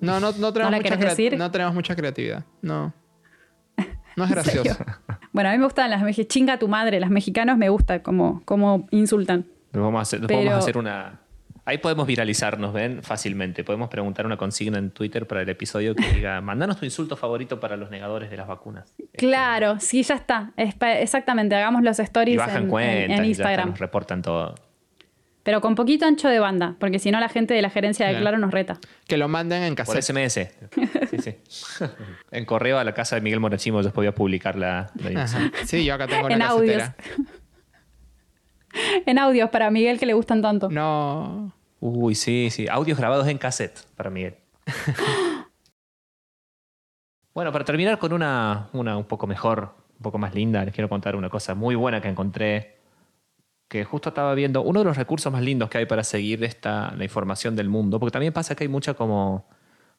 No, 0.00 0.20
no, 0.20 0.32
no, 0.32 0.52
tenemos 0.52 0.76
mucha 0.76 0.96
decir? 0.96 1.36
no 1.36 1.50
tenemos 1.50 1.74
mucha 1.74 1.94
creatividad. 1.94 2.44
No. 2.62 2.92
No 4.16 4.24
es 4.24 4.30
gracioso. 4.30 4.84
bueno, 5.32 5.50
a 5.50 5.52
mí 5.52 5.58
me 5.58 5.64
gustan 5.64 5.90
las 5.90 6.02
chinga 6.28 6.58
tu 6.58 6.68
madre. 6.68 7.00
Las 7.00 7.10
mexicanos 7.10 7.56
me 7.56 7.68
gusta 7.68 8.02
como, 8.02 8.42
como 8.44 8.86
insultan. 8.90 9.46
vamos 9.72 10.14
a 10.14 10.58
hacer 10.58 10.76
una, 10.78 11.20
Ahí 11.64 11.78
podemos 11.78 12.06
viralizarnos, 12.06 12.72
¿ven? 12.72 13.02
Fácilmente. 13.02 13.64
Podemos 13.64 13.88
preguntar 13.88 14.26
una 14.26 14.36
consigna 14.36 14.78
en 14.78 14.90
Twitter 14.90 15.26
para 15.26 15.42
el 15.42 15.48
episodio 15.48 15.94
que 15.94 16.12
diga, 16.12 16.40
mandanos 16.42 16.78
tu 16.78 16.84
insulto 16.84 17.16
favorito 17.16 17.60
para 17.60 17.76
los 17.76 17.90
negadores 17.90 18.30
de 18.30 18.36
las 18.36 18.48
vacunas. 18.48 18.92
Claro, 19.16 19.78
sí, 19.80 20.02
ya 20.02 20.14
está. 20.14 20.52
exactamente, 20.56 21.54
hagamos 21.54 21.82
los 21.82 21.98
stories 21.98 22.34
y 22.34 22.38
bajan 22.38 22.64
en, 22.64 22.68
cuenta, 22.68 23.14
en, 23.14 23.24
Instagram. 23.24 23.74
reportan 23.76 24.22
todo. 24.22 24.54
Pero 25.42 25.60
con 25.60 25.74
poquito 25.74 26.04
ancho 26.04 26.28
de 26.28 26.38
banda, 26.38 26.76
porque 26.78 26.98
si 26.98 27.10
no 27.10 27.18
la 27.18 27.28
gente 27.28 27.54
de 27.54 27.62
la 27.62 27.70
gerencia 27.70 28.06
de 28.06 28.18
Claro. 28.18 28.38
Nos 28.38 28.50
reta. 28.52 28.78
Que 29.06 29.16
lo 29.16 29.28
manden 29.28 29.62
en 29.62 29.74
Por 29.74 29.86
cassette. 29.86 30.14
SMS. 30.14 30.34
Sí, 31.10 31.18
sí. 31.18 31.84
en 32.30 32.44
correo 32.44 32.78
a 32.78 32.84
la 32.84 32.92
casa 32.92 33.16
de 33.16 33.22
Miguel 33.22 33.40
Morachimo 33.40 33.80
yo 33.82 33.90
podía 33.90 34.14
publicar 34.14 34.56
la, 34.56 34.90
la. 34.94 35.26
Sí, 35.64 35.84
yo 35.84 35.94
acá 35.94 36.06
tengo 36.06 36.26
una 36.26 36.34
En 36.34 36.42
audios. 36.42 36.82
En 39.06 39.18
audios 39.18 39.50
para 39.50 39.70
Miguel 39.70 39.98
que 39.98 40.06
le 40.06 40.14
gustan 40.14 40.42
tanto. 40.42 40.68
No. 40.70 41.52
Uy, 41.80 42.14
sí, 42.14 42.48
sí. 42.50 42.66
Audios 42.68 42.98
grabados 42.98 43.26
en 43.28 43.38
cassette 43.38 43.80
para 43.96 44.10
Miguel. 44.10 44.36
bueno, 47.34 47.52
para 47.52 47.64
terminar 47.64 47.98
con 47.98 48.12
una, 48.12 48.68
una 48.72 48.96
un 48.96 49.04
poco 49.04 49.26
mejor, 49.26 49.74
un 49.98 50.02
poco 50.02 50.18
más 50.18 50.34
linda, 50.34 50.64
les 50.64 50.74
quiero 50.74 50.88
contar 50.88 51.16
una 51.16 51.30
cosa 51.30 51.54
muy 51.54 51.74
buena 51.74 52.00
que 52.00 52.08
encontré. 52.08 52.76
Que 53.68 53.84
justo 53.84 54.08
estaba 54.08 54.34
viendo 54.34 54.62
uno 54.62 54.80
de 54.80 54.84
los 54.84 54.96
recursos 54.96 55.32
más 55.32 55.42
lindos 55.42 55.70
que 55.70 55.78
hay 55.78 55.86
para 55.86 56.02
seguir 56.02 56.42
esta, 56.42 56.92
la 56.96 57.04
información 57.04 57.54
del 57.54 57.68
mundo, 57.68 58.00
porque 58.00 58.12
también 58.12 58.32
pasa 58.32 58.56
que 58.56 58.64
hay 58.64 58.68
mucha 58.68 58.94
como, 58.94 59.48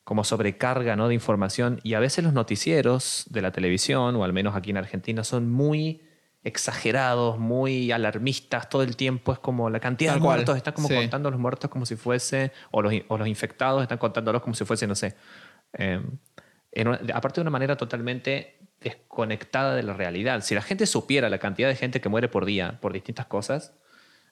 como 0.03 0.25
sobrecarga 0.25 0.97
¿no? 0.97 1.07
de 1.07 1.13
información 1.13 1.79
y 1.81 1.93
a 1.93 2.01
veces 2.01 2.21
los 2.21 2.33
noticieros 2.33 3.25
de 3.29 3.41
la 3.41 3.53
televisión, 3.53 4.17
o 4.17 4.25
al 4.25 4.33
menos 4.33 4.57
aquí 4.57 4.71
en 4.71 4.77
Argentina, 4.77 5.23
son 5.23 5.49
muy 5.49 6.01
exagerados, 6.43 7.37
muy 7.37 7.91
alarmistas 7.91 8.69
todo 8.69 8.83
el 8.83 8.95
tiempo. 8.95 9.33
Es 9.33 9.39
como 9.39 9.69
la 9.69 9.79
cantidad 9.79 10.13
Tal 10.13 10.19
de 10.19 10.25
cual, 10.25 10.35
muertos, 10.37 10.57
están 10.57 10.73
como 10.73 10.87
sí. 10.87 10.95
contando 10.95 11.29
los 11.31 11.39
muertos 11.39 11.69
como 11.69 11.85
si 11.85 11.95
fuese, 11.95 12.51
o 12.71 12.81
los, 12.81 12.93
o 13.07 13.17
los 13.17 13.27
infectados 13.27 13.81
están 13.81 13.97
contándolos 13.97 14.41
como 14.41 14.53
si 14.55 14.65
fuese, 14.65 14.87
no 14.87 14.95
sé, 14.95 15.15
eh, 15.73 16.01
en 16.71 16.87
una- 16.87 16.99
aparte 17.13 17.35
de 17.35 17.41
una 17.41 17.51
manera 17.51 17.75
totalmente 17.77 18.57
desconectada 18.79 19.75
de 19.75 19.83
la 19.83 19.93
realidad. 19.93 20.41
Si 20.41 20.55
la 20.55 20.61
gente 20.61 20.85
supiera 20.87 21.29
la 21.29 21.37
cantidad 21.37 21.67
de 21.69 21.75
gente 21.75 22.01
que 22.01 22.09
muere 22.09 22.27
por 22.29 22.45
día 22.45 22.79
por 22.81 22.93
distintas 22.93 23.27
cosas, 23.27 23.73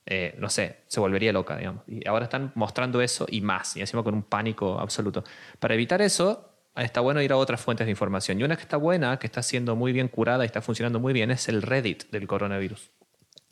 eh, 0.05 0.33
no 0.39 0.49
sé, 0.49 0.77
se 0.87 0.99
volvería 0.99 1.31
loca, 1.31 1.55
digamos. 1.57 1.83
Y 1.87 2.07
ahora 2.07 2.23
están 2.23 2.51
mostrando 2.55 3.01
eso 3.01 3.27
y 3.29 3.41
más, 3.41 3.77
y 3.77 3.81
encima 3.81 4.01
con 4.01 4.15
un 4.15 4.23
pánico 4.23 4.79
absoluto. 4.79 5.23
Para 5.59 5.75
evitar 5.75 6.01
eso, 6.01 6.48
está 6.75 7.01
bueno 7.01 7.21
ir 7.21 7.31
a 7.31 7.37
otras 7.37 7.61
fuentes 7.61 7.85
de 7.85 7.91
información. 7.91 8.39
Y 8.39 8.43
una 8.43 8.55
que 8.55 8.63
está 8.63 8.77
buena, 8.77 9.17
que 9.19 9.27
está 9.27 9.43
siendo 9.43 9.75
muy 9.75 9.91
bien 9.91 10.07
curada 10.07 10.43
y 10.43 10.47
está 10.47 10.61
funcionando 10.61 10.99
muy 10.99 11.13
bien, 11.13 11.31
es 11.31 11.47
el 11.49 11.61
Reddit 11.61 12.09
del 12.11 12.27
coronavirus. 12.27 12.91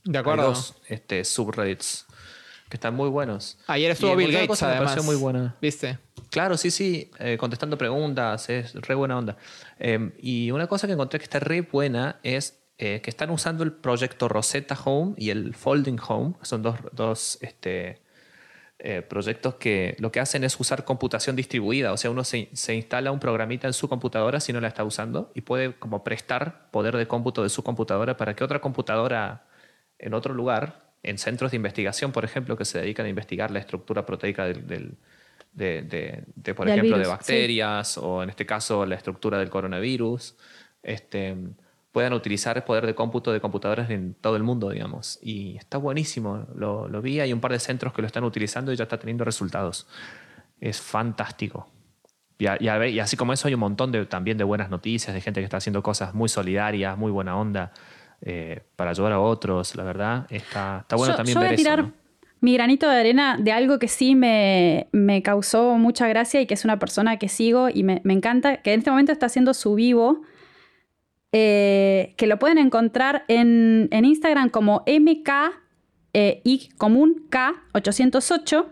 De 0.04 0.18
Hay 0.18 0.22
acuerdo. 0.22 0.48
dos 0.48 0.76
este, 0.88 1.26
subreddits 1.26 2.06
que 2.70 2.78
están 2.78 2.96
muy 2.96 3.10
buenos. 3.10 3.58
Ayer 3.68 3.92
estuvo 3.92 4.16
Bill 4.16 4.32
Gates, 4.32 4.48
cosa 4.48 4.68
que 4.68 4.80
me 4.80 4.86
además. 4.86 5.06
muy 5.06 5.16
buena. 5.16 5.56
¿Viste? 5.62 6.00
Claro, 6.30 6.58
sí, 6.58 6.72
sí, 6.72 7.12
eh, 7.20 7.38
contestando 7.38 7.78
preguntas, 7.78 8.50
es 8.50 8.74
re 8.74 8.96
buena 8.96 9.18
onda. 9.18 9.38
Eh, 9.80 10.12
y 10.20 10.52
una 10.52 10.68
cosa 10.68 10.88
que 10.88 10.94
encontré 10.94 11.20
que 11.20 11.24
está 11.24 11.40
re 11.40 11.62
buena 11.62 12.20
es 12.24 12.60
eh, 12.78 13.02
que 13.02 13.10
están 13.10 13.30
usando 13.30 13.64
el 13.64 13.74
proyecto 13.74 14.28
Rosetta 14.28 14.78
Home 14.86 15.16
y 15.18 15.30
el 15.30 15.56
Folding 15.56 16.00
Home, 16.08 16.36
son 16.42 16.62
dos, 16.62 16.76
dos 16.92 17.38
este, 17.42 18.02
eh, 18.80 19.02
proyectos 19.02 19.56
que 19.56 19.96
lo 20.00 20.12
que 20.12 20.20
hacen 20.20 20.44
es 20.44 20.60
usar 20.60 20.84
computación 20.86 21.36
distribuida, 21.36 21.92
o 21.94 21.98
sea, 21.98 22.12
uno 22.12 22.24
se, 22.24 22.50
se 22.54 22.76
instala 22.76 23.12
un 23.12 23.20
programita 23.20 23.66
en 23.68 23.74
su 23.74 23.90
computadora 23.90 24.40
si 24.40 24.54
no 24.54 24.62
la 24.62 24.68
está 24.68 24.84
usando 24.84 25.32
y 25.34 25.42
puede 25.42 25.74
como 25.74 26.04
prestar 26.04 26.70
poder 26.72 26.96
de 26.96 27.08
cómputo 27.08 27.42
de 27.44 27.50
su 27.50 27.64
computadora 27.64 28.18
para 28.18 28.36
que 28.36 28.44
otra 28.44 28.60
computadora 28.62 29.46
en 30.00 30.14
otro 30.14 30.34
lugar, 30.36 30.92
en 31.04 31.18
centros 31.18 31.52
de 31.52 31.58
investigación, 31.58 32.12
por 32.12 32.24
ejemplo, 32.24 32.56
que 32.56 32.66
se 32.66 32.80
dedican 32.80 33.06
a 33.08 33.10
investigar 33.10 33.50
la 33.50 33.60
estructura 33.60 34.06
proteica 34.06 34.46
del, 34.46 34.68
del- 34.68 34.98
de, 35.54 35.82
de- 35.82 36.24
de, 36.36 36.54
por 36.54 36.68
Del 36.68 36.78
ejemplo, 36.78 36.98
de 36.98 37.04
bacterias 37.08 37.98
o 37.98 38.22
en 38.22 38.30
este 38.30 38.46
caso 38.46 38.86
la 38.86 38.94
estructura 38.96 39.40
del 39.40 39.50
coronavirus, 39.50 40.36
este, 40.84 41.36
puedan 41.98 42.14
utilizar 42.14 42.64
poder 42.64 42.86
de 42.86 42.94
cómputo 42.94 43.32
de 43.34 43.42
computadoras 43.42 43.90
en 43.90 44.14
todo 44.22 44.36
el 44.36 44.44
mundo, 44.44 44.70
digamos. 44.70 45.18
Y 45.20 45.58
está 45.58 45.80
buenísimo. 45.80 46.46
Lo, 46.56 46.88
lo 46.88 47.02
vi, 47.02 47.20
hay 47.20 47.34
un 47.34 47.40
par 47.40 47.52
de 47.52 47.58
centros 47.58 47.92
que 47.92 48.04
lo 48.04 48.06
están 48.06 48.24
utilizando 48.24 48.72
y 48.72 48.76
ya 48.76 48.84
está 48.84 49.00
teniendo 49.00 49.26
resultados. 49.26 49.88
Es 50.62 50.80
fantástico. 50.80 51.68
Y, 52.38 52.46
a- 52.46 52.58
y 52.60 52.68
a- 52.68 52.88
y 52.88 53.00
así 53.00 53.18
como 53.18 53.34
eso 53.34 53.48
hay 53.48 53.56
un 53.56 53.62
montón 53.62 53.92
de, 53.92 54.06
también 54.06 54.38
de 54.38 54.44
buenas 54.44 54.70
noticias, 54.70 55.12
de 55.16 55.22
gente 55.22 55.42
que 55.42 55.46
está 55.46 55.58
haciendo 55.58 55.82
cosas 55.82 56.14
muy 56.14 56.30
solidarias, 56.30 56.96
muy 57.00 57.12
buena 57.12 57.36
onda, 57.36 57.72
eh, 58.22 58.62
para 58.76 58.92
ayudar 58.92 59.14
a 59.14 59.20
otros, 59.20 59.74
la 59.76 59.84
verdad. 59.84 60.28
Está, 60.30 60.82
está 60.82 60.98
bueno 60.98 61.14
yo, 61.14 61.18
también 61.18 61.34
yo 61.34 61.40
voy 61.40 61.48
ver 61.48 61.54
a 61.56 61.58
tirar 61.58 61.80
eso. 61.80 61.88
¿no? 61.88 61.94
mi 62.42 62.54
granito 62.54 62.88
de 62.88 62.96
arena 63.00 63.38
de 63.40 63.52
algo 63.54 63.80
que 63.80 63.88
sí 63.88 64.14
me, 64.14 64.86
me 64.92 65.24
causó 65.24 65.78
mucha 65.80 66.08
gracia 66.08 66.40
y 66.42 66.46
que 66.46 66.54
es 66.54 66.64
una 66.64 66.78
persona 66.78 67.18
que 67.18 67.28
sigo 67.28 67.70
y 67.74 67.82
me, 67.82 68.02
me 68.04 68.14
encanta, 68.14 68.58
que 68.62 68.74
en 68.74 68.82
este 68.82 68.92
momento 68.92 69.12
está 69.12 69.26
haciendo 69.26 69.56
su 69.56 69.74
vivo, 69.74 70.22
eh, 71.32 72.14
que 72.18 72.28
lo 72.28 72.40
pueden 72.40 72.58
encontrar 72.58 73.26
en, 73.28 73.88
en 73.92 74.06
Instagram 74.06 74.50
como 74.50 74.84
MK. 74.88 75.30
eh, 76.14 76.42
I 76.46 76.70
común 76.78 77.28
K808 77.30 78.66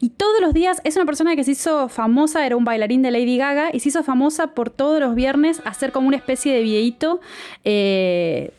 y 0.00 0.10
todos 0.10 0.40
los 0.42 0.52
días 0.52 0.80
es 0.84 0.96
una 0.96 1.06
persona 1.06 1.36
que 1.36 1.44
se 1.44 1.52
hizo 1.52 1.88
famosa, 1.88 2.44
era 2.44 2.56
un 2.56 2.64
bailarín 2.64 3.00
de 3.02 3.10
Lady 3.10 3.38
Gaga 3.38 3.70
y 3.72 3.80
se 3.80 3.88
hizo 3.88 4.02
famosa 4.02 4.48
por 4.48 4.68
todos 4.68 5.00
los 5.00 5.14
viernes 5.14 5.62
hacer 5.64 5.90
como 5.92 6.08
una 6.08 6.18
especie 6.18 6.52
de 6.52 6.62
videíto 6.62 7.20
eh, 7.64 8.52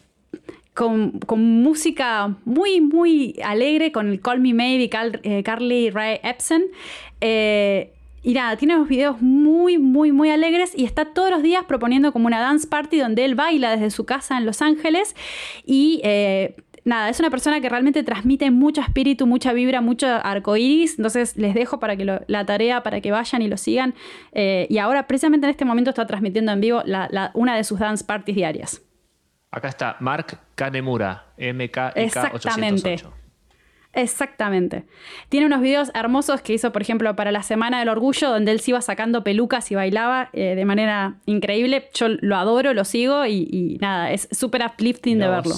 con, 0.74 1.20
con 1.20 1.42
música 1.62 2.36
muy, 2.46 2.82
muy 2.82 3.40
alegre, 3.44 3.92
con 3.92 4.08
el 4.08 4.20
Call 4.20 4.40
Me 4.40 4.54
Maybe, 4.56 4.90
eh, 5.24 5.44
Carly 5.44 5.92
Rae 5.92 6.20
Epson. 6.24 6.64
Y 8.24 8.34
nada, 8.34 8.56
tiene 8.58 8.76
unos 8.76 8.88
videos 8.88 9.22
muy, 9.22 9.78
muy, 9.78 10.12
muy 10.12 10.30
alegres 10.32 10.72
y 10.76 10.86
está 10.86 11.06
todos 11.14 11.30
los 11.30 11.44
días 11.44 11.66
proponiendo 11.66 12.12
como 12.14 12.26
una 12.28 12.40
dance 12.40 12.68
party 12.68 12.98
donde 12.98 13.26
él 13.26 13.36
baila 13.36 13.72
desde 13.72 13.92
su 13.92 14.06
casa 14.06 14.38
en 14.38 14.46
Los 14.46 14.62
Ángeles 14.62 15.16
y... 15.66 16.02
eh, 16.04 16.56
Nada, 16.86 17.08
es 17.08 17.18
una 17.22 17.30
persona 17.30 17.62
que 17.62 17.70
realmente 17.70 18.04
transmite 18.04 18.52
mucho 18.52 18.82
espíritu, 18.82 19.26
mucha 19.26 19.54
vibra, 19.54 19.80
mucho 19.80 20.06
arcoíris. 20.06 21.00
Entonces 21.00 21.38
les 21.38 21.54
dejo 21.54 21.80
para 21.80 21.96
que 21.96 22.04
lo- 22.04 22.20
la 22.28 22.46
tarea, 22.46 22.84
para 22.84 23.00
que 23.00 23.10
vayan 23.10 23.42
y 23.42 23.48
lo 23.48 23.56
sigan. 23.56 23.94
Eh, 24.34 24.68
y 24.70 24.80
ahora, 24.80 25.08
precisamente 25.08 25.46
en 25.48 25.52
este 25.52 25.64
momento, 25.64 25.92
está 25.92 26.06
transmitiendo 26.06 26.52
en 26.52 26.60
vivo 26.60 26.82
la- 26.86 27.08
la- 27.10 27.32
una 27.36 27.56
de 27.56 27.64
sus 27.64 27.80
dance 27.80 28.04
parties 28.04 28.36
diarias. 28.36 28.82
Acá 29.50 29.70
está 29.70 29.96
Mark 30.02 30.38
Kanemura, 30.56 31.28
Exactamente. 31.96 32.98
MKIK808. 33.94 34.02
Exactamente. 34.02 34.84
Tiene 35.30 35.46
unos 35.46 35.62
videos 35.62 35.92
hermosos 35.94 36.42
que 36.42 36.54
hizo, 36.54 36.72
por 36.72 36.82
ejemplo, 36.82 37.16
para 37.16 37.32
la 37.32 37.44
Semana 37.44 37.80
del 37.80 37.90
Orgullo, 37.90 38.30
donde 38.30 38.52
él 38.52 38.60
se 38.60 38.72
iba 38.72 38.82
sacando 38.82 39.24
pelucas 39.24 39.72
y 39.72 39.76
bailaba 39.76 40.30
eh, 40.34 40.56
de 40.56 40.66
manera 40.66 41.16
increíble. 41.26 41.90
Yo 41.94 42.08
lo 42.10 42.36
adoro, 42.36 42.74
lo 42.74 42.86
sigo 42.86 43.26
y, 43.26 43.48
y 43.52 43.78
nada, 43.80 44.12
es 44.12 44.28
súper 44.32 44.64
uplifting 44.66 45.20
de 45.20 45.28
verlo. 45.28 45.56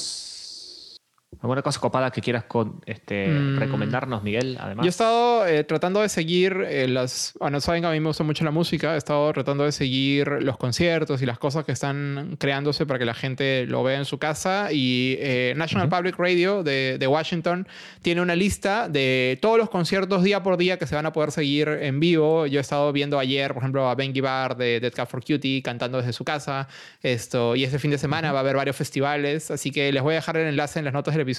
¿Alguna 1.46 1.62
cosa 1.62 1.80
copada 1.80 2.10
que 2.10 2.22
quieras 2.22 2.46
con, 2.46 2.82
este, 2.88 3.28
Mm. 3.28 3.60
recomendarnos, 3.60 4.24
Miguel? 4.24 4.58
Además. 4.60 4.84
Yo 4.84 4.88
he 4.88 4.89
estado 4.89 5.46
eh, 5.46 5.64
tratando 5.64 6.02
de 6.02 6.10
seguir 6.10 6.58
eh, 6.68 6.88
las... 6.88 7.34
Bueno, 7.39 7.62
saben 7.62 7.84
que 7.84 7.88
a 7.88 7.91
mí 7.91 8.00
me 8.00 8.08
gusta 8.08 8.24
mucho 8.24 8.43
la 8.43 8.50
música. 8.50 8.96
He 8.96 8.98
estado 8.98 9.32
tratando 9.32 9.64
de 9.64 9.72
seguir 9.72 10.28
los 10.41 10.58
conciertos 10.58 11.22
y 11.22 11.28
las 11.28 11.38
cosas 11.38 11.64
que 11.64 11.72
están 11.72 12.36
creándose 12.39 12.88
para 12.88 12.98
que 12.98 13.06
la 13.06 13.14
gente 13.14 13.68
lo 13.68 13.84
vea 13.84 14.00
en 14.00 14.06
su 14.06 14.18
casa. 14.18 14.70
Y 14.72 15.18
eh, 15.20 15.54
National 15.56 15.88
Public 15.88 16.16
Radio 16.18 16.64
de, 16.64 16.98
de 17.00 17.08
Washington 17.08 17.68
tiene 18.02 18.22
una 18.22 18.36
lista 18.36 18.89
de 18.89 19.38
todos 19.39 19.60
los 19.60 19.70
conciertos 19.70 20.24
día 20.24 20.41
por 20.41 20.58
día 20.58 20.80
que 20.80 20.88
se 20.88 20.96
van 20.96 21.06
a 21.06 21.14
poder 21.14 21.32
seguir 21.32 21.68
en 21.70 22.00
vivo. 22.00 22.48
Yo 22.48 22.60
he 22.60 22.62
estado 22.62 22.91
viendo 22.91 23.20
ayer, 23.20 23.54
por 23.54 23.62
ejemplo, 23.62 23.88
a 23.88 23.93
Ben 23.93 24.16
Gibbard 24.16 24.58
de 24.58 24.80
Dead 24.80 24.93
Cat 24.93 25.08
for 25.08 25.24
Cutie 25.24 25.62
cantando 25.62 26.00
desde 26.00 26.12
su 26.12 26.26
casa. 26.26 26.68
Esto, 27.04 27.56
y 27.56 27.64
este 27.66 27.78
fin 27.78 27.91
de 27.91 28.00
semana 28.00 28.32
va 28.32 28.39
a 28.39 28.41
haber 28.41 28.56
varios 28.56 28.76
festivales. 28.76 29.52
Así 29.52 29.70
que 29.70 29.91
les 29.91 30.02
voy 30.02 30.14
a 30.14 30.16
dejar 30.16 30.38
el 30.38 30.48
enlace 30.48 30.80
en 30.80 30.86
las 30.86 30.93
notas 30.93 31.14
del 31.14 31.22
episodio, 31.22 31.34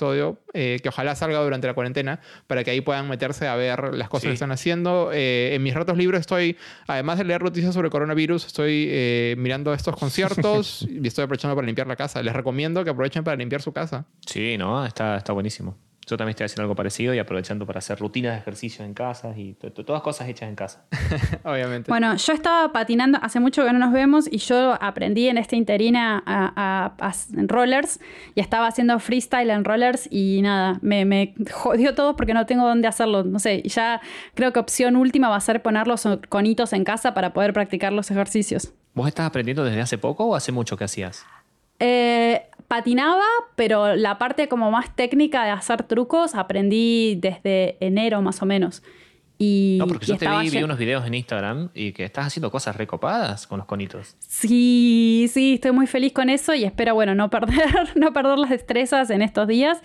eh, 0.54 0.78
que 0.82 0.88
ojalá 0.88 1.14
salga 1.14 1.40
durante 1.42 1.66
la 1.66 1.74
cuarentena, 1.74 2.20
para 2.46 2.64
que 2.64 2.70
ahí 2.70 2.80
puedan 2.80 3.08
meterse 3.08 3.46
a 3.48 3.56
ver 3.56 3.94
las 3.94 4.08
cosas 4.08 4.22
Sí. 4.22 4.28
que 4.28 4.34
están 4.34 4.52
haciendo. 4.52 5.10
Eh, 5.12 5.54
en 5.54 5.62
mis 5.62 5.74
ratos 5.74 5.96
libres 5.96 6.20
estoy, 6.20 6.56
además 6.86 7.18
de 7.18 7.24
leer 7.24 7.42
noticias 7.42 7.74
sobre 7.74 7.90
coronavirus, 7.90 8.46
estoy 8.46 8.86
eh, 8.90 9.34
mirando 9.38 9.72
estos 9.74 9.94
conciertos 9.98 10.86
y 10.88 11.06
estoy 11.06 11.24
aprovechando 11.24 11.54
para 11.54 11.66
limpiar 11.66 11.86
la 11.86 11.96
casa. 11.96 12.22
Les 12.22 12.34
recomiendo 12.34 12.82
que 12.84 12.90
aprovechen 12.90 13.24
para 13.24 13.36
limpiar 13.36 13.62
su 13.62 13.72
casa. 13.72 14.06
Sí, 14.26 14.56
¿no? 14.58 14.84
Está, 14.86 15.16
está 15.16 15.32
buenísimo. 15.32 15.76
Yo 16.08 16.16
también 16.16 16.30
estoy 16.30 16.44
haciendo 16.44 16.62
algo 16.62 16.76
parecido 16.76 17.12
y 17.14 17.18
aprovechando 17.18 17.66
para 17.66 17.80
hacer 17.80 17.98
rutinas 17.98 18.34
de 18.34 18.38
ejercicio 18.38 18.84
en 18.84 18.94
casa 18.94 19.32
y 19.36 19.54
to- 19.54 19.72
to- 19.72 19.84
todas 19.84 20.02
cosas 20.02 20.28
hechas 20.28 20.48
en 20.48 20.54
casa. 20.54 20.84
Obviamente. 21.44 21.90
Bueno, 21.90 22.14
yo 22.14 22.32
estaba 22.32 22.72
patinando, 22.72 23.18
hace 23.22 23.40
mucho 23.40 23.64
que 23.64 23.72
no 23.72 23.80
nos 23.80 23.92
vemos 23.92 24.28
y 24.30 24.38
yo 24.38 24.78
aprendí 24.80 25.26
en 25.28 25.36
esta 25.36 25.56
interina 25.56 26.22
a, 26.24 26.52
a- 27.00 27.08
a- 27.08 27.12
en 27.36 27.48
rollers 27.48 27.98
y 28.36 28.40
estaba 28.40 28.68
haciendo 28.68 28.98
freestyle 29.00 29.50
en 29.50 29.64
rollers 29.64 30.06
y 30.08 30.42
nada, 30.42 30.78
me, 30.80 31.04
me 31.04 31.34
jodió 31.52 31.94
todo 31.96 32.14
porque 32.14 32.34
no 32.34 32.46
tengo 32.46 32.66
dónde 32.68 32.86
hacerlo. 32.86 33.24
No 33.24 33.40
sé, 33.40 33.62
y 33.64 33.68
ya 33.68 34.00
creo 34.34 34.52
que 34.52 34.60
opción 34.60 34.94
última 34.94 35.28
va 35.28 35.36
a 35.36 35.40
ser 35.40 35.60
poner 35.60 35.88
los 35.88 36.06
conitos 36.28 36.72
en 36.72 36.84
casa 36.84 37.14
para 37.14 37.32
poder 37.32 37.52
practicar 37.52 37.92
los 37.92 38.12
ejercicios. 38.12 38.72
¿Vos 38.94 39.08
estás 39.08 39.26
aprendiendo 39.26 39.64
desde 39.64 39.80
hace 39.80 39.98
poco 39.98 40.24
o 40.26 40.36
hace 40.36 40.52
mucho 40.52 40.76
que 40.76 40.84
hacías? 40.84 41.26
Eh, 41.78 42.46
patinaba, 42.68 43.24
pero 43.54 43.94
la 43.94 44.18
parte 44.18 44.48
como 44.48 44.70
más 44.70 44.94
técnica 44.94 45.44
de 45.44 45.50
hacer 45.50 45.82
trucos 45.84 46.34
aprendí 46.34 47.16
desde 47.16 47.76
enero 47.80 48.22
más 48.22 48.42
o 48.42 48.46
menos. 48.46 48.82
Y, 49.38 49.76
No, 49.78 49.86
porque 49.86 50.06
yo 50.06 50.16
te 50.16 50.26
vi, 50.28 50.48
vi 50.50 50.62
unos 50.62 50.78
videos 50.78 51.06
en 51.06 51.12
Instagram 51.14 51.68
y 51.74 51.92
que 51.92 52.04
estás 52.04 52.26
haciendo 52.26 52.50
cosas 52.50 52.74
recopadas 52.76 53.46
con 53.46 53.58
los 53.58 53.66
conitos. 53.66 54.16
Sí, 54.20 55.28
sí, 55.32 55.54
estoy 55.54 55.72
muy 55.72 55.86
feliz 55.86 56.12
con 56.12 56.30
eso 56.30 56.54
y 56.54 56.64
espero, 56.64 56.94
bueno, 56.94 57.14
no 57.14 57.28
perder, 57.28 57.90
no 57.96 58.12
perder 58.12 58.38
las 58.38 58.48
destrezas 58.50 59.10
en 59.10 59.20
estos 59.22 59.46
días. 59.46 59.78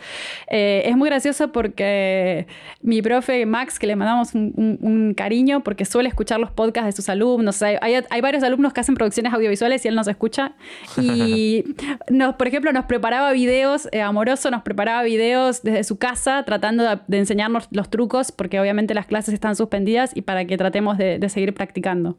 Eh, 0.50 0.84
es 0.86 0.96
muy 0.96 1.10
gracioso 1.10 1.52
porque 1.52 2.48
mi 2.82 3.02
profe 3.02 3.46
Max, 3.46 3.78
que 3.80 3.88
le 3.88 3.96
mandamos 3.98 4.34
un, 4.34 4.54
un- 4.56 4.78
un 4.82 5.14
cariño 5.14 5.64
porque 5.64 5.84
suele 5.84 6.08
escuchar 6.10 6.40
los 6.40 6.52
podcasts 6.52 6.86
de 6.88 6.92
sus 6.94 7.10
alumnos. 7.10 7.62
Hay, 7.62 7.76
hay- 7.82 8.04
hay 8.10 8.22
varios 8.22 8.44
alumnos 8.44 8.72
que 8.72 8.80
hacen 8.80 8.96
producciones 8.96 9.34
audiovisuales 9.34 9.84
y 9.84 9.88
él 9.90 9.96
nos 9.96 10.08
escucha. 10.08 10.54
Y, 10.98 11.66
nos, 12.10 12.36
por 12.36 12.48
ejemplo, 12.48 12.72
nos 12.72 12.86
preparaba 12.86 13.32
videos, 13.34 13.90
eh, 13.92 14.02
amoroso 14.02 14.50
nos 14.50 14.62
preparaba 14.64 15.04
videos 15.04 15.62
desde 15.64 15.84
su 15.84 15.98
casa 15.98 16.44
tratando 16.46 16.84
de, 16.84 17.00
de 17.08 17.18
enseñarnos 17.18 17.68
los 17.72 17.90
trucos 17.90 18.32
porque 18.32 18.60
obviamente 18.60 18.94
las 18.94 19.06
clases 19.08 19.34
están 19.42 19.56
suspendidas 19.56 20.12
y 20.16 20.22
para 20.22 20.46
que 20.46 20.56
tratemos 20.58 20.98
de- 20.98 21.18
de 21.20 21.30
seguir 21.30 21.54
practicando. 21.54 22.18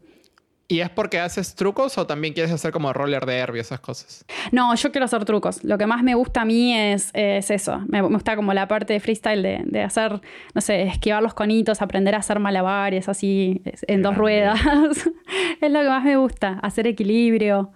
¿Y 0.69 0.81
es 0.81 0.89
porque 0.89 1.21
haces 1.21 1.55
trucos 1.55 1.99
o 1.99 2.07
también 2.07 2.33
quieres 2.33 2.51
hacer 2.51 2.73
como 2.73 2.93
roller 2.95 3.27
derby 3.27 3.59
y 3.59 3.61
esas 3.61 3.79
cosas? 3.81 4.25
No, 4.53 4.75
yo 4.75 4.91
quiero 4.91 5.05
hacer 5.05 5.23
trucos. 5.27 5.63
Lo 5.65 5.77
que 5.77 5.87
más 5.87 6.03
me 6.03 6.15
gusta 6.15 6.43
a 6.43 6.45
mí 6.47 6.75
es, 6.75 7.11
es 7.13 7.51
eso. 7.51 7.81
Me, 7.89 8.01
me 8.01 8.09
gusta 8.09 8.37
como 8.37 8.55
la 8.55 8.69
parte 8.69 8.95
de 8.95 9.01
freestyle 9.01 9.43
de, 9.43 9.61
de 9.67 9.83
hacer, 9.83 10.21
no 10.55 10.61
sé, 10.63 10.83
esquivar 10.85 11.23
los 11.23 11.35
conitos, 11.35 11.83
aprender 11.83 12.15
a 12.15 12.19
hacer 12.19 12.39
malabares 12.39 13.09
así 13.11 13.61
en 13.87 14.01
dos 14.03 14.13
Grande. 14.17 14.19
ruedas. 14.19 14.61
es 15.61 15.71
lo 15.71 15.81
que 15.81 15.89
más 15.89 16.05
me 16.05 16.17
gusta, 16.17 16.59
hacer 16.63 16.87
equilibrio. 16.87 17.71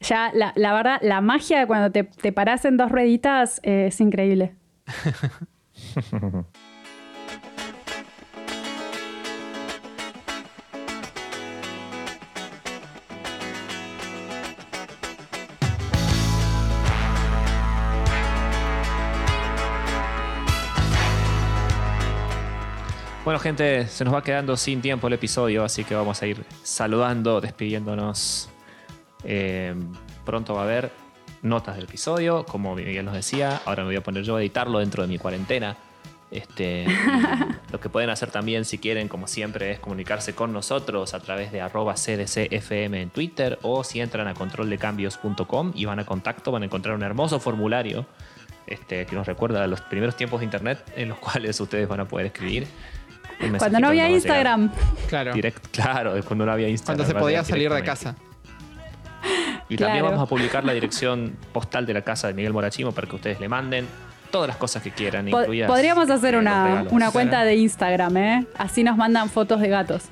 Ya, 0.00 0.30
la, 0.34 0.52
la 0.56 0.72
verdad, 0.72 0.98
la 1.02 1.20
magia 1.20 1.60
de 1.60 1.66
cuando 1.68 1.92
te, 1.92 2.02
te 2.04 2.32
parás 2.32 2.64
en 2.64 2.76
dos 2.78 2.90
rueditas 2.90 3.60
eh, 3.62 3.86
es 3.88 4.00
increíble. 4.00 4.54
Bueno, 23.22 23.38
gente, 23.38 23.86
se 23.86 24.02
nos 24.04 24.14
va 24.14 24.22
quedando 24.22 24.56
sin 24.56 24.80
tiempo 24.80 25.06
el 25.08 25.12
episodio, 25.12 25.62
así 25.62 25.84
que 25.84 25.94
vamos 25.94 26.22
a 26.22 26.26
ir 26.26 26.42
saludando, 26.62 27.42
despidiéndonos. 27.42 28.48
Eh, 29.24 29.74
pronto 30.24 30.54
va 30.54 30.62
a 30.62 30.64
haber 30.64 30.90
notas 31.42 31.76
del 31.76 31.84
episodio, 31.84 32.46
como 32.46 32.74
Miguel 32.74 33.04
nos 33.04 33.14
decía. 33.14 33.60
Ahora 33.66 33.82
me 33.82 33.88
voy 33.88 33.96
a 33.96 34.02
poner 34.02 34.24
yo 34.24 34.36
a 34.36 34.40
editarlo 34.40 34.78
dentro 34.78 35.02
de 35.02 35.08
mi 35.08 35.18
cuarentena. 35.18 35.76
Este, 36.30 36.86
lo 37.72 37.78
que 37.78 37.90
pueden 37.90 38.08
hacer 38.08 38.30
también, 38.30 38.64
si 38.64 38.78
quieren, 38.78 39.06
como 39.06 39.26
siempre, 39.26 39.70
es 39.72 39.80
comunicarse 39.80 40.34
con 40.34 40.54
nosotros 40.54 41.12
a 41.12 41.20
través 41.20 41.52
de 41.52 41.60
arroba 41.60 41.96
cdcfm 41.96 42.94
en 42.94 43.10
Twitter 43.10 43.58
o 43.60 43.84
si 43.84 44.00
entran 44.00 44.28
a 44.28 44.34
controldecambios.com 44.34 45.72
y 45.74 45.84
van 45.84 45.98
a 45.98 46.06
contacto, 46.06 46.52
van 46.52 46.62
a 46.62 46.66
encontrar 46.66 46.94
un 46.94 47.02
hermoso 47.02 47.38
formulario 47.38 48.06
este, 48.66 49.04
que 49.04 49.14
nos 49.14 49.26
recuerda 49.26 49.64
a 49.64 49.66
los 49.66 49.82
primeros 49.82 50.16
tiempos 50.16 50.40
de 50.40 50.44
internet 50.44 50.90
en 50.96 51.10
los 51.10 51.18
cuales 51.20 51.60
ustedes 51.60 51.86
van 51.86 52.00
a 52.00 52.08
poder 52.08 52.26
escribir. 52.26 52.66
Cuando 53.58 53.80
no 53.80 53.88
había 53.88 54.08
Instagram. 54.08 54.70
Claro. 55.08 55.32
direct- 55.32 55.68
claro, 55.72 56.16
es 56.16 56.24
cuando 56.24 56.46
no 56.46 56.52
había 56.52 56.68
Instagram. 56.68 56.98
Cuando 56.98 57.12
se 57.12 57.18
podía 57.18 57.44
salir 57.44 57.72
de 57.72 57.82
casa. 57.82 58.14
Y 59.68 59.76
también 59.76 60.04
vamos 60.04 60.20
a 60.20 60.26
publicar 60.26 60.64
la 60.64 60.72
dirección 60.72 61.36
postal 61.52 61.86
de 61.86 61.94
la 61.94 62.02
casa 62.02 62.26
de 62.26 62.34
Miguel 62.34 62.52
Morachimo 62.52 62.92
para 62.92 63.06
que 63.08 63.16
ustedes 63.16 63.38
le 63.40 63.48
manden 63.48 63.86
todas 64.30 64.48
las 64.48 64.56
cosas 64.56 64.82
que 64.82 64.90
quieran, 64.92 65.28
incluidas 65.28 65.68
Podríamos 65.68 66.08
hacer 66.10 66.34
eh, 66.34 66.38
una, 66.38 66.84
una 66.90 67.10
cuenta 67.10 67.44
de 67.44 67.56
Instagram, 67.56 68.16
¿eh? 68.16 68.46
Así 68.56 68.84
nos 68.84 68.96
mandan 68.96 69.28
fotos 69.28 69.60
de 69.60 69.68
gatos. 69.68 70.04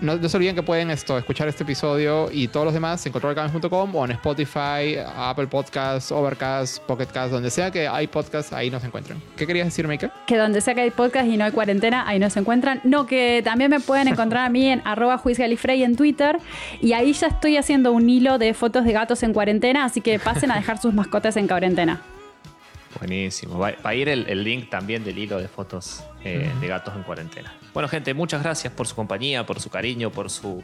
No, 0.00 0.16
no 0.16 0.28
se 0.28 0.36
olviden 0.36 0.54
que 0.54 0.62
pueden 0.62 0.90
esto, 0.90 1.16
escuchar 1.16 1.48
este 1.48 1.62
episodio 1.62 2.28
y 2.30 2.48
todos 2.48 2.64
los 2.64 2.74
demás 2.74 3.04
en 3.06 3.12
controlcamis.com 3.12 3.94
o 3.94 4.04
en 4.04 4.10
Spotify, 4.12 4.98
Apple 5.16 5.46
Podcasts, 5.46 6.12
Overcast, 6.12 6.82
Pocketcast, 6.82 7.32
donde 7.32 7.50
sea 7.50 7.70
que 7.70 7.88
hay 7.88 8.06
podcasts, 8.06 8.52
ahí 8.52 8.70
nos 8.70 8.84
encuentran. 8.84 9.20
¿Qué 9.36 9.46
querías 9.46 9.66
decir, 9.66 9.88
Mika? 9.88 10.12
que 10.26 10.36
donde 10.36 10.60
sea 10.60 10.74
que 10.74 10.82
hay 10.82 10.90
podcast 10.90 11.26
y 11.26 11.36
no 11.36 11.44
hay 11.44 11.52
cuarentena, 11.52 12.06
ahí 12.06 12.18
nos 12.18 12.36
encuentran. 12.36 12.80
No, 12.84 13.06
que 13.06 13.40
también 13.44 13.70
me 13.70 13.80
pueden 13.80 14.08
encontrar 14.08 14.46
a 14.46 14.48
mí 14.48 14.68
en 14.68 14.82
arroba 14.84 15.18
juizgalifrey 15.18 15.82
en 15.82 15.96
Twitter. 15.96 16.38
Y 16.80 16.92
ahí 16.92 17.12
ya 17.12 17.28
estoy 17.28 17.56
haciendo 17.56 17.92
un 17.92 18.08
hilo 18.08 18.38
de 18.38 18.54
fotos 18.54 18.84
de 18.84 18.92
gatos 18.92 19.22
en 19.22 19.32
cuarentena, 19.32 19.84
así 19.84 20.00
que 20.00 20.18
pasen 20.18 20.50
a 20.50 20.56
dejar 20.56 20.78
sus 20.78 20.92
mascotas 20.94 21.36
en 21.36 21.46
cuarentena. 21.46 22.00
Buenísimo. 22.98 23.58
Va, 23.58 23.72
va 23.84 23.90
a 23.90 23.94
ir 23.94 24.08
el, 24.08 24.26
el 24.28 24.44
link 24.44 24.70
también 24.70 25.04
del 25.04 25.18
hilo 25.18 25.38
de 25.38 25.48
fotos 25.48 26.04
eh, 26.24 26.50
de 26.60 26.66
gatos 26.66 26.94
en 26.94 27.02
cuarentena. 27.02 27.52
Bueno, 27.74 27.88
gente, 27.88 28.14
muchas 28.14 28.42
gracias 28.42 28.72
por 28.72 28.86
su 28.86 28.94
compañía, 28.94 29.44
por 29.44 29.60
su 29.60 29.68
cariño, 29.68 30.10
por 30.10 30.30
su, 30.30 30.62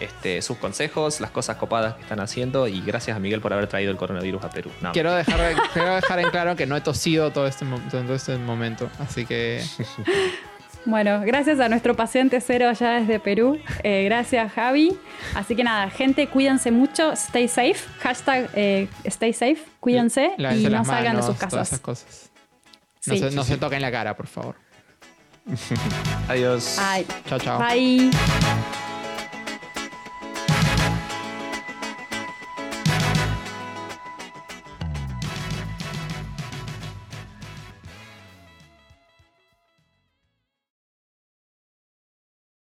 este, 0.00 0.40
sus 0.42 0.56
consejos, 0.56 1.20
las 1.20 1.30
cosas 1.30 1.56
copadas 1.56 1.94
que 1.96 2.02
están 2.02 2.20
haciendo 2.20 2.66
y 2.66 2.80
gracias 2.80 3.16
a 3.16 3.20
Miguel 3.20 3.40
por 3.42 3.52
haber 3.52 3.66
traído 3.68 3.90
el 3.90 3.98
coronavirus 3.98 4.42
a 4.44 4.50
Perú. 4.50 4.70
No, 4.80 4.92
Quiero 4.92 5.12
dejar, 5.12 5.38
quiero 5.74 5.94
dejar 5.96 6.18
en 6.20 6.30
claro 6.30 6.56
que 6.56 6.66
no 6.66 6.74
he 6.76 6.80
tosido 6.80 7.30
todo 7.30 7.46
este, 7.46 7.66
todo 7.90 8.14
este 8.14 8.36
momento, 8.38 8.88
así 8.98 9.26
que 9.26 9.62
Bueno, 10.84 11.20
gracias 11.22 11.60
a 11.60 11.68
nuestro 11.68 11.94
paciente 11.94 12.40
cero 12.40 12.66
allá 12.70 12.92
desde 12.92 13.20
Perú. 13.20 13.60
Eh, 13.82 14.04
gracias, 14.04 14.50
Javi. 14.52 14.96
Así 15.34 15.54
que 15.54 15.62
nada, 15.62 15.90
gente, 15.90 16.28
cuídense 16.28 16.70
mucho. 16.70 17.12
Stay 17.12 17.46
safe. 17.46 17.76
Hashtag 18.00 18.48
eh, 18.54 18.88
stay 19.04 19.34
safe. 19.34 19.58
Cuídense 19.80 20.30
y 20.38 20.64
no 20.68 20.84
salgan 20.86 21.16
de 21.16 21.22
sus 21.22 21.34
todas 21.36 21.40
casas. 21.52 21.68
esas 21.68 21.80
cosas. 21.80 22.30
No, 23.06 23.14
Sí. 23.14 23.18
se, 23.20 23.30
no 23.32 23.44
se 23.44 23.58
toquen 23.58 23.82
la 23.82 23.90
cara, 23.90 24.16
por 24.16 24.28
favor. 24.28 24.54
Adiós. 26.28 26.78
Ay, 26.78 27.06
Chao, 27.28 27.38
chao. 27.38 27.58
bye. 27.58 28.10